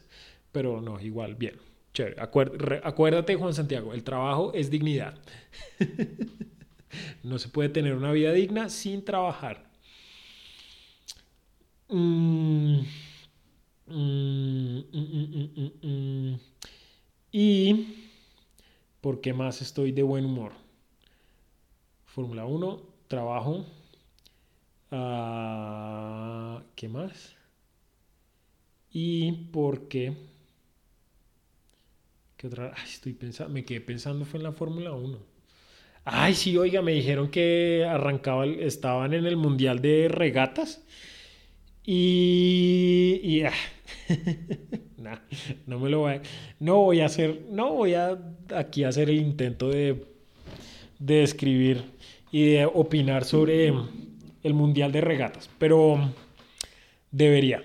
Pero 0.52 0.82
no, 0.82 1.00
igual, 1.00 1.36
bien, 1.36 1.56
chévere. 1.94 2.18
acuérdate, 2.20 3.36
Juan 3.36 3.54
Santiago, 3.54 3.94
el 3.94 4.04
trabajo 4.04 4.52
es 4.54 4.70
dignidad. 4.70 5.18
no 7.24 7.40
se 7.40 7.50
puede 7.50 7.70
tener 7.70 7.96
una 7.96 8.12
vida 8.12 8.34
digna 8.34 8.70
sin 8.70 9.04
trabajar. 9.04 9.71
Mm, 11.92 12.86
mm, 13.88 14.84
mm, 15.84 16.40
y 17.32 17.88
¿por 19.02 19.22
qué 19.22 19.34
más 19.34 19.62
estoy 19.62 19.92
de 19.92 20.04
buen 20.04 20.26
humor? 20.26 20.54
Fórmula 22.06 22.46
1, 22.46 22.80
trabajo. 23.08 23.66
Ah, 24.92 26.62
¿Qué 26.76 26.88
más? 26.90 27.36
Y 28.92 29.32
porque... 29.52 30.14
¿Qué 32.38 32.48
otra? 32.48 32.74
estoy 32.86 33.14
pensando, 33.14 33.54
me 33.54 33.64
quedé 33.66 33.82
pensando 33.82 34.26
fue 34.26 34.40
en 34.40 34.44
la 34.44 34.52
Fórmula 34.52 34.92
1. 34.94 35.20
Ay, 36.06 36.36
sí, 36.36 36.58
oiga, 36.58 36.82
me 36.82 36.94
dijeron 36.94 37.30
que 37.32 37.86
arrancaba, 37.88 38.46
estaban 38.46 39.14
en 39.14 39.26
el 39.26 39.38
Mundial 39.38 39.82
de 39.82 40.08
Regatas. 40.10 40.84
Y... 41.94 43.44
ah, 43.44 43.52
no 45.68 45.78
me 45.78 45.90
lo 45.90 46.00
voy 46.00 46.14
a, 46.14 46.22
no 46.62 46.78
voy 46.78 47.02
a 47.02 47.06
hacer, 47.08 47.42
no 47.50 47.74
voy 47.74 47.96
a 47.96 48.18
aquí 48.56 48.86
hacer 48.86 49.10
el 49.10 49.18
intento 49.18 49.68
de, 49.68 50.06
de 51.00 51.24
escribir 51.24 51.84
y 52.32 52.54
de 52.54 52.66
opinar 52.66 53.26
sobre 53.26 53.74
el 54.42 54.54
Mundial 54.54 54.94
de 54.94 55.02
Regatas, 55.02 55.50
pero 55.60 56.14
debería. 57.12 57.62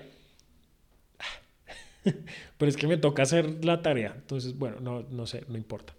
Pero 2.57 2.69
es 2.69 2.75
que 2.75 2.87
me 2.87 2.97
toca 2.97 3.23
hacer 3.23 3.63
la 3.63 3.81
tarea. 3.81 4.13
Entonces, 4.15 4.57
bueno, 4.57 4.77
no, 4.81 5.03
no 5.09 5.27
sé, 5.27 5.45
no 5.47 5.57
importa. 5.57 5.93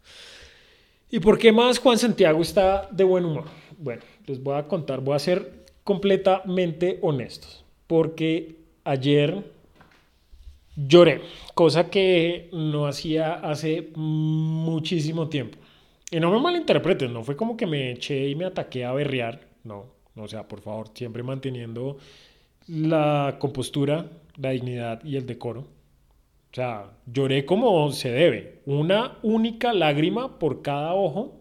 ¿Y 1.10 1.20
por 1.20 1.38
qué 1.38 1.52
más 1.52 1.78
Juan 1.78 1.98
Santiago 1.98 2.42
está 2.42 2.88
de 2.90 3.04
buen 3.04 3.24
humor? 3.24 3.44
Bueno, 3.78 4.02
les 4.26 4.42
voy 4.42 4.58
a 4.58 4.66
contar, 4.66 5.00
voy 5.00 5.14
a 5.14 5.18
ser 5.18 5.64
completamente 5.84 6.98
honestos. 7.00 7.64
Porque 7.88 8.54
ayer 8.84 9.42
lloré, 10.76 11.22
cosa 11.54 11.90
que 11.90 12.48
no 12.52 12.86
hacía 12.86 13.34
hace 13.34 13.88
muchísimo 13.96 15.28
tiempo. 15.28 15.58
Y 16.10 16.20
no 16.20 16.30
me 16.30 16.40
malinterpreten, 16.40 17.12
no 17.12 17.24
fue 17.24 17.36
como 17.36 17.56
que 17.56 17.66
me 17.66 17.90
eché 17.90 18.28
y 18.28 18.36
me 18.36 18.44
ataqué 18.44 18.84
a 18.84 18.92
berrear, 18.92 19.40
no, 19.64 19.86
o 20.16 20.28
sea, 20.28 20.46
por 20.46 20.60
favor, 20.60 20.90
siempre 20.94 21.22
manteniendo 21.22 21.98
la 22.68 23.36
compostura, 23.38 24.06
la 24.36 24.50
dignidad 24.50 25.02
y 25.04 25.16
el 25.16 25.26
decoro. 25.26 25.60
O 25.60 26.54
sea, 26.54 26.92
lloré 27.06 27.44
como 27.44 27.90
se 27.92 28.10
debe. 28.10 28.60
Una 28.64 29.18
única 29.22 29.72
lágrima 29.72 30.38
por 30.38 30.62
cada 30.62 30.94
ojo 30.94 31.40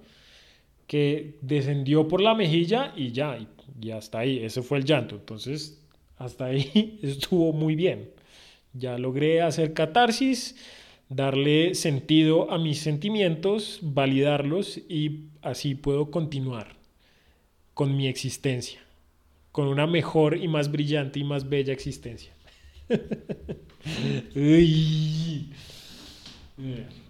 que 0.86 1.38
descendió 1.42 2.08
por 2.08 2.22
la 2.22 2.36
mejilla 2.36 2.94
y 2.96 3.12
ya, 3.12 3.38
y, 3.82 3.92
hasta 3.92 4.20
ahí. 4.20 4.44
Ese 4.44 4.62
fue 4.62 4.80
el 4.80 4.86
llanto. 4.86 5.16
Entonces, 5.16 5.82
hasta 6.18 6.46
ahí 6.46 7.00
estuvo 7.04 7.54
muy 7.54 7.76
bien. 7.76 8.10
Ya 8.74 8.98
logré 8.98 9.42
hacer 9.42 9.74
catarsis, 9.74 10.56
darle 11.10 11.74
sentido 11.76 12.52
a 12.52 12.58
mis 12.58 12.80
sentimientos, 12.80 13.80
validarlos 13.82 14.78
y 14.78 15.26
así 15.42 15.76
puedo 15.76 16.12
continuar 16.12 16.76
con 17.74 17.96
mi 17.96 18.08
existencia, 18.08 18.82
con 19.52 19.68
una 19.68 19.88
mejor 19.88 20.38
y 20.38 20.48
más 20.48 20.72
brillante 20.72 21.20
y 21.20 21.24
más 21.24 21.48
bella 21.48 21.74
existencia. 21.74 22.34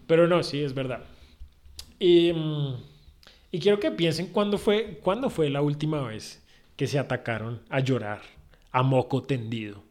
Pero 0.08 0.28
no, 0.28 0.44
sí, 0.44 0.62
es 0.62 0.74
verdad. 0.74 1.04
Y, 2.00 2.32
mm, 2.34 2.76
y, 3.52 3.60
quiero 3.60 3.80
que 3.80 3.92
piensen 3.92 4.28
cuándo 4.28 4.58
fue, 4.58 5.00
cuándo 5.02 5.30
fue 5.30 5.50
la 5.50 5.62
última 5.62 6.02
vez 6.02 6.44
que 6.76 6.88
se 6.88 7.00
atacaron 7.00 7.62
a 7.70 7.80
llorar 7.80 8.37
a 8.72 8.84
moco 8.84 9.24
tendido, 9.24 9.84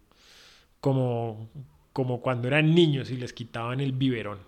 como, 0.81 1.49
como 1.93 2.21
cuando 2.21 2.49
eran 2.49 2.75
niños 2.75 3.11
y 3.11 3.17
les 3.17 3.33
quitaban 3.33 3.81
el 3.81 3.93
biberón. 3.93 4.39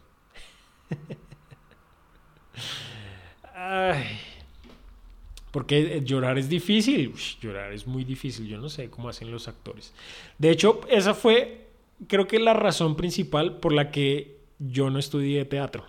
Porque 5.50 6.02
llorar 6.04 6.38
es 6.38 6.48
difícil, 6.48 7.14
llorar 7.40 7.72
es 7.72 7.86
muy 7.86 8.04
difícil, 8.04 8.46
yo 8.46 8.58
no 8.58 8.68
sé 8.68 8.90
cómo 8.90 9.08
hacen 9.08 9.30
los 9.30 9.48
actores. 9.48 9.94
De 10.38 10.50
hecho, 10.50 10.80
esa 10.88 11.14
fue, 11.14 11.68
creo 12.06 12.28
que 12.28 12.38
la 12.38 12.52
razón 12.54 12.96
principal 12.96 13.58
por 13.58 13.72
la 13.72 13.90
que 13.90 14.38
yo 14.58 14.90
no 14.90 14.98
estudié 14.98 15.44
teatro. 15.44 15.84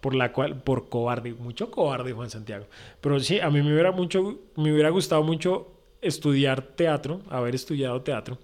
Por 0.00 0.14
la 0.14 0.32
cual, 0.32 0.62
por 0.62 0.88
cobarde, 0.88 1.32
mucho 1.32 1.70
cobarde 1.70 2.12
Juan 2.12 2.28
Santiago. 2.28 2.66
Pero 3.00 3.20
sí, 3.20 3.38
a 3.38 3.50
mí 3.50 3.62
me 3.62 3.72
hubiera, 3.72 3.92
mucho, 3.92 4.40
me 4.56 4.72
hubiera 4.72 4.90
gustado 4.90 5.22
mucho 5.22 5.71
estudiar 6.02 6.62
teatro, 6.62 7.22
haber 7.30 7.54
estudiado 7.54 8.02
teatro. 8.02 8.38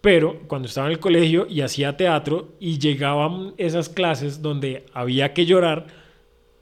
Pero 0.00 0.40
cuando 0.46 0.68
estaba 0.68 0.86
en 0.86 0.92
el 0.92 1.00
colegio 1.00 1.46
y 1.48 1.62
hacía 1.62 1.96
teatro 1.96 2.54
y 2.60 2.78
llegaban 2.78 3.54
esas 3.56 3.88
clases 3.88 4.40
donde 4.40 4.84
había 4.92 5.34
que 5.34 5.46
llorar, 5.46 5.86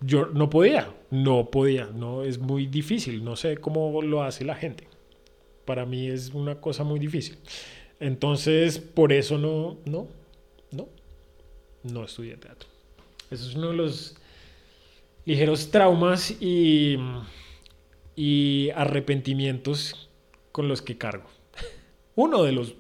yo 0.01 0.27
no 0.27 0.49
podía, 0.49 0.95
no 1.11 1.51
podía, 1.51 1.91
no 1.95 2.23
es 2.23 2.39
muy 2.39 2.67
difícil, 2.67 3.23
no 3.23 3.37
sé 3.37 3.59
cómo 3.59 4.01
lo 4.01 4.23
hace 4.23 4.45
la 4.45 4.55
gente. 4.55 4.89
Para 5.65 5.85
mí 5.85 6.09
es 6.09 6.31
una 6.31 6.61
cosa 6.61 6.85
muy 6.85 6.99
difícil. 6.99 7.37
Entonces, 8.01 8.79
por 8.79 9.13
eso 9.13 9.37
no, 9.39 9.79
no, 9.85 10.09
no, 10.71 10.89
no 11.83 12.05
estudié 12.05 12.37
teatro. 12.37 12.69
Eso 13.31 13.49
es 13.49 13.55
uno 13.55 13.71
de 13.71 13.77
los 13.77 14.17
ligeros 15.25 15.71
traumas 15.71 16.31
y, 16.41 16.99
y 18.17 18.71
arrepentimientos 18.75 20.04
con 20.55 20.69
los 20.69 20.81
que 20.81 20.97
cargo. 20.97 21.29
Uno 22.15 22.45
de 22.45 22.53
los, 22.53 22.75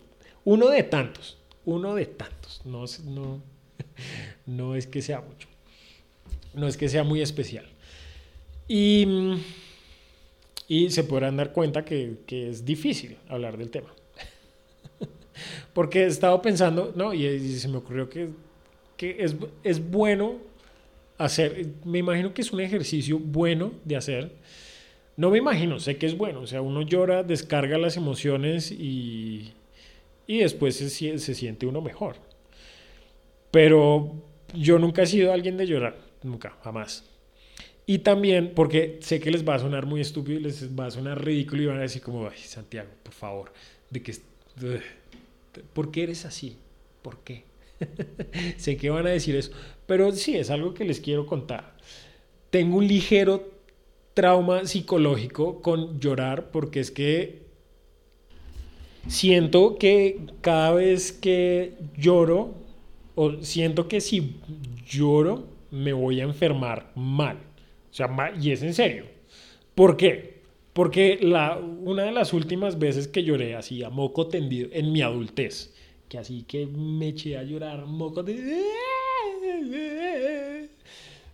uno 0.45 0.69
de 0.69 0.85
tantos, 0.85 1.39
uno 1.65 1.95
de 1.95 2.07
tantos. 2.07 2.63
No, 2.65 2.85
no, 3.05 3.43
no 4.47 4.77
es 4.77 4.87
que 4.87 5.03
sea 5.03 5.21
mucho 5.21 5.49
no 6.55 6.69
es 6.69 6.77
que 6.77 6.89
sea 6.89 7.05
muy 7.05 7.21
especial. 7.21 7.67
Y, 8.69 9.07
y 10.69 10.91
se 10.91 11.05
podrán 11.05 11.37
dar 11.37 11.53
cuenta 11.53 11.85
que, 11.85 12.19
que, 12.27 12.49
es 12.49 12.65
difícil 12.65 13.17
hablar 13.29 13.59
del 13.59 13.71
tema. 13.71 13.93
Porque 15.75 16.05
he 16.05 16.07
estado 16.07 16.41
pensando, 16.41 16.93
¿no? 16.95 17.13
Y, 17.13 17.59
se 17.59 17.69
me 17.69 17.79
ocurrió 17.79 18.09
que, 18.09 18.29
que 18.97 19.17
es, 19.19 19.37
es 19.63 19.91
bueno 19.91 20.39
hacer, 21.19 21.67
me 21.85 21.99
imagino 21.99 22.33
que 22.33 22.43
es 22.43 22.53
un 22.53 22.61
ejercicio 22.61 23.19
bueno 23.19 23.73
de 23.85 23.97
hacer. 23.97 24.33
No 25.17 25.31
me 25.31 25.39
imagino, 25.39 25.79
sé 25.79 25.97
que 25.97 26.07
es 26.07 26.17
bueno. 26.17 26.41
O 26.41 26.47
sea, 26.47 26.61
uno 26.63 26.83
llora, 26.83 27.23
descarga 27.23 27.79
las 27.79 27.97
emociones 27.97 28.71
y, 28.71 29.53
y 30.27 30.39
después 30.39 30.77
se, 30.77 31.19
se 31.19 31.35
siente 31.35 31.67
uno 31.67 31.81
mejor. 31.81 32.17
Pero 33.51 34.13
yo 34.55 34.79
nunca 34.79 35.03
he 35.03 35.07
sido 35.07 35.33
alguien 35.33 35.57
de 35.57 35.67
llorar. 35.67 35.97
Nunca, 36.23 36.57
jamás. 36.63 37.05
Y 37.87 37.99
también 37.99 38.53
porque 38.55 38.99
sé 39.01 39.21
que 39.21 39.31
les 39.31 39.47
va 39.47 39.57
a 39.57 39.59
sonar 39.59 39.87
muy 39.87 40.01
estúpido, 40.01 40.41
les 40.41 40.69
va 40.75 40.87
a 40.87 40.91
sonar 40.91 41.23
ridículo 41.23 41.63
y 41.63 41.67
van 41.67 41.79
a 41.79 41.83
decir 41.83 42.03
como, 42.03 42.27
ay, 42.27 42.39
Santiago, 42.39 42.89
por 43.03 43.13
favor, 43.13 43.53
de 43.91 44.03
que... 44.03 44.15
¿Por 45.73 45.91
qué 45.91 46.05
eres 46.05 46.25
así? 46.25 46.57
¿Por 47.03 47.19
qué? 47.19 47.45
sé 48.57 48.77
que 48.77 48.91
van 48.91 49.07
a 49.07 49.11
decir 49.11 49.37
eso, 49.37 49.53
pero 49.87 50.11
sí, 50.13 50.37
es 50.37 50.51
algo 50.51 50.75
que 50.75 50.85
les 50.85 51.01
quiero 51.01 51.27
contar. 51.27 51.77
Tengo 52.51 52.79
un 52.79 52.89
ligero 52.89 53.54
trauma 54.15 54.65
psicológico 54.65 55.61
con 55.61 56.01
llorar 56.01 56.51
porque 56.51 56.81
es 56.81 56.91
que 56.91 57.43
siento 59.09 59.77
que 59.77 60.21
cada 60.41 60.73
vez 60.73 61.13
que 61.13 61.75
lloro, 61.97 62.55
o 63.17 63.43
siento 63.43 63.89
que 63.89 64.01
si 64.01 64.37
lloro, 64.87 65.47
me 65.71 65.93
voy 65.93 66.21
a 66.21 66.25
enfermar 66.25 66.93
mal. 66.95 67.37
O 67.91 67.95
sea, 67.95 68.09
y 68.41 68.51
es 68.51 68.63
en 68.63 68.75
serio. 68.75 69.05
¿Por 69.75 69.97
qué? 69.97 70.43
Porque 70.73 71.19
la, 71.21 71.57
una 71.57 72.05
de 72.05 72.13
las 72.13 72.33
últimas 72.33 72.79
veces 72.79 73.07
que 73.07 73.23
lloré 73.23 73.55
así 73.55 73.83
a 73.83 73.91
moco 73.91 74.27
tendido 74.27 74.69
en 74.73 74.91
mi 74.93 75.03
adultez, 75.03 75.73
que 76.09 76.19
así 76.19 76.43
que 76.43 76.67
me 76.67 77.09
eché 77.09 77.37
a 77.39 77.45
llorar 77.45 77.87
moco 77.87 78.25
tendido, 78.25 78.57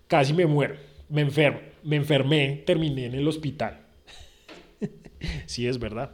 casi 0.06 0.34
me 0.34 0.44
muero, 0.44 0.76
me 1.10 1.20
enfermo, 1.22 1.60
me 1.82 1.96
enfermé, 1.96 2.62
terminé 2.66 3.06
en 3.06 3.14
el 3.14 3.28
hospital. 3.28 3.80
sí, 5.46 5.66
es 5.66 5.78
verdad. 5.78 6.12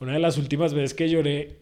Una 0.00 0.14
de 0.14 0.18
las 0.18 0.38
últimas 0.38 0.74
veces 0.74 0.94
que 0.94 1.08
lloré 1.08 1.58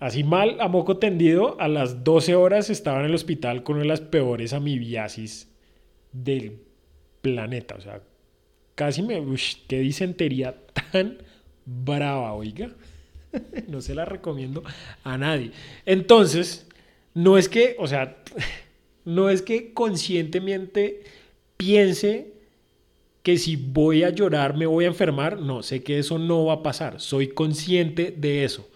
Así 0.00 0.22
mal, 0.22 0.60
a 0.60 0.68
moco 0.68 0.98
tendido, 0.98 1.60
a 1.60 1.66
las 1.66 2.04
12 2.04 2.36
horas 2.36 2.70
estaba 2.70 3.00
en 3.00 3.06
el 3.06 3.14
hospital 3.14 3.64
con 3.64 3.76
una 3.76 3.82
de 3.82 3.88
las 3.88 4.00
peores 4.00 4.52
amibiasis 4.52 5.48
del 6.12 6.60
planeta. 7.20 7.74
O 7.74 7.80
sea, 7.80 8.02
casi 8.76 9.02
me... 9.02 9.20
Qué 9.66 9.80
disentería 9.80 10.54
tan 10.92 11.18
brava, 11.64 12.32
oiga. 12.34 12.70
no 13.68 13.80
se 13.80 13.96
la 13.96 14.04
recomiendo 14.04 14.62
a 15.02 15.18
nadie. 15.18 15.50
Entonces, 15.84 16.68
no 17.14 17.36
es 17.36 17.48
que, 17.48 17.74
o 17.80 17.88
sea, 17.88 18.18
no 19.04 19.30
es 19.30 19.42
que 19.42 19.72
conscientemente 19.72 21.02
piense 21.58 22.32
que 23.22 23.36
si 23.36 23.56
voy 23.56 24.04
a 24.04 24.08
llorar 24.08 24.56
me 24.56 24.64
voy 24.64 24.86
a 24.86 24.88
enfermar. 24.88 25.38
No, 25.38 25.62
sé 25.62 25.82
que 25.82 25.98
eso 25.98 26.18
no 26.18 26.46
va 26.46 26.54
a 26.54 26.62
pasar. 26.62 26.98
Soy 26.98 27.28
consciente 27.28 28.14
de 28.16 28.44
eso 28.44 28.66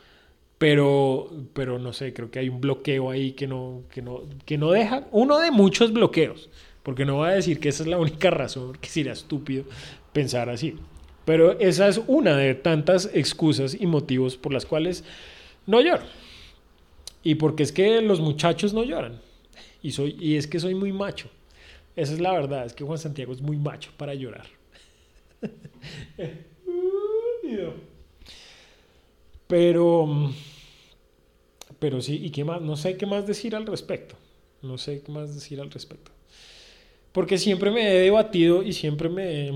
pero, 0.62 1.29
pero 1.55 1.81
no 1.81 1.92
sé, 1.92 2.12
creo 2.12 2.31
que 2.31 2.38
hay 2.38 2.49
un 2.49 2.61
bloqueo 2.61 3.11
ahí 3.11 3.33
que 3.33 3.49
no, 3.49 3.83
que 3.90 4.01
no, 4.01 4.23
que 4.45 4.59
no 4.59 4.71
deja, 4.71 5.09
uno 5.11 5.40
de 5.40 5.51
muchos 5.51 5.92
bloqueos, 5.92 6.51
porque 6.85 7.05
no 7.05 7.16
voy 7.16 7.31
a 7.31 7.33
decir 7.33 7.59
que 7.59 7.68
esa 7.68 7.83
es 7.83 7.88
la 7.88 7.99
única 7.99 8.31
razón, 8.31 8.79
que 8.81 8.88
sería 8.88 9.11
estúpido 9.11 9.64
pensar 10.12 10.49
así. 10.51 10.77
Pero 11.25 11.59
esa 11.59 11.88
es 11.88 12.01
una 12.07 12.37
de 12.37 12.55
tantas 12.55 13.11
excusas 13.12 13.77
y 13.77 13.88
motivos 13.88 14.37
por 14.37 14.53
las 14.53 14.64
cuales 14.64 15.03
no 15.66 15.81
lloro. 15.81 16.05
Y 17.25 17.35
porque 17.35 17.64
es 17.64 17.73
que 17.73 18.01
los 18.01 18.21
muchachos 18.21 18.73
no 18.73 18.85
lloran. 18.85 19.21
Y, 19.83 19.90
soy, 19.90 20.16
y 20.21 20.37
es 20.37 20.47
que 20.47 20.61
soy 20.61 20.77
muy 20.77 20.92
macho. 20.92 21.29
Esa 21.97 22.13
es 22.15 22.21
la 22.21 22.33
verdad, 22.33 22.67
es 22.67 22.73
que 22.73 22.85
Juan 22.85 22.99
Santiago 22.99 23.33
es 23.33 23.41
muy 23.43 23.57
macho 23.57 23.91
para 23.97 24.15
llorar. 24.15 24.47
Pero, 29.47 30.09
pero 31.79 32.01
sí, 32.01 32.21
¿y 32.25 32.31
qué 32.31 32.43
más? 32.43 32.63
No 32.63 32.75
sé 32.75 32.97
qué 32.97 33.05
más 33.05 33.27
decir 33.27 33.55
al 33.55 33.67
respecto. 33.67 34.17
No 34.63 34.79
sé 34.79 35.03
qué 35.03 35.13
más 35.13 35.35
decir 35.35 35.61
al 35.61 35.71
respecto. 35.71 36.11
Porque 37.13 37.37
siempre 37.37 37.71
me 37.71 37.83
he 37.83 38.01
debatido 38.01 38.63
y 38.63 38.73
siempre 38.73 39.11
me... 39.11 39.53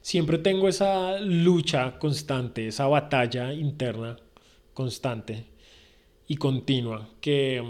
Siempre 0.00 0.38
tengo 0.38 0.68
esa 0.68 1.18
lucha 1.18 1.98
constante, 1.98 2.68
esa 2.68 2.86
batalla 2.86 3.52
interna 3.52 4.16
constante 4.74 5.46
y 6.28 6.36
continua 6.36 7.08
que 7.20 7.60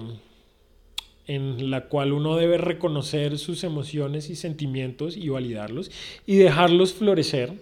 en 1.26 1.70
la 1.70 1.88
cual 1.88 2.12
uno 2.12 2.36
debe 2.36 2.58
reconocer 2.58 3.38
sus 3.38 3.64
emociones 3.64 4.28
y 4.30 4.36
sentimientos 4.36 5.16
y 5.16 5.28
validarlos 5.28 5.90
y 6.26 6.36
dejarlos 6.36 6.92
florecer 6.92 7.54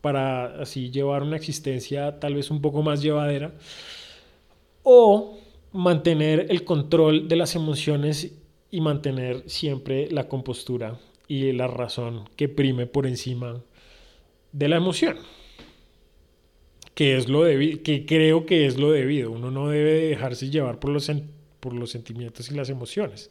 para 0.00 0.60
así 0.60 0.90
llevar 0.90 1.22
una 1.22 1.36
existencia 1.36 2.18
tal 2.18 2.34
vez 2.34 2.50
un 2.50 2.60
poco 2.60 2.82
más 2.82 3.02
llevadera 3.02 3.54
o 4.82 5.38
mantener 5.72 6.46
el 6.50 6.64
control 6.64 7.28
de 7.28 7.36
las 7.36 7.54
emociones 7.54 8.32
y 8.70 8.80
mantener 8.80 9.44
siempre 9.46 10.10
la 10.10 10.28
compostura 10.28 10.98
y 11.28 11.52
la 11.52 11.66
razón 11.66 12.28
que 12.36 12.48
prime 12.48 12.86
por 12.86 13.06
encima 13.06 13.62
de 14.52 14.68
la 14.68 14.76
emoción 14.76 15.18
que 16.94 17.16
es 17.16 17.28
lo 17.28 17.44
que 17.44 18.04
creo 18.08 18.44
que 18.44 18.66
es 18.66 18.76
lo 18.76 18.90
debido. 18.90 19.30
Uno 19.30 19.52
no 19.52 19.68
debe 19.68 20.08
dejarse 20.08 20.50
llevar 20.50 20.80
por 20.80 20.90
los 20.90 21.04
sentimientos 21.04 21.37
por 21.60 21.72
los 21.72 21.90
sentimientos 21.90 22.50
y 22.50 22.54
las 22.54 22.68
emociones. 22.70 23.30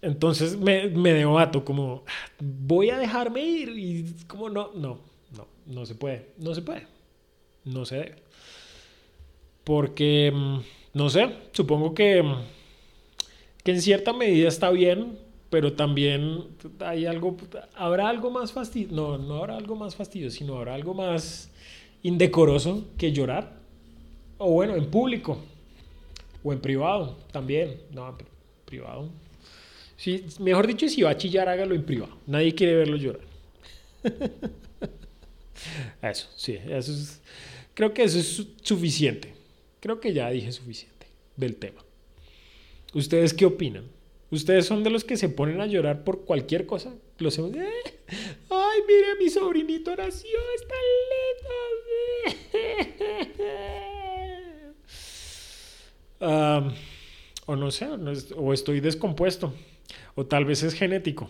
Entonces 0.00 0.56
me, 0.56 0.88
debato 0.88 1.64
como, 1.64 2.04
voy 2.38 2.90
a 2.90 2.98
dejarme 2.98 3.42
ir 3.42 3.70
y 3.70 4.14
como 4.26 4.48
no, 4.48 4.70
no, 4.74 5.00
no, 5.36 5.46
no 5.66 5.86
se 5.86 5.94
puede, 5.94 6.28
no 6.38 6.54
se 6.54 6.62
puede, 6.62 6.86
no 7.64 7.84
se 7.84 7.96
debe. 7.96 8.14
Porque, 9.64 10.32
mm, 10.34 10.58
no 10.94 11.10
sé, 11.10 11.30
supongo 11.52 11.94
que, 11.94 12.22
que 13.64 13.72
en 13.72 13.82
cierta 13.82 14.12
medida 14.12 14.48
está 14.48 14.70
bien, 14.70 15.18
pero 15.50 15.72
también 15.72 16.44
hay 16.80 17.06
algo, 17.06 17.36
habrá 17.74 18.08
algo 18.08 18.30
más 18.30 18.52
fastidio, 18.52 18.94
no, 18.94 19.18
no 19.18 19.38
habrá 19.38 19.56
algo 19.56 19.74
más 19.74 19.96
fastidio, 19.96 20.30
sino 20.30 20.56
habrá 20.56 20.74
algo 20.74 20.94
más 20.94 21.50
indecoroso 22.02 22.86
que 22.96 23.12
llorar. 23.12 23.57
O 24.38 24.52
bueno, 24.52 24.76
en 24.76 24.90
público. 24.90 25.38
O 26.42 26.52
en 26.52 26.60
privado 26.60 27.18
también. 27.32 27.80
No, 27.90 28.16
privado. 28.64 29.10
Mejor 30.38 30.66
dicho, 30.66 30.88
si 30.88 31.02
va 31.02 31.10
a 31.10 31.16
chillar, 31.16 31.48
hágalo 31.48 31.74
en 31.74 31.84
privado. 31.84 32.16
Nadie 32.26 32.54
quiere 32.54 32.76
verlo 32.76 32.96
llorar. 32.96 33.22
Eso, 36.00 36.28
sí, 36.36 36.56
eso 36.68 36.92
es. 36.92 37.20
Creo 37.74 37.92
que 37.92 38.04
eso 38.04 38.18
es 38.18 38.46
suficiente. 38.62 39.34
Creo 39.80 40.00
que 40.00 40.12
ya 40.12 40.30
dije 40.30 40.52
suficiente 40.52 41.06
del 41.36 41.56
tema. 41.56 41.84
¿Ustedes 42.94 43.34
qué 43.34 43.44
opinan? 43.44 43.84
¿Ustedes 44.30 44.66
son 44.66 44.84
de 44.84 44.90
los 44.90 45.04
que 45.04 45.16
se 45.16 45.28
ponen 45.28 45.60
a 45.60 45.66
llorar 45.66 46.04
por 46.04 46.24
cualquier 46.24 46.66
cosa? 46.66 46.94
Los 47.18 47.38
¡Eh! 47.38 47.42
¡Ay, 48.50 48.80
mire, 48.86 49.14
mi 49.18 49.28
sobrinito 49.30 49.96
nació! 49.96 50.38
¡Está 50.56 50.74
lindo! 52.52 53.27
o 56.20 57.56
no 57.56 57.70
sé, 57.70 57.88
o 58.36 58.52
estoy 58.52 58.80
descompuesto, 58.80 59.54
o 60.14 60.26
tal 60.26 60.44
vez 60.44 60.62
es 60.62 60.74
genético. 60.74 61.28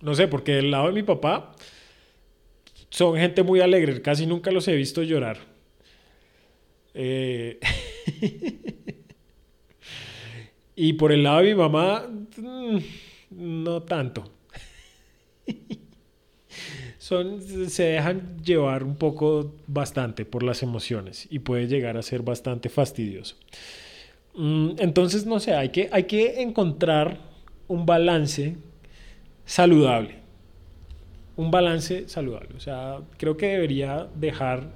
No 0.00 0.14
sé, 0.14 0.28
porque 0.28 0.52
del 0.52 0.70
lado 0.70 0.86
de 0.86 0.92
mi 0.92 1.02
papá 1.02 1.54
son 2.90 3.16
gente 3.16 3.42
muy 3.42 3.60
alegre, 3.60 4.02
casi 4.02 4.26
nunca 4.26 4.50
los 4.50 4.68
he 4.68 4.74
visto 4.74 5.02
llorar. 5.02 5.38
Eh, 6.94 7.58
y 10.76 10.92
por 10.94 11.12
el 11.12 11.22
lado 11.22 11.38
de 11.38 11.44
mi 11.44 11.54
mamá, 11.54 12.06
mm, 12.36 12.78
no 13.30 13.82
tanto. 13.82 14.32
Son, 17.06 17.40
se 17.40 17.84
dejan 17.84 18.36
llevar 18.42 18.82
un 18.82 18.96
poco 18.96 19.54
bastante 19.68 20.24
por 20.24 20.42
las 20.42 20.64
emociones 20.64 21.28
y 21.30 21.38
puede 21.38 21.68
llegar 21.68 21.96
a 21.96 22.02
ser 22.02 22.22
bastante 22.22 22.68
fastidioso. 22.68 23.36
Mm, 24.34 24.70
entonces, 24.78 25.24
no 25.24 25.38
sé, 25.38 25.54
hay 25.54 25.68
que, 25.68 25.88
hay 25.92 26.02
que 26.02 26.42
encontrar 26.42 27.20
un 27.68 27.86
balance 27.86 28.56
saludable. 29.44 30.16
Un 31.36 31.52
balance 31.52 32.08
saludable. 32.08 32.56
O 32.56 32.60
sea, 32.60 32.98
creo 33.18 33.36
que 33.36 33.50
debería 33.50 34.08
dejar 34.16 34.72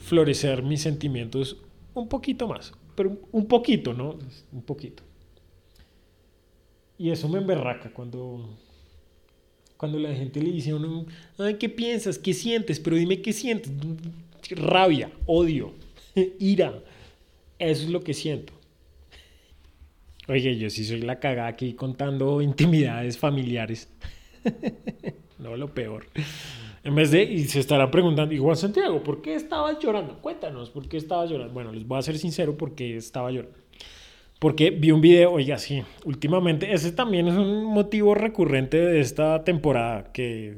florecer 0.00 0.64
mis 0.64 0.82
sentimientos 0.82 1.56
un 1.94 2.08
poquito 2.08 2.48
más. 2.48 2.72
Pero 2.96 3.16
un 3.30 3.46
poquito, 3.46 3.94
¿no? 3.94 4.18
Un 4.50 4.62
poquito. 4.62 5.04
Y 6.98 7.10
eso 7.10 7.28
me 7.28 7.38
emberraca 7.38 7.92
cuando 7.92 8.58
cuando 9.80 9.98
la 9.98 10.14
gente 10.14 10.42
le 10.42 10.52
dice 10.52 10.72
a 10.72 10.76
uno, 10.76 11.06
Ay, 11.38 11.54
¿qué 11.54 11.70
piensas? 11.70 12.18
¿Qué 12.18 12.34
sientes? 12.34 12.78
Pero 12.78 12.96
dime 12.96 13.22
qué 13.22 13.32
sientes. 13.32 13.72
Rabia, 14.50 15.10
odio, 15.24 15.72
ira. 16.38 16.82
Eso 17.58 17.84
es 17.84 17.88
lo 17.88 18.02
que 18.02 18.12
siento. 18.12 18.52
Oye, 20.28 20.58
yo 20.58 20.68
sí 20.68 20.84
soy 20.84 21.00
la 21.00 21.18
cagada 21.18 21.48
aquí 21.48 21.72
contando 21.72 22.42
intimidades 22.42 23.16
familiares. 23.16 23.88
no, 25.38 25.56
lo 25.56 25.72
peor. 25.72 26.04
En 26.84 26.94
vez 26.94 27.10
de, 27.10 27.22
y 27.22 27.44
se 27.44 27.60
estará 27.60 27.90
preguntando, 27.90 28.34
igual 28.34 28.58
Santiago, 28.58 29.02
¿por 29.02 29.22
qué 29.22 29.34
estabas 29.34 29.78
llorando? 29.78 30.18
Cuéntanos, 30.18 30.68
¿por 30.68 30.90
qué 30.90 30.98
estabas 30.98 31.30
llorando? 31.30 31.54
Bueno, 31.54 31.72
les 31.72 31.86
voy 31.86 31.98
a 31.98 32.02
ser 32.02 32.18
sincero 32.18 32.54
porque 32.54 32.98
estaba 32.98 33.30
llorando. 33.30 33.56
Porque 34.40 34.70
vi 34.70 34.90
un 34.90 35.02
video, 35.02 35.32
oiga, 35.32 35.58
sí, 35.58 35.84
últimamente, 36.06 36.72
ese 36.72 36.92
también 36.92 37.28
es 37.28 37.34
un 37.34 37.62
motivo 37.66 38.14
recurrente 38.14 38.78
de 38.78 39.00
esta 39.00 39.44
temporada, 39.44 40.12
que 40.14 40.56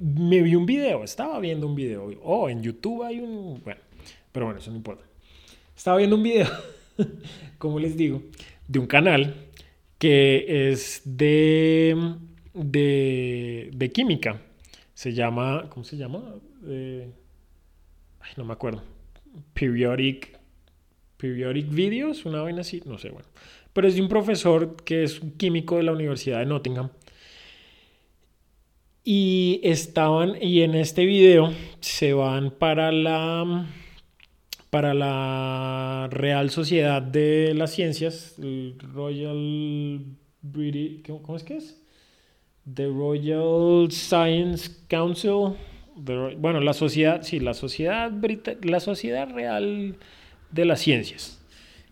me 0.00 0.40
vi 0.42 0.54
un 0.54 0.64
video, 0.64 1.02
estaba 1.02 1.40
viendo 1.40 1.66
un 1.66 1.74
video, 1.74 2.08
oh, 2.22 2.48
en 2.48 2.62
YouTube 2.62 3.02
hay 3.02 3.18
un, 3.18 3.60
bueno, 3.64 3.80
pero 4.30 4.46
bueno, 4.46 4.60
eso 4.60 4.70
no 4.70 4.76
importa. 4.76 5.04
Estaba 5.76 5.96
viendo 5.96 6.14
un 6.14 6.22
video, 6.22 6.46
como 7.58 7.80
les 7.80 7.96
digo, 7.96 8.22
de 8.68 8.78
un 8.78 8.86
canal 8.86 9.34
que 9.98 10.70
es 10.70 11.02
de, 11.04 12.14
de, 12.52 13.70
de 13.74 13.90
química. 13.90 14.40
Se 14.94 15.12
llama, 15.12 15.68
¿cómo 15.68 15.82
se 15.82 15.96
llama? 15.96 16.36
Eh, 16.68 17.10
ay, 18.20 18.30
no 18.36 18.44
me 18.44 18.52
acuerdo. 18.52 18.84
Periodic 19.52 20.43
Periodic 21.24 21.70
Videos, 21.70 22.26
una 22.26 22.42
vaina 22.42 22.60
así, 22.60 22.82
no 22.84 22.98
sé, 22.98 23.08
bueno. 23.08 23.26
Pero 23.72 23.88
es 23.88 23.94
de 23.94 24.02
un 24.02 24.08
profesor 24.08 24.76
que 24.84 25.04
es 25.04 25.20
un 25.22 25.30
químico 25.30 25.78
de 25.78 25.84
la 25.84 25.92
Universidad 25.92 26.40
de 26.40 26.44
Nottingham. 26.44 26.90
Y 29.02 29.58
estaban, 29.62 30.34
y 30.38 30.60
en 30.60 30.74
este 30.74 31.06
video 31.06 31.50
se 31.80 32.12
van 32.12 32.50
para 32.50 32.92
la, 32.92 33.66
para 34.68 34.92
la 34.92 36.08
Real 36.10 36.50
Sociedad 36.50 37.00
de 37.00 37.54
las 37.54 37.72
Ciencias, 37.72 38.38
el 38.38 38.76
Royal 38.92 40.04
British, 40.42 41.06
¿cómo 41.06 41.36
es 41.36 41.42
que 41.44 41.56
es? 41.56 41.82
The 42.74 42.88
Royal 42.88 43.90
Science 43.90 44.70
Council, 44.88 45.56
bueno, 46.36 46.60
la 46.60 46.74
sociedad, 46.74 47.22
sí, 47.22 47.40
la 47.40 47.54
sociedad, 47.54 48.12
la 48.62 48.80
sociedad 48.80 49.30
real 49.30 49.96
de 50.54 50.64
las 50.64 50.80
ciencias, 50.80 51.40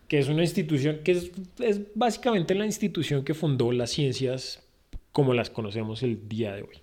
que 0.06 0.18
es 0.18 0.28
una 0.28 0.42
institución 0.42 1.00
que 1.02 1.12
es, 1.12 1.80
básicamente 1.94 2.54
la 2.54 2.64
institución 2.64 3.24
que 3.24 3.34
fundó 3.34 3.72
las 3.72 3.90
ciencias 3.90 4.62
como 5.10 5.34
las 5.34 5.50
conocemos 5.50 6.02
el 6.02 6.28
día 6.28 6.54
de 6.54 6.62
hoy. 6.62 6.76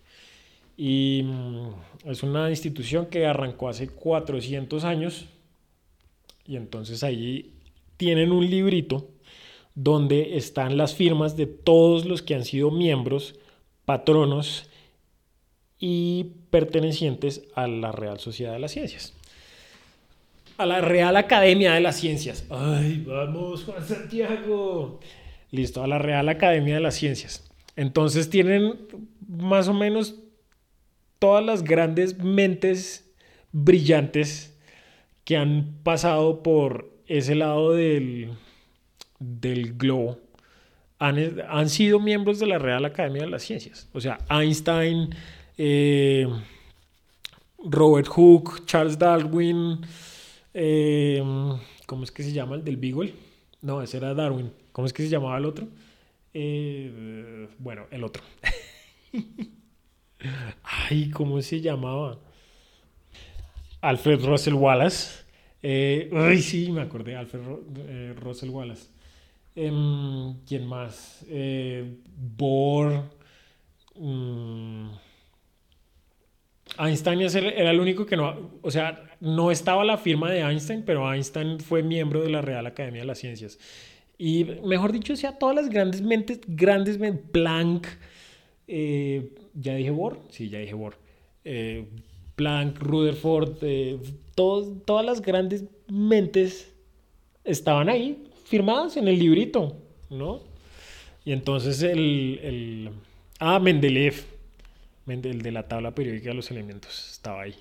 Y 0.77 1.23
mm, 1.23 2.09
es 2.09 2.21
una 2.21 2.49
institución 2.49 3.05
que 3.07 3.25
arrancó 3.25 3.69
hace 3.69 3.87
400 3.87 4.83
años 4.83 5.25
y 6.45 6.57
entonces 6.57 7.03
allí 7.03 7.53
tienen 7.95 8.31
un 8.31 8.49
librito 8.49 9.09
donde 9.73 10.37
están 10.37 10.77
las 10.77 10.95
firmas 10.95 11.37
de 11.37 11.45
todos 11.45 12.05
los 12.05 12.21
que 12.21 12.35
han 12.35 12.43
sido 12.43 12.71
miembros, 12.71 13.35
patronos 13.85 14.69
y 15.79 16.31
pertenecientes 16.49 17.43
a 17.55 17.67
la 17.67 17.93
Real 17.93 18.19
Sociedad 18.19 18.53
de 18.53 18.59
las 18.59 18.71
Ciencias. 18.71 19.13
A 20.59 20.65
la 20.65 20.81
Real 20.81 21.17
Academia 21.17 21.73
de 21.73 21.79
las 21.79 21.95
Ciencias. 21.95 22.45
Ay, 22.49 23.03
vamos, 23.07 23.63
Juan 23.63 23.83
Santiago. 23.83 24.99
Listo, 25.49 25.83
a 25.83 25.87
la 25.87 25.97
Real 25.97 26.29
Academia 26.29 26.75
de 26.75 26.81
las 26.81 26.95
Ciencias. 26.95 27.49
Entonces 27.75 28.29
tienen 28.29 28.77
más 29.27 29.67
o 29.67 29.73
menos 29.73 30.15
todas 31.17 31.43
las 31.43 31.63
grandes 31.63 32.19
mentes 32.19 33.11
brillantes 33.51 34.55
que 35.23 35.37
han 35.37 35.79
pasado 35.83 36.43
por 36.43 36.91
ese 37.07 37.33
lado 37.33 37.73
del, 37.73 38.31
del 39.19 39.73
globo 39.75 40.19
han, 40.99 41.69
sido 41.69 41.99
miembros 41.99 42.39
de 42.39 42.47
la 42.47 42.59
Real 42.59 42.83
Academia 42.85 43.23
de 43.23 43.29
las 43.29 43.43
Ciencias. 43.43 43.87
O 43.93 44.01
sea, 44.01 44.19
Einstein, 44.29 45.15
eh, 45.57 46.27
Robert 47.59 48.07
Hooke, 48.07 48.65
Charles 48.65 48.99
Darwin, 48.99 49.79
eh, 50.61 51.23
¿cómo 51.85 52.03
es 52.03 52.11
que 52.11 52.23
se 52.23 52.33
llama 52.33 52.55
el 52.55 52.63
del 52.65 52.75
Beagle? 52.77 53.13
No, 53.61 53.81
ese 53.81 53.97
era 53.97 54.13
Darwin. 54.13 54.51
¿Cómo 54.73 54.85
es 54.85 54.93
que 54.93 55.03
se 55.03 55.09
llamaba 55.09 55.37
el 55.37 55.45
otro? 55.45 55.67
Eh, 56.33 57.47
bueno, 57.57 57.85
el 57.91 58.03
otro. 58.03 58.23
Ay, 60.63 61.09
¿cómo 61.11 61.41
se 61.41 61.61
llamaba? 61.61 62.19
Alfred 63.79 64.21
Russell 64.25 64.55
Wallace. 64.55 65.23
ay, 65.63 66.41
sí, 66.41 66.71
me 66.71 66.81
acordé, 66.81 67.15
Alfred 67.15 67.41
Russell 68.17 68.49
Wallace. 68.49 68.87
Em, 69.55 70.35
¿Quién 70.45 70.67
más? 70.67 71.25
Eh, 71.29 71.97
Bohr. 72.37 73.03
Mm, 73.95 74.89
Einstein 76.79 77.21
era 77.21 77.71
el 77.71 77.79
único 77.79 78.05
que 78.05 78.15
no, 78.15 78.51
o 78.61 78.71
sea, 78.71 79.03
no 79.19 79.51
estaba 79.51 79.83
la 79.83 79.97
firma 79.97 80.31
de 80.31 80.39
Einstein, 80.39 80.83
pero 80.85 81.11
Einstein 81.11 81.59
fue 81.59 81.83
miembro 81.83 82.21
de 82.21 82.29
la 82.29 82.41
Real 82.41 82.65
Academia 82.65 83.01
de 83.01 83.07
las 83.07 83.19
Ciencias. 83.19 83.59
Y 84.17 84.45
mejor 84.63 84.91
dicho, 84.91 85.13
o 85.13 85.15
sea, 85.15 85.37
todas 85.37 85.55
las 85.55 85.69
grandes 85.69 86.01
mentes, 86.01 86.39
grandes 86.47 86.97
mentes, 86.97 87.25
Planck, 87.31 87.87
eh, 88.67 89.33
ya 89.53 89.75
dije 89.75 89.91
Bohr, 89.91 90.19
sí, 90.29 90.49
ya 90.49 90.59
dije 90.59 90.73
Bohr, 90.73 90.95
eh, 91.43 91.85
Planck, 92.35 92.79
Rutherford, 92.79 93.57
todas 94.35 95.05
las 95.05 95.21
grandes 95.21 95.65
mentes 95.87 96.71
estaban 97.43 97.89
ahí 97.89 98.23
firmadas 98.45 98.95
en 98.95 99.07
el 99.07 99.19
librito, 99.19 99.75
¿no? 100.09 100.41
Y 101.25 101.33
entonces 101.33 101.81
el, 101.83 102.39
el 102.41 102.89
ah, 103.39 103.59
Mendeleev, 103.59 104.23
el 105.11 105.41
de 105.41 105.51
la 105.51 105.67
tabla 105.67 105.93
periódica 105.93 106.29
de 106.29 106.35
los 106.35 106.51
elementos, 106.51 107.11
estaba 107.11 107.41
ahí. 107.41 107.55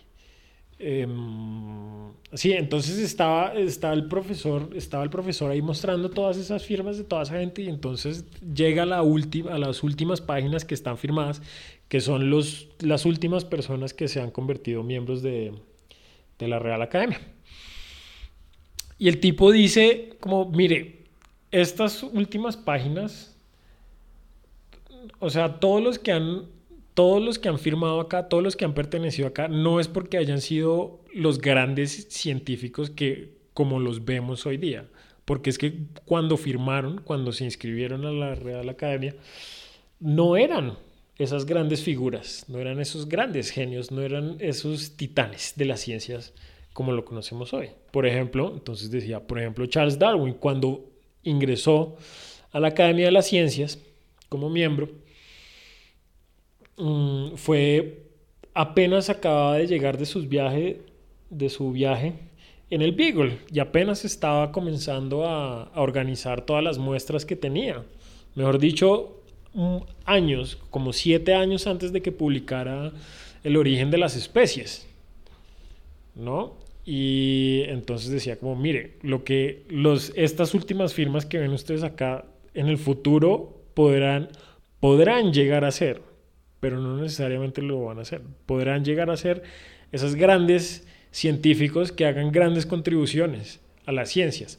Em, 0.80 2.12
sí, 2.34 2.52
entonces 2.52 2.98
estaba, 2.98 3.52
estaba, 3.54 3.94
el 3.94 4.06
profesor, 4.06 4.70
estaba 4.76 5.02
el 5.02 5.10
profesor 5.10 5.50
ahí 5.50 5.60
mostrando 5.60 6.08
todas 6.08 6.36
esas 6.36 6.64
firmas 6.64 6.96
de 6.98 7.04
toda 7.04 7.24
esa 7.24 7.36
gente 7.38 7.62
y 7.62 7.68
entonces 7.68 8.24
llega 8.54 8.84
a, 8.84 8.86
la 8.86 9.02
última, 9.02 9.54
a 9.54 9.58
las 9.58 9.82
últimas 9.82 10.20
páginas 10.20 10.64
que 10.64 10.74
están 10.74 10.96
firmadas, 10.96 11.42
que 11.88 12.00
son 12.00 12.30
los, 12.30 12.68
las 12.78 13.06
últimas 13.06 13.44
personas 13.44 13.92
que 13.92 14.06
se 14.06 14.20
han 14.20 14.30
convertido 14.30 14.84
miembros 14.84 15.20
de, 15.20 15.52
de 16.38 16.48
la 16.48 16.60
Real 16.60 16.80
Academia. 16.82 17.20
Y 18.98 19.08
el 19.08 19.20
tipo 19.20 19.50
dice 19.50 20.16
como, 20.20 20.48
mire, 20.50 21.06
estas 21.50 22.02
últimas 22.02 22.56
páginas, 22.56 23.36
o 25.18 25.30
sea, 25.30 25.60
todos 25.60 25.82
los 25.82 25.98
que 25.98 26.12
han, 26.12 26.46
todos 26.98 27.22
los 27.22 27.38
que 27.38 27.48
han 27.48 27.60
firmado 27.60 28.00
acá, 28.00 28.28
todos 28.28 28.42
los 28.42 28.56
que 28.56 28.64
han 28.64 28.74
pertenecido 28.74 29.28
acá, 29.28 29.46
no 29.46 29.78
es 29.78 29.86
porque 29.86 30.18
hayan 30.18 30.40
sido 30.40 30.98
los 31.14 31.38
grandes 31.40 32.08
científicos 32.10 32.90
que 32.90 33.36
como 33.54 33.78
los 33.78 34.04
vemos 34.04 34.46
hoy 34.46 34.56
día, 34.56 34.88
porque 35.24 35.48
es 35.48 35.58
que 35.58 35.74
cuando 36.04 36.36
firmaron, 36.36 37.00
cuando 37.04 37.30
se 37.30 37.44
inscribieron 37.44 38.04
a 38.04 38.10
la 38.10 38.34
Real 38.34 38.68
Academia, 38.68 39.14
no 40.00 40.36
eran 40.36 40.76
esas 41.18 41.46
grandes 41.46 41.84
figuras, 41.84 42.46
no 42.48 42.58
eran 42.58 42.80
esos 42.80 43.08
grandes 43.08 43.50
genios, 43.50 43.92
no 43.92 44.02
eran 44.02 44.36
esos 44.40 44.96
titanes 44.96 45.52
de 45.54 45.66
las 45.66 45.78
ciencias 45.78 46.34
como 46.72 46.90
lo 46.90 47.04
conocemos 47.04 47.54
hoy. 47.54 47.68
Por 47.92 48.06
ejemplo, 48.06 48.50
entonces 48.52 48.90
decía, 48.90 49.24
por 49.24 49.38
ejemplo, 49.38 49.66
Charles 49.66 50.00
Darwin, 50.00 50.34
cuando 50.34 50.90
ingresó 51.22 51.94
a 52.50 52.58
la 52.58 52.68
Academia 52.68 53.04
de 53.04 53.12
las 53.12 53.28
Ciencias 53.28 53.78
como 54.28 54.50
miembro, 54.50 54.88
mm, 56.78 57.36
fue 57.36 58.04
apenas 58.54 59.10
acababa 59.10 59.58
de 59.58 59.66
llegar 59.66 59.98
de, 59.98 60.06
sus 60.06 60.28
viaje, 60.28 60.80
de 61.30 61.48
su 61.48 61.72
viaje 61.72 62.14
en 62.70 62.82
el 62.82 62.92
Beagle 62.92 63.38
y 63.52 63.60
apenas 63.60 64.04
estaba 64.04 64.52
comenzando 64.52 65.26
a, 65.26 65.64
a 65.64 65.80
organizar 65.80 66.42
todas 66.42 66.64
las 66.64 66.78
muestras 66.78 67.24
que 67.24 67.36
tenía. 67.36 67.84
Mejor 68.34 68.58
dicho, 68.58 69.22
mm, 69.54 69.78
años, 70.04 70.58
como 70.70 70.92
siete 70.92 71.34
años 71.34 71.66
antes 71.66 71.92
de 71.92 72.02
que 72.02 72.12
publicara 72.12 72.92
El 73.44 73.56
origen 73.56 73.90
de 73.90 73.98
las 73.98 74.16
especies. 74.16 74.86
¿No? 76.14 76.56
Y 76.84 77.64
entonces 77.66 78.10
decía 78.10 78.38
como, 78.38 78.56
mire, 78.56 78.94
lo 79.02 79.22
que 79.22 79.64
los, 79.68 80.10
estas 80.16 80.54
últimas 80.54 80.94
firmas 80.94 81.26
que 81.26 81.38
ven 81.38 81.52
ustedes 81.52 81.82
acá 81.82 82.24
en 82.54 82.68
el 82.68 82.78
futuro 82.78 83.60
podrán, 83.74 84.30
podrán 84.80 85.34
llegar 85.34 85.66
a 85.66 85.70
ser, 85.70 86.00
pero 86.60 86.80
no 86.80 86.96
necesariamente 86.96 87.62
lo 87.62 87.84
van 87.84 87.98
a 87.98 88.02
hacer. 88.02 88.22
Podrán 88.46 88.84
llegar 88.84 89.10
a 89.10 89.16
ser 89.16 89.42
esos 89.92 90.14
grandes 90.14 90.86
científicos 91.10 91.92
que 91.92 92.06
hagan 92.06 92.32
grandes 92.32 92.66
contribuciones 92.66 93.60
a 93.86 93.92
las 93.92 94.10
ciencias. 94.10 94.58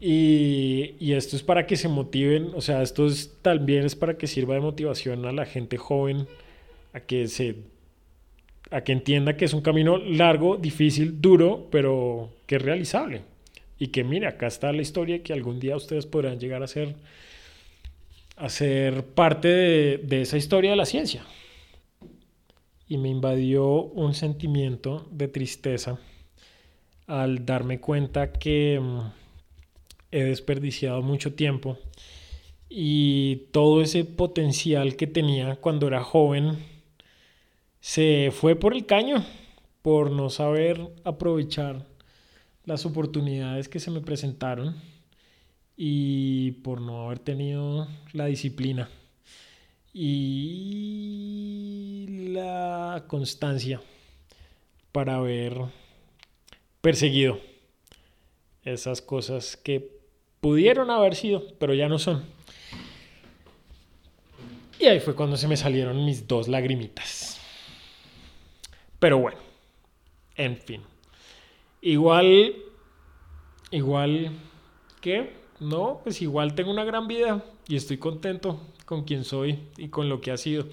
Y, 0.00 0.94
y, 1.00 1.12
esto 1.12 1.36
es 1.36 1.42
para 1.42 1.66
que 1.66 1.76
se 1.76 1.88
motiven, 1.88 2.50
o 2.54 2.60
sea, 2.60 2.82
esto 2.82 3.06
es, 3.06 3.38
también 3.40 3.84
es 3.84 3.96
para 3.96 4.18
que 4.18 4.26
sirva 4.26 4.54
de 4.54 4.60
motivación 4.60 5.24
a 5.24 5.32
la 5.32 5.46
gente 5.46 5.78
joven 5.78 6.26
a 6.92 7.00
que 7.00 7.28
se 7.28 7.56
a 8.70 8.82
que 8.82 8.92
entienda 8.92 9.36
que 9.36 9.44
es 9.44 9.54
un 9.54 9.60
camino 9.60 9.98
largo, 9.98 10.56
difícil, 10.56 11.20
duro, 11.20 11.68
pero 11.70 12.30
que 12.46 12.56
es 12.56 12.62
realizable. 12.62 13.22
Y 13.78 13.88
que 13.88 14.04
mire, 14.04 14.26
acá 14.26 14.46
está 14.46 14.72
la 14.72 14.82
historia 14.82 15.22
que 15.22 15.32
algún 15.32 15.60
día 15.60 15.76
ustedes 15.76 16.06
podrán 16.06 16.40
llegar 16.40 16.62
a 16.62 16.66
ser, 16.66 16.94
a 18.36 18.48
ser 18.48 19.04
parte 19.04 19.48
de, 19.48 20.20
esa 20.20 20.36
historia 20.36 20.70
de 20.70 20.76
la 20.76 20.86
ciencia. 20.86 21.24
Y 22.86 22.98
me 22.98 23.08
invadió 23.08 23.66
un 23.66 24.14
sentimiento 24.14 25.08
de 25.10 25.28
tristeza 25.28 25.98
al 27.06 27.46
darme 27.46 27.80
cuenta 27.80 28.32
que 28.32 28.78
mm, 28.80 29.00
he 30.12 30.24
desperdiciado 30.24 31.02
mucho 31.02 31.34
tiempo 31.34 31.78
y 32.68 33.46
todo 33.52 33.80
ese 33.80 34.04
potencial 34.04 34.96
que 34.96 35.06
tenía 35.06 35.56
cuando 35.56 35.86
era 35.86 36.02
joven 36.02 36.58
se 37.80 38.32
fue 38.32 38.56
por 38.56 38.74
el 38.74 38.86
caño 38.86 39.24
por 39.82 40.10
no 40.10 40.30
saber 40.30 40.88
aprovechar 41.04 41.86
las 42.64 42.84
oportunidades 42.84 43.68
que 43.68 43.78
se 43.78 43.92
me 43.92 44.00
presentaron 44.00 44.74
y 45.76 46.52
por 46.62 46.80
no 46.80 47.06
haber 47.06 47.18
tenido 47.18 47.88
la 48.12 48.26
disciplina 48.26 48.88
y 49.92 52.06
la 52.32 53.04
constancia 53.06 53.80
para 54.92 55.16
haber 55.16 55.58
perseguido 56.80 57.40
esas 58.62 59.02
cosas 59.02 59.56
que 59.56 59.96
pudieron 60.40 60.90
haber 60.90 61.14
sido, 61.14 61.46
pero 61.58 61.74
ya 61.74 61.88
no 61.88 61.98
son. 61.98 62.24
Y 64.78 64.86
ahí 64.86 65.00
fue 65.00 65.14
cuando 65.14 65.36
se 65.36 65.48
me 65.48 65.56
salieron 65.56 66.04
mis 66.04 66.28
dos 66.28 66.48
lagrimitas. 66.48 67.40
Pero 68.98 69.18
bueno, 69.18 69.38
en 70.36 70.56
fin. 70.56 70.82
Igual, 71.80 72.54
igual 73.70 74.32
que, 75.00 75.32
no, 75.60 76.00
pues 76.02 76.22
igual 76.22 76.54
tengo 76.54 76.70
una 76.70 76.84
gran 76.84 77.08
vida 77.08 77.44
y 77.68 77.76
estoy 77.76 77.98
contento 77.98 78.60
con 78.84 79.04
quien 79.04 79.24
soy 79.24 79.58
y 79.76 79.88
con 79.88 80.08
lo 80.08 80.20
que 80.20 80.30
ha 80.30 80.36
sido. 80.36 80.66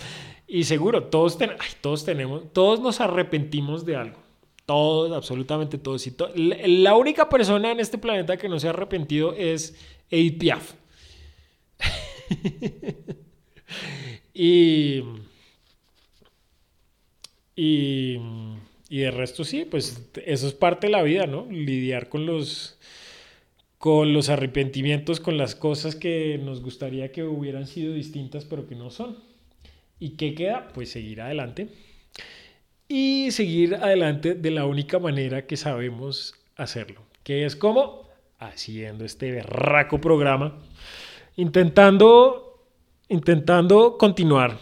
Y 0.47 0.65
seguro, 0.65 1.05
todos, 1.05 1.37
todos 1.81 2.05
tenemos, 2.05 2.43
todos 2.53 2.79
nos 2.79 3.01
arrepentimos 3.01 3.85
de 3.85 3.95
algo. 3.95 4.17
Todos, 4.65 5.11
absolutamente 5.11 5.77
todos. 5.77 6.07
Y 6.07 6.15
la 6.79 6.95
única 6.95 7.27
persona 7.27 7.71
en 7.71 7.79
este 7.79 7.97
planeta 7.97 8.37
que 8.37 8.47
no 8.47 8.59
se 8.59 8.67
ha 8.67 8.71
arrepentido 8.71 9.33
es 9.33 9.75
Edith 10.09 10.39
Piaf. 10.39 10.73
y 14.33 15.03
y, 17.55 18.17
y 18.89 18.99
de 18.99 19.11
resto 19.11 19.43
sí, 19.43 19.65
pues 19.65 20.09
eso 20.25 20.47
es 20.47 20.53
parte 20.53 20.87
de 20.87 20.91
la 20.91 21.03
vida, 21.03 21.27
¿no? 21.27 21.45
Lidiar 21.49 22.09
con 22.09 22.25
los, 22.25 22.77
con 23.83 24.13
los 24.13 24.29
arrepentimientos, 24.29 25.19
con 25.19 25.35
las 25.35 25.55
cosas 25.55 25.97
que 25.97 26.39
nos 26.41 26.61
gustaría 26.61 27.11
que 27.11 27.25
hubieran 27.25 27.67
sido 27.67 27.93
distintas, 27.93 28.45
pero 28.45 28.65
que 28.65 28.75
no 28.75 28.89
son. 28.89 29.17
¿Y 29.99 30.11
qué 30.11 30.33
queda? 30.35 30.69
Pues 30.73 30.89
seguir 30.89 31.19
adelante, 31.19 31.67
y 32.87 33.29
seguir 33.31 33.75
adelante 33.75 34.35
de 34.35 34.51
la 34.51 34.65
única 34.65 34.99
manera 34.99 35.45
que 35.45 35.57
sabemos 35.57 36.33
hacerlo, 36.55 37.01
que 37.23 37.43
es 37.43 37.57
como 37.57 38.07
haciendo 38.39 39.03
este 39.03 39.31
berraco 39.31 39.99
programa, 39.99 40.57
intentando, 41.35 42.65
intentando 43.09 43.97
continuar, 43.97 44.59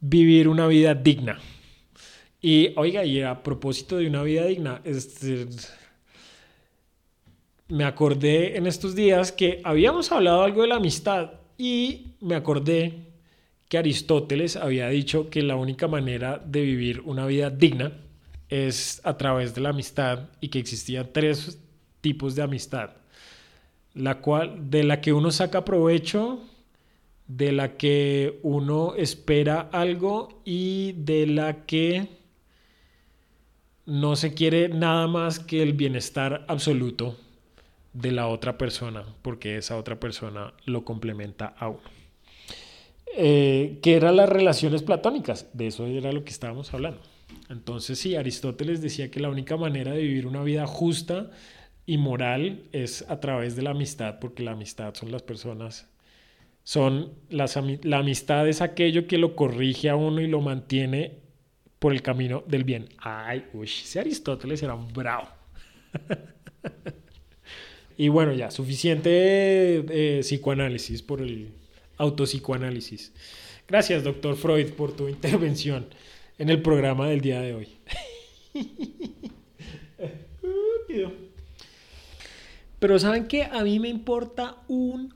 vivir 0.00 0.48
una 0.48 0.66
vida 0.66 0.94
digna. 0.94 1.40
Y 2.40 2.72
oiga, 2.76 3.04
y 3.04 3.20
a 3.20 3.42
propósito 3.42 3.98
de 3.98 4.06
una 4.06 4.22
vida 4.22 4.46
digna, 4.46 4.80
este, 4.84 5.46
me 7.68 7.84
acordé 7.84 8.56
en 8.56 8.66
estos 8.66 8.94
días 8.94 9.30
que 9.30 9.60
habíamos 9.62 10.10
hablado 10.10 10.42
algo 10.42 10.62
de 10.62 10.68
la 10.68 10.76
amistad 10.76 11.32
y 11.58 12.14
me 12.20 12.34
acordé 12.34 13.04
que 13.68 13.76
Aristóteles 13.76 14.56
había 14.56 14.88
dicho 14.88 15.28
que 15.28 15.42
la 15.42 15.56
única 15.56 15.86
manera 15.86 16.38
de 16.38 16.62
vivir 16.62 17.02
una 17.04 17.26
vida 17.26 17.50
digna 17.50 17.92
es 18.48 19.02
a 19.04 19.18
través 19.18 19.54
de 19.54 19.60
la 19.60 19.70
amistad 19.70 20.30
y 20.40 20.48
que 20.48 20.58
existían 20.58 21.10
tres 21.12 21.58
tipos 22.00 22.34
de 22.34 22.42
amistad, 22.42 22.92
la 23.92 24.20
cual 24.20 24.70
de 24.70 24.84
la 24.84 25.02
que 25.02 25.12
uno 25.12 25.30
saca 25.30 25.66
provecho, 25.66 26.40
de 27.26 27.52
la 27.52 27.76
que 27.76 28.38
uno 28.42 28.94
espera 28.94 29.68
algo 29.72 30.40
y 30.46 30.92
de 30.92 31.26
la 31.26 31.66
que 31.66 32.08
no 33.84 34.16
se 34.16 34.32
quiere 34.32 34.70
nada 34.70 35.06
más 35.06 35.38
que 35.38 35.62
el 35.62 35.74
bienestar 35.74 36.46
absoluto 36.48 37.14
de 38.00 38.12
la 38.12 38.28
otra 38.28 38.56
persona, 38.56 39.04
porque 39.22 39.56
esa 39.56 39.76
otra 39.76 39.98
persona 39.98 40.54
lo 40.66 40.84
complementa 40.84 41.54
a 41.58 41.68
uno. 41.68 41.80
Eh, 43.16 43.80
que 43.82 43.96
eran 43.96 44.16
las 44.16 44.28
relaciones 44.28 44.82
platónicas, 44.82 45.48
de 45.52 45.66
eso 45.66 45.86
era 45.86 46.12
lo 46.12 46.24
que 46.24 46.30
estábamos 46.30 46.72
hablando. 46.72 47.00
Entonces 47.48 47.98
sí, 47.98 48.14
Aristóteles 48.14 48.80
decía 48.80 49.10
que 49.10 49.20
la 49.20 49.30
única 49.30 49.56
manera 49.56 49.92
de 49.92 50.02
vivir 50.02 50.26
una 50.26 50.42
vida 50.42 50.66
justa 50.66 51.30
y 51.86 51.98
moral 51.98 52.64
es 52.72 53.04
a 53.08 53.18
través 53.18 53.56
de 53.56 53.62
la 53.62 53.70
amistad, 53.70 54.18
porque 54.20 54.44
la 54.44 54.52
amistad 54.52 54.94
son 54.94 55.10
las 55.10 55.22
personas, 55.22 55.88
son 56.62 57.14
las, 57.30 57.58
la 57.82 57.98
amistad 57.98 58.46
es 58.46 58.60
aquello 58.60 59.06
que 59.08 59.18
lo 59.18 59.34
corrige 59.34 59.88
a 59.88 59.96
uno 59.96 60.20
y 60.20 60.28
lo 60.28 60.40
mantiene 60.40 61.18
por 61.78 61.92
el 61.92 62.02
camino 62.02 62.44
del 62.46 62.64
bien. 62.64 62.90
Ay, 62.98 63.46
uy, 63.54 63.66
ese 63.66 63.98
Aristóteles 63.98 64.62
era 64.62 64.74
un 64.74 64.92
bravo. 64.92 65.28
y 67.98 68.08
bueno, 68.08 68.32
ya, 68.32 68.50
suficiente 68.52 69.10
eh, 69.10 70.20
psicoanálisis 70.20 71.02
por 71.02 71.20
el 71.20 71.50
autopsicoanálisis. 71.96 73.12
Gracias, 73.66 74.04
doctor 74.04 74.36
Freud, 74.36 74.70
por 74.70 74.92
tu 74.92 75.08
intervención 75.08 75.86
en 76.38 76.48
el 76.48 76.62
programa 76.62 77.08
del 77.08 77.20
día 77.20 77.40
de 77.40 77.54
hoy. 77.54 77.68
Pero 82.78 82.98
¿saben 83.00 83.26
qué? 83.26 83.42
A 83.42 83.64
mí 83.64 83.80
me 83.80 83.88
importa 83.88 84.58
un 84.68 85.12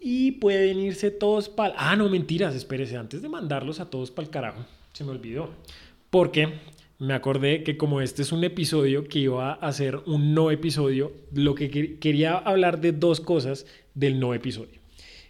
y 0.00 0.32
pueden 0.32 0.78
irse 0.78 1.10
todos 1.10 1.48
para... 1.48 1.74
Ah, 1.76 1.96
no, 1.96 2.08
mentiras, 2.08 2.54
espérese, 2.54 2.96
antes 2.96 3.20
de 3.20 3.28
mandarlos 3.28 3.80
a 3.80 3.90
todos 3.90 4.12
para 4.12 4.26
el 4.26 4.30
carajo, 4.30 4.64
se 4.92 5.02
me 5.02 5.10
olvidó. 5.10 5.50
Porque 6.08 6.54
me 6.98 7.14
acordé 7.14 7.62
que 7.62 7.76
como 7.76 8.00
este 8.00 8.22
es 8.22 8.32
un 8.32 8.42
episodio 8.42 9.04
que 9.04 9.20
iba 9.20 9.52
a 9.52 9.72
ser 9.72 9.96
un 10.06 10.34
no 10.34 10.50
episodio, 10.50 11.12
lo 11.32 11.54
que 11.54 11.98
quería 11.98 12.36
hablar 12.36 12.80
de 12.80 12.92
dos 12.92 13.20
cosas 13.20 13.66
del 13.94 14.18
no 14.18 14.34
episodio. 14.34 14.80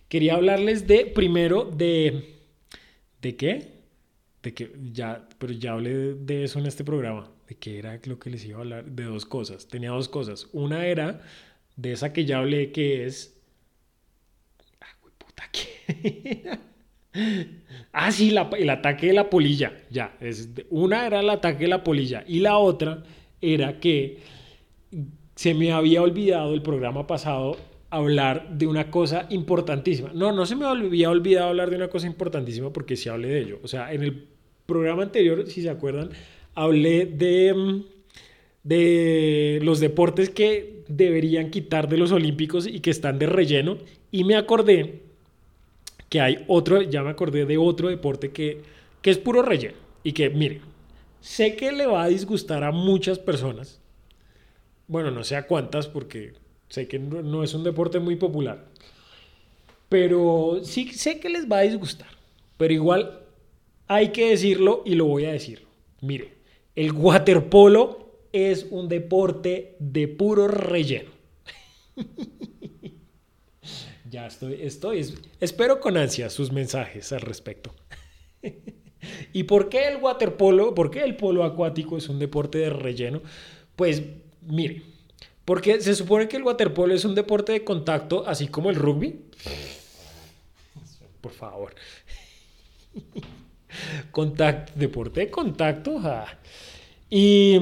Quería 0.08 0.34
hablarles 0.34 0.86
de, 0.86 1.04
primero, 1.06 1.64
de... 1.64 2.34
¿De 3.20 3.36
qué? 3.36 3.82
De 4.42 4.54
que 4.54 4.72
ya, 4.92 5.28
pero 5.38 5.52
ya 5.52 5.72
hablé 5.72 6.14
de 6.14 6.44
eso 6.44 6.58
en 6.58 6.66
este 6.66 6.84
programa. 6.84 7.30
¿De 7.46 7.56
qué 7.56 7.78
era 7.78 8.00
lo 8.04 8.18
que 8.18 8.30
les 8.30 8.44
iba 8.46 8.58
a 8.58 8.60
hablar? 8.62 8.84
De 8.86 9.04
dos 9.04 9.26
cosas. 9.26 9.68
Tenía 9.68 9.90
dos 9.90 10.08
cosas. 10.08 10.48
Una 10.52 10.86
era 10.86 11.20
de 11.76 11.92
esa 11.92 12.12
que 12.12 12.24
ya 12.24 12.38
hablé 12.38 12.72
que 12.72 13.04
es 13.04 13.38
ah, 14.80 16.58
sí, 18.10 18.34
el 18.58 18.70
ataque 18.70 19.08
de 19.08 19.12
la 19.12 19.30
polilla. 19.30 19.72
Ya, 19.90 20.16
es, 20.20 20.50
una 20.70 21.06
era 21.06 21.20
el 21.20 21.30
ataque 21.30 21.64
de 21.64 21.68
la 21.68 21.84
polilla 21.84 22.24
y 22.26 22.40
la 22.40 22.58
otra 22.58 23.02
era 23.40 23.80
que 23.80 24.18
se 25.34 25.54
me 25.54 25.72
había 25.72 26.02
olvidado 26.02 26.54
el 26.54 26.62
programa 26.62 27.06
pasado 27.06 27.56
hablar 27.90 28.48
de 28.50 28.66
una 28.66 28.90
cosa 28.90 29.26
importantísima. 29.30 30.10
No, 30.14 30.32
no 30.32 30.46
se 30.46 30.56
me 30.56 30.66
había 30.66 31.10
olvidado 31.10 31.48
hablar 31.48 31.70
de 31.70 31.76
una 31.76 31.88
cosa 31.88 32.06
importantísima 32.06 32.72
porque 32.72 32.96
sí 32.96 33.08
hablé 33.08 33.28
de 33.28 33.40
ello. 33.40 33.60
O 33.62 33.68
sea, 33.68 33.92
en 33.92 34.02
el 34.02 34.26
programa 34.66 35.04
anterior, 35.04 35.46
si 35.46 35.62
se 35.62 35.70
acuerdan, 35.70 36.10
hablé 36.54 37.06
de, 37.06 37.54
mm, 37.54 37.82
de 38.64 39.60
los 39.62 39.80
deportes 39.80 40.28
que 40.28 40.84
deberían 40.88 41.50
quitar 41.50 41.88
de 41.88 41.96
los 41.96 42.12
olímpicos 42.12 42.66
y 42.66 42.80
que 42.80 42.90
están 42.90 43.18
de 43.18 43.26
relleno 43.26 43.78
y 44.10 44.24
me 44.24 44.36
acordé 44.36 45.07
que 46.08 46.20
hay 46.20 46.44
otro, 46.48 46.82
ya 46.82 47.02
me 47.02 47.10
acordé 47.10 47.44
de 47.44 47.58
otro 47.58 47.88
deporte 47.88 48.30
que, 48.30 48.62
que 49.02 49.10
es 49.10 49.18
puro 49.18 49.42
relleno 49.42 49.76
y 50.02 50.12
que, 50.12 50.30
mire, 50.30 50.60
sé 51.20 51.56
que 51.56 51.72
le 51.72 51.86
va 51.86 52.04
a 52.04 52.08
disgustar 52.08 52.64
a 52.64 52.72
muchas 52.72 53.18
personas, 53.18 53.80
bueno, 54.86 55.10
no 55.10 55.24
sé 55.24 55.36
a 55.36 55.46
cuántas 55.46 55.86
porque 55.86 56.32
sé 56.68 56.88
que 56.88 56.98
no, 56.98 57.42
es 57.42 57.54
un 57.54 57.64
deporte 57.64 57.98
muy 57.98 58.16
popular, 58.16 58.66
pero 59.88 60.60
sí 60.62 60.88
sé 60.92 61.20
que 61.20 61.28
les 61.28 61.50
va 61.50 61.58
a 61.58 61.62
disgustar, 61.62 62.08
pero 62.56 62.72
igual 62.72 63.20
hay 63.86 64.08
que 64.08 64.30
decirlo 64.30 64.82
y 64.84 64.94
lo 64.94 65.06
voy 65.06 65.24
a 65.24 65.32
decir. 65.32 65.66
Mire, 66.00 66.34
el 66.76 66.92
waterpolo 66.92 68.12
es 68.32 68.66
un 68.70 68.88
deporte 68.88 69.76
de 69.78 70.08
puro 70.08 70.46
relleno. 70.46 71.10
Ya 74.10 74.26
estoy, 74.26 74.58
estoy, 74.62 75.14
espero 75.40 75.80
con 75.80 75.96
ansia 75.96 76.30
sus 76.30 76.52
mensajes 76.52 77.12
al 77.12 77.20
respecto. 77.20 77.74
¿Y 79.32 79.44
por 79.44 79.68
qué 79.68 79.88
el 79.88 79.96
waterpolo, 79.96 80.74
por 80.74 80.90
qué 80.90 81.02
el 81.02 81.16
polo 81.16 81.44
acuático 81.44 81.96
es 81.96 82.08
un 82.08 82.18
deporte 82.18 82.58
de 82.58 82.70
relleno? 82.70 83.22
Pues 83.76 84.02
mire, 84.42 84.82
porque 85.44 85.80
se 85.80 85.94
supone 85.94 86.28
que 86.28 86.36
el 86.36 86.42
waterpolo 86.42 86.94
es 86.94 87.04
un 87.04 87.14
deporte 87.14 87.52
de 87.52 87.64
contacto, 87.64 88.24
así 88.26 88.48
como 88.48 88.70
el 88.70 88.76
rugby. 88.76 89.24
Por 91.20 91.32
favor. 91.32 91.74
Contact, 94.10 94.74
deporte 94.74 95.20
de 95.20 95.30
contacto. 95.30 96.00
Y, 97.10 97.58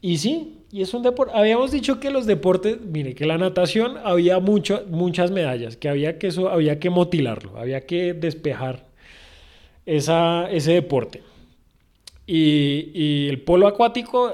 y 0.00 0.18
sí, 0.18 0.59
y 0.72 0.82
es 0.82 0.94
un 0.94 1.02
deporte. 1.02 1.32
Habíamos 1.36 1.72
dicho 1.72 1.98
que 1.98 2.10
los 2.10 2.26
deportes, 2.26 2.80
mire, 2.80 3.14
que 3.14 3.26
la 3.26 3.38
natación 3.38 3.98
había 4.04 4.38
mucho, 4.38 4.84
muchas 4.88 5.30
medallas, 5.30 5.76
que 5.76 5.88
había 5.88 6.18
que 6.18 6.28
eso, 6.28 6.48
había 6.48 6.78
que 6.78 6.90
motilarlo, 6.90 7.58
había 7.58 7.86
que 7.86 8.14
despejar 8.14 8.86
esa, 9.84 10.48
ese 10.50 10.72
deporte. 10.72 11.22
Y, 12.26 12.90
y, 12.94 13.28
el 13.28 13.42
polo 13.42 13.66
acuático 13.66 14.32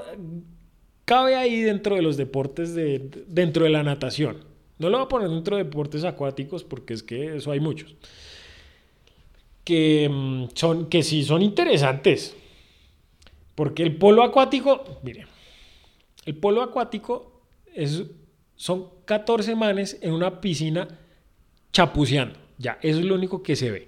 cabe 1.05 1.35
ahí 1.35 1.61
dentro 1.61 1.95
de 1.95 2.03
los 2.03 2.17
deportes 2.17 2.75
de, 2.75 3.09
dentro 3.27 3.63
de 3.63 3.71
la 3.71 3.81
natación. 3.81 4.37
No 4.77 4.89
lo 4.89 4.97
voy 4.97 5.05
a 5.05 5.09
poner 5.09 5.29
dentro 5.29 5.57
de 5.57 5.63
deportes 5.63 6.03
acuáticos 6.03 6.63
porque 6.63 6.93
es 6.93 7.01
que 7.01 7.37
eso 7.37 7.51
hay 7.51 7.59
muchos. 7.59 7.95
Que, 9.63 10.07
mm, 10.07 10.49
son, 10.53 10.85
que 10.85 11.01
sí 11.01 11.23
son 11.23 11.41
interesantes. 11.41 12.35
Porque 13.55 13.81
el 13.81 13.95
polo 13.95 14.21
acuático, 14.21 14.99
mire, 15.01 15.25
el 16.27 16.35
polo 16.35 16.61
acuático 16.61 17.41
es, 17.73 18.03
son 18.55 18.89
14 19.05 19.55
manes 19.55 19.97
en 20.01 20.11
una 20.11 20.41
piscina 20.41 20.99
chapuceando. 21.71 22.37
Ya, 22.57 22.77
eso 22.81 22.99
es 22.99 23.05
lo 23.05 23.15
único 23.15 23.41
que 23.41 23.55
se 23.55 23.71
ve. 23.71 23.87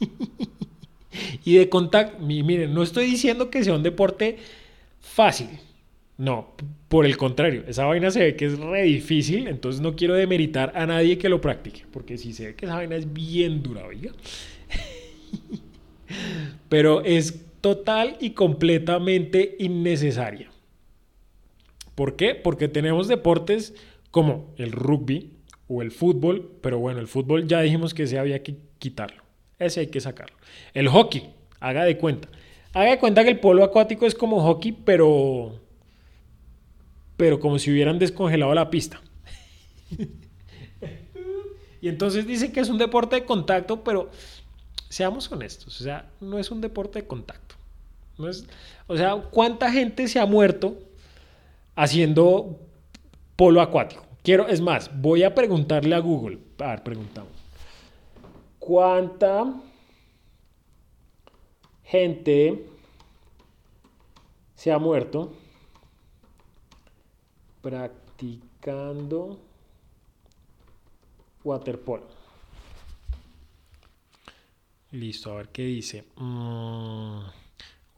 y 1.44 1.56
de 1.56 1.68
contacto, 1.68 2.18
miren, 2.18 2.72
no 2.72 2.82
estoy 2.82 3.04
diciendo 3.04 3.50
que 3.50 3.62
sea 3.62 3.74
un 3.74 3.82
deporte 3.82 4.38
fácil. 5.00 5.50
No, 6.16 6.54
por 6.88 7.04
el 7.04 7.18
contrario, 7.18 7.64
esa 7.68 7.84
vaina 7.84 8.10
se 8.10 8.20
ve 8.20 8.36
que 8.36 8.46
es 8.46 8.58
re 8.58 8.84
difícil, 8.84 9.46
entonces 9.46 9.82
no 9.82 9.96
quiero 9.96 10.14
demeritar 10.14 10.72
a 10.74 10.86
nadie 10.86 11.18
que 11.18 11.28
lo 11.28 11.42
practique, 11.42 11.84
porque 11.92 12.16
si 12.16 12.32
se 12.32 12.46
ve 12.46 12.54
que 12.54 12.64
esa 12.64 12.76
vaina 12.76 12.96
es 12.96 13.12
bien 13.12 13.62
dura, 13.62 13.84
oiga. 13.86 14.12
Pero 16.70 17.04
es 17.04 17.44
total 17.60 18.16
y 18.18 18.30
completamente 18.30 19.56
innecesaria. 19.58 20.50
¿Por 22.00 22.16
qué? 22.16 22.34
Porque 22.34 22.66
tenemos 22.66 23.08
deportes 23.08 23.74
como 24.10 24.54
el 24.56 24.72
rugby 24.72 25.34
o 25.68 25.82
el 25.82 25.90
fútbol, 25.90 26.50
pero 26.62 26.78
bueno, 26.78 26.98
el 26.98 27.08
fútbol 27.08 27.46
ya 27.46 27.60
dijimos 27.60 27.92
que 27.92 28.04
ese 28.04 28.18
había 28.18 28.42
que 28.42 28.56
quitarlo. 28.78 29.22
Ese 29.58 29.80
hay 29.80 29.88
que 29.88 30.00
sacarlo. 30.00 30.34
El 30.72 30.88
hockey, 30.88 31.34
haga 31.60 31.84
de 31.84 31.98
cuenta. 31.98 32.30
Haga 32.72 32.92
de 32.92 32.98
cuenta 32.98 33.22
que 33.22 33.28
el 33.28 33.38
polo 33.38 33.62
acuático 33.62 34.06
es 34.06 34.14
como 34.14 34.40
hockey, 34.40 34.72
pero 34.72 35.60
pero 37.18 37.38
como 37.38 37.58
si 37.58 37.70
hubieran 37.70 37.98
descongelado 37.98 38.54
la 38.54 38.70
pista. 38.70 39.02
y 41.82 41.88
entonces 41.90 42.26
dice 42.26 42.50
que 42.50 42.60
es 42.60 42.70
un 42.70 42.78
deporte 42.78 43.16
de 43.16 43.26
contacto, 43.26 43.84
pero 43.84 44.10
seamos 44.88 45.30
honestos, 45.30 45.78
o 45.78 45.84
sea, 45.84 46.08
no 46.22 46.38
es 46.38 46.50
un 46.50 46.62
deporte 46.62 47.02
de 47.02 47.06
contacto. 47.06 47.56
O 48.86 48.96
sea, 48.96 49.16
¿cuánta 49.16 49.70
gente 49.70 50.08
se 50.08 50.18
ha 50.18 50.24
muerto 50.24 50.78
haciendo 51.80 52.60
polo 53.36 53.60
acuático? 53.62 54.04
Quiero, 54.22 54.46
es 54.48 54.60
más, 54.60 54.90
voy 55.00 55.22
a 55.22 55.34
preguntarle 55.34 55.94
a 55.94 55.98
Google. 55.98 56.38
A 56.58 56.68
ver, 56.68 56.82
preguntamos. 56.82 57.32
¿Cuánta 58.58 59.54
gente 61.84 62.66
se 64.54 64.70
ha 64.70 64.78
muerto 64.78 65.32
practicando 67.62 69.40
waterpolo? 71.42 72.04
Listo, 74.90 75.32
a 75.32 75.36
ver 75.36 75.48
qué 75.48 75.62
dice. 75.62 76.04
Mm, 76.16 77.20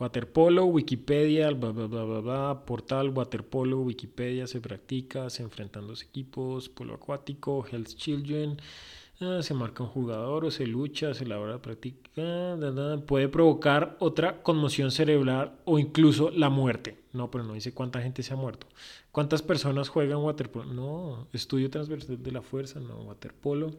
waterpolo, 0.02 0.64
Wikipedia, 0.66 1.50
bla, 1.50 1.70
bla, 1.70 1.86
bla, 1.86 2.20
bla, 2.20 2.64
portal, 2.66 3.10
waterpolo, 3.10 3.80
Wikipedia, 3.80 4.48
se 4.48 4.60
practica, 4.60 5.30
se 5.30 5.44
enfrentan 5.44 5.86
dos 5.86 6.02
equipos, 6.02 6.68
polo 6.68 6.94
acuático, 6.94 7.64
Health 7.70 7.94
Children, 7.94 8.56
ah, 9.20 9.38
se 9.42 9.54
marca 9.54 9.84
un 9.84 9.90
jugador 9.90 10.44
o 10.44 10.50
se 10.50 10.66
lucha, 10.66 11.14
se 11.14 11.22
elabora 11.22 11.62
práctica, 11.62 12.56
puede 13.06 13.28
provocar 13.28 13.96
otra 14.00 14.42
conmoción 14.42 14.90
cerebral 14.90 15.60
o 15.64 15.78
incluso 15.78 16.30
la 16.30 16.50
muerte. 16.50 16.98
No, 17.12 17.30
pero 17.30 17.44
no 17.44 17.52
dice 17.52 17.72
cuánta 17.72 18.00
gente 18.00 18.22
se 18.22 18.32
ha 18.32 18.36
muerto. 18.36 18.66
¿Cuántas 19.12 19.42
personas 19.42 19.90
juegan 19.90 20.18
waterpolo? 20.18 20.72
No, 20.72 21.28
estudio 21.32 21.70
transversal 21.70 22.20
de 22.22 22.32
la 22.32 22.42
fuerza, 22.42 22.80
no, 22.80 22.96
waterpolo 23.02 23.70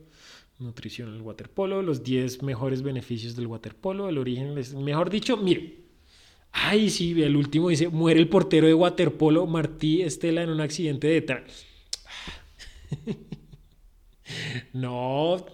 nutrición 0.60 1.14
el 1.14 1.22
waterpolo, 1.22 1.82
los 1.82 2.04
10 2.04 2.44
mejores 2.44 2.82
beneficios 2.82 3.36
del 3.36 3.48
waterpolo, 3.48 4.08
el 4.08 4.18
origen, 4.18 4.56
mejor 4.84 5.10
dicho, 5.10 5.36
mire, 5.36 5.83
ay 6.54 6.90
sí, 6.90 7.22
el 7.22 7.36
último 7.36 7.70
dice, 7.70 7.90
muere 7.90 8.20
el 8.20 8.30
portero 8.30 8.68
de 8.68 8.74
waterpolo 8.74 9.46
Martí 9.48 10.02
Estela 10.02 10.44
en 10.44 10.50
un 10.50 10.62
accidente 10.62 11.08
de 11.08 11.22
tránsito. 11.22 11.70
no, 14.74 15.46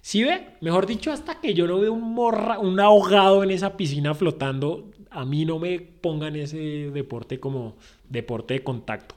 ¿sí 0.00 0.24
ve? 0.24 0.48
Mejor 0.60 0.86
dicho, 0.86 1.12
hasta 1.12 1.40
que 1.40 1.54
yo 1.54 1.66
no 1.66 1.78
veo 1.78 1.92
un, 1.92 2.14
morra, 2.14 2.58
un 2.58 2.80
ahogado 2.80 3.44
en 3.44 3.50
esa 3.50 3.76
piscina 3.76 4.14
flotando, 4.14 4.90
a 5.10 5.24
mí 5.24 5.44
no 5.44 5.58
me 5.58 5.78
pongan 5.78 6.36
ese 6.36 6.90
deporte 6.90 7.38
como 7.38 7.76
deporte 8.08 8.54
de 8.54 8.64
contacto. 8.64 9.14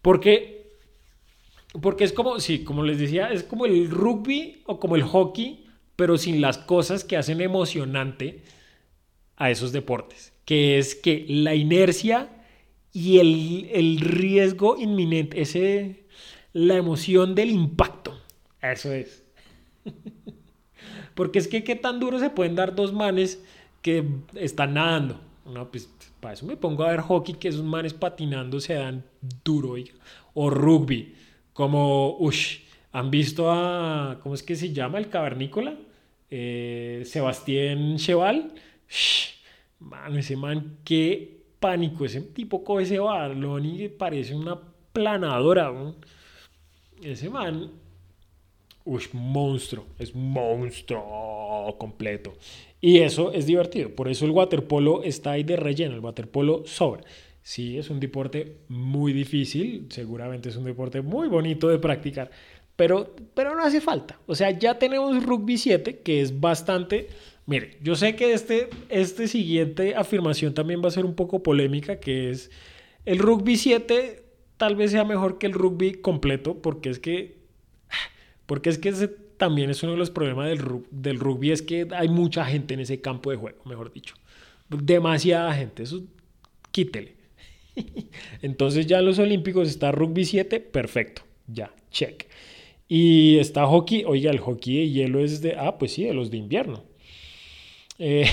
Porque 0.00 0.60
porque 1.80 2.04
es 2.04 2.12
como, 2.12 2.40
sí, 2.40 2.64
como 2.64 2.82
les 2.82 2.98
decía, 2.98 3.30
es 3.30 3.44
como 3.44 3.66
el 3.66 3.90
rugby 3.90 4.62
o 4.66 4.80
como 4.80 4.96
el 4.96 5.02
hockey, 5.02 5.66
pero 5.94 6.18
sin 6.18 6.40
las 6.40 6.58
cosas 6.58 7.04
que 7.04 7.16
hacen 7.16 7.40
emocionante 7.40 8.42
a 9.40 9.50
esos 9.50 9.72
deportes, 9.72 10.34
que 10.44 10.78
es 10.78 10.94
que 10.94 11.24
la 11.26 11.54
inercia 11.54 12.28
y 12.92 13.18
el, 13.18 13.98
riesgo 14.00 14.76
inminente, 14.78 15.40
ese, 15.40 16.04
la 16.52 16.76
emoción 16.76 17.34
del 17.34 17.50
impacto, 17.50 18.20
eso 18.60 18.92
es. 18.92 19.24
Porque 21.14 21.38
es 21.38 21.48
que 21.48 21.64
qué 21.64 21.74
tan 21.74 22.00
duro 22.00 22.18
se 22.18 22.28
pueden 22.28 22.54
dar 22.54 22.74
dos 22.74 22.92
manes 22.92 23.42
que 23.80 24.04
están 24.34 24.74
nadando. 24.74 25.18
No, 25.46 25.70
pues 25.70 25.88
para 26.20 26.34
eso 26.34 26.44
me 26.44 26.58
pongo 26.58 26.84
a 26.84 26.90
ver 26.90 27.00
hockey, 27.00 27.34
que 27.34 27.48
esos 27.48 27.64
manes 27.64 27.94
patinando 27.94 28.60
se 28.60 28.74
dan 28.74 29.02
duro, 29.42 29.74
o 30.34 30.50
rugby 30.50 31.14
como, 31.54 32.16
ush, 32.18 32.58
¿han 32.92 33.10
visto 33.10 33.50
a, 33.50 34.20
¿cómo 34.22 34.34
es 34.34 34.42
que 34.42 34.54
se 34.54 34.74
llama 34.74 34.98
el 34.98 35.08
cavernícola? 35.08 35.76
Eh, 36.30 37.04
Sebastián 37.06 37.96
Cheval. 37.96 38.52
Man, 39.78 40.16
ese 40.16 40.36
man, 40.36 40.78
qué 40.84 41.40
pánico. 41.58 42.04
Ese 42.04 42.20
tipo 42.20 42.64
coge 42.64 42.84
ese 42.84 42.98
balón 42.98 43.64
y 43.64 43.88
parece 43.88 44.34
una 44.34 44.58
planadora. 44.92 45.72
Ese 47.02 47.30
man, 47.30 47.70
ush, 48.84 49.08
monstruo. 49.12 49.86
Es 49.98 50.14
monstruo 50.14 51.76
completo. 51.78 52.34
Y 52.80 52.98
eso 52.98 53.32
es 53.32 53.46
divertido. 53.46 53.90
Por 53.94 54.08
eso 54.08 54.24
el 54.24 54.30
waterpolo 54.32 55.02
está 55.02 55.32
ahí 55.32 55.44
de 55.44 55.56
relleno. 55.56 55.94
El 55.94 56.00
waterpolo 56.00 56.64
sobra. 56.66 57.04
Sí, 57.42 57.78
es 57.78 57.90
un 57.90 58.00
deporte 58.00 58.58
muy 58.68 59.12
difícil, 59.12 59.86
seguramente 59.88 60.50
es 60.50 60.56
un 60.56 60.64
deporte 60.64 61.00
muy 61.00 61.26
bonito 61.26 61.68
de 61.68 61.78
practicar, 61.78 62.30
pero, 62.76 63.14
pero 63.34 63.54
no 63.54 63.64
hace 63.64 63.80
falta. 63.80 64.20
O 64.26 64.34
sea, 64.34 64.50
ya 64.50 64.78
tenemos 64.78 65.24
rugby 65.24 65.58
7, 65.58 66.00
que 66.00 66.20
es 66.20 66.38
bastante... 66.38 67.08
Mire, 67.50 67.78
yo 67.82 67.96
sé 67.96 68.14
que 68.14 68.32
este, 68.32 68.70
este 68.90 69.26
siguiente 69.26 69.96
afirmación 69.96 70.54
también 70.54 70.80
va 70.84 70.86
a 70.86 70.92
ser 70.92 71.04
un 71.04 71.16
poco 71.16 71.42
polémica, 71.42 71.98
que 71.98 72.30
es 72.30 72.48
el 73.04 73.18
rugby 73.18 73.56
7 73.56 74.22
tal 74.56 74.76
vez 74.76 74.92
sea 74.92 75.02
mejor 75.02 75.38
que 75.38 75.48
el 75.48 75.52
rugby 75.52 75.94
completo, 75.94 76.62
porque 76.62 76.90
es 76.90 77.00
que, 77.00 77.38
porque 78.46 78.70
es 78.70 78.78
que 78.78 78.90
ese 78.90 79.08
también 79.08 79.68
es 79.68 79.82
uno 79.82 79.92
de 79.92 79.98
los 79.98 80.12
problemas 80.12 80.48
del, 80.48 81.18
rugby, 81.18 81.50
es 81.50 81.62
que 81.62 81.88
hay 81.90 82.08
mucha 82.08 82.44
gente 82.44 82.74
en 82.74 82.80
ese 82.80 83.00
campo 83.00 83.32
de 83.32 83.36
juego, 83.36 83.58
mejor 83.64 83.92
dicho. 83.92 84.14
Demasiada 84.68 85.52
gente, 85.52 85.82
eso 85.82 86.04
quítele. 86.70 87.16
Entonces 88.42 88.86
ya 88.86 89.00
en 89.00 89.06
los 89.06 89.18
Olímpicos 89.18 89.68
está 89.68 89.90
rugby 89.90 90.24
7, 90.24 90.60
perfecto, 90.60 91.22
ya, 91.48 91.74
check. 91.90 92.28
Y 92.86 93.38
está 93.38 93.66
hockey, 93.66 94.04
oiga, 94.06 94.30
el 94.30 94.38
hockey 94.38 94.76
de 94.76 94.90
hielo 94.90 95.18
es 95.18 95.40
de, 95.42 95.56
ah, 95.56 95.78
pues 95.78 95.94
sí, 95.94 96.04
de 96.04 96.14
los 96.14 96.30
de 96.30 96.36
invierno. 96.36 96.89
Eh, 98.00 98.26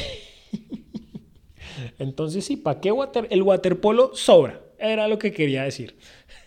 entonces 1.99 2.45
sí, 2.45 2.55
¿para 2.55 2.79
qué? 2.79 2.91
El 3.29 3.43
waterpolo 3.43 4.15
sobra, 4.15 4.61
era 4.79 5.07
lo 5.07 5.19
que 5.19 5.33
quería 5.33 5.63
decir. 5.63 5.97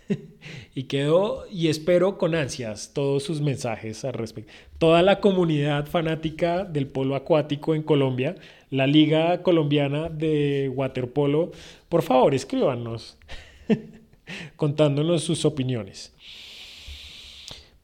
y 0.74 0.84
quedó 0.84 1.44
y 1.50 1.68
espero 1.68 2.18
con 2.18 2.34
ansias 2.34 2.92
todos 2.94 3.22
sus 3.22 3.40
mensajes 3.42 4.04
al 4.04 4.14
respecto. 4.14 4.52
Toda 4.78 5.02
la 5.02 5.20
comunidad 5.20 5.86
fanática 5.86 6.64
del 6.64 6.86
polo 6.86 7.14
acuático 7.14 7.74
en 7.74 7.82
Colombia, 7.82 8.36
la 8.70 8.86
Liga 8.86 9.42
Colombiana 9.42 10.08
de 10.08 10.70
Waterpolo, 10.74 11.52
por 11.88 12.02
favor 12.02 12.34
escríbanos 12.34 13.18
contándonos 14.56 15.22
sus 15.22 15.44
opiniones. 15.44 16.14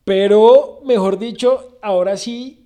Pero, 0.04 0.80
mejor 0.84 1.18
dicho, 1.18 1.78
ahora 1.82 2.16
sí 2.16 2.65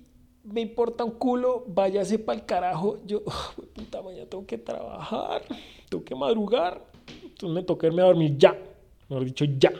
me 0.51 0.61
importa 0.61 1.03
un 1.03 1.11
culo, 1.11 1.63
váyase 1.67 2.19
para 2.19 2.39
el 2.39 2.45
carajo. 2.45 2.99
Yo, 3.05 3.23
puta, 3.75 4.01
mañana 4.01 4.25
tengo 4.25 4.45
que 4.45 4.57
trabajar, 4.57 5.43
tengo 5.89 6.03
que 6.03 6.15
madrugar, 6.15 6.85
entonces 7.23 7.55
me 7.55 7.63
toca 7.63 7.87
irme 7.87 8.01
a 8.01 8.05
dormir 8.05 8.37
ya 8.37 8.57
mejor 9.11 9.25
dicho, 9.25 9.45
ya. 9.59 9.73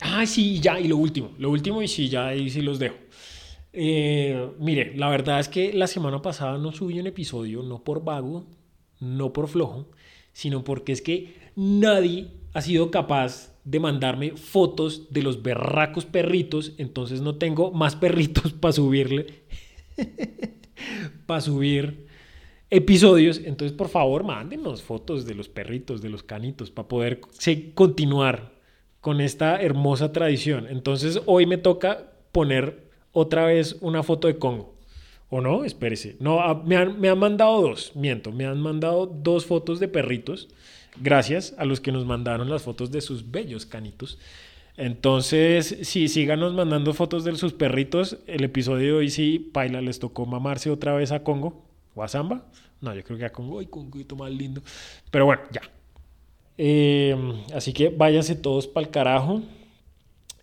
Ah, 0.00 0.24
sí, 0.24 0.60
ya, 0.60 0.80
y 0.80 0.88
lo 0.88 0.96
último, 0.96 1.32
lo 1.38 1.50
último, 1.50 1.82
y 1.82 1.88
sí, 1.88 2.08
ya 2.08 2.28
ahí 2.28 2.48
sí 2.48 2.62
los 2.62 2.78
dejo. 2.78 2.96
Eh, 3.72 4.50
mire, 4.58 4.96
la 4.96 5.10
verdad 5.10 5.40
es 5.40 5.48
que 5.48 5.72
la 5.72 5.86
semana 5.86 6.22
pasada 6.22 6.56
no 6.56 6.72
subí 6.72 6.98
un 6.98 7.06
episodio, 7.06 7.62
no 7.62 7.84
por 7.84 8.02
vago, 8.02 8.46
no 9.00 9.32
por 9.32 9.48
flojo, 9.48 9.90
sino 10.32 10.64
porque 10.64 10.92
es 10.92 11.02
que 11.02 11.34
nadie 11.54 12.28
ha 12.58 12.62
sido 12.62 12.90
capaz 12.90 13.56
de 13.62 13.78
mandarme 13.78 14.32
fotos 14.32 15.12
de 15.12 15.22
los 15.22 15.42
berracos 15.42 16.06
perritos, 16.06 16.72
entonces 16.76 17.20
no 17.20 17.36
tengo 17.36 17.70
más 17.70 17.94
perritos 17.94 18.52
para 18.60 18.72
subirle, 18.72 19.26
para 21.26 21.40
subir 21.40 22.06
episodios. 22.68 23.40
Entonces, 23.44 23.76
por 23.76 23.88
favor, 23.88 24.24
mándenos 24.24 24.82
fotos 24.82 25.24
de 25.24 25.36
los 25.36 25.48
perritos, 25.48 26.02
de 26.02 26.08
los 26.08 26.24
canitos, 26.24 26.72
para 26.72 26.88
poder 26.88 27.20
continuar 27.74 28.54
con 29.00 29.20
esta 29.20 29.62
hermosa 29.62 30.12
tradición. 30.12 30.66
Entonces, 30.68 31.20
hoy 31.26 31.46
me 31.46 31.58
toca 31.58 32.12
poner 32.32 32.90
otra 33.12 33.44
vez 33.44 33.76
una 33.80 34.02
foto 34.02 34.26
de 34.26 34.38
Congo. 34.38 34.74
¿O 35.30 35.40
no? 35.40 35.64
Espérese. 35.64 36.16
No, 36.18 36.40
me 36.64 36.76
han, 36.76 36.98
me 36.98 37.08
han 37.08 37.18
mandado 37.18 37.60
dos, 37.60 37.92
miento, 37.94 38.32
me 38.32 38.46
han 38.46 38.60
mandado 38.60 39.06
dos 39.06 39.46
fotos 39.46 39.78
de 39.78 39.86
perritos. 39.86 40.48
Gracias 40.96 41.54
a 41.58 41.64
los 41.64 41.80
que 41.80 41.92
nos 41.92 42.04
mandaron 42.04 42.50
las 42.50 42.62
fotos 42.62 42.90
de 42.90 43.00
sus 43.00 43.30
bellos 43.30 43.66
canitos. 43.66 44.18
Entonces, 44.76 45.78
sí, 45.82 46.06
síganos 46.06 46.54
mandando 46.54 46.94
fotos 46.94 47.24
de 47.24 47.34
sus 47.36 47.52
perritos. 47.52 48.18
El 48.28 48.44
episodio 48.44 48.86
de 48.86 48.92
hoy 48.92 49.10
sí, 49.10 49.50
Paila 49.52 49.80
les 49.80 49.98
tocó 49.98 50.24
mamarse 50.24 50.70
otra 50.70 50.94
vez 50.94 51.10
a 51.10 51.24
Congo 51.24 51.64
o 51.96 52.04
a 52.04 52.08
Samba. 52.08 52.44
No, 52.80 52.94
yo 52.94 53.02
creo 53.02 53.18
que 53.18 53.24
a 53.24 53.32
Congo, 53.32 53.58
ay, 53.58 53.66
Congo, 53.66 53.98
más 54.16 54.30
lindo. 54.30 54.62
Pero 55.10 55.26
bueno, 55.26 55.42
ya. 55.50 55.62
Em, 56.56 57.34
así 57.54 57.72
que 57.72 57.88
váyanse 57.88 58.36
todos 58.36 58.68
para 58.68 58.86
el 58.86 58.92
carajo. 58.92 59.42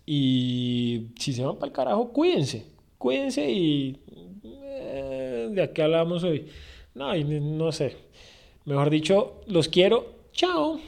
Y 0.04 1.08
si 1.18 1.32
se 1.32 1.42
van 1.42 1.56
para 1.56 1.68
el 1.68 1.72
carajo, 1.72 2.12
cuídense. 2.12 2.66
Cuídense 2.98 3.50
y. 3.50 3.98
Eh, 4.44 5.48
¿De 5.50 5.72
qué 5.72 5.82
hablamos 5.82 6.24
hoy? 6.24 6.46
No, 6.94 7.14
no 7.14 7.72
sé. 7.72 7.96
Mejor 8.66 8.90
dicho, 8.90 9.40
los 9.46 9.68
quiero. 9.68 10.15
ciao 10.36 10.78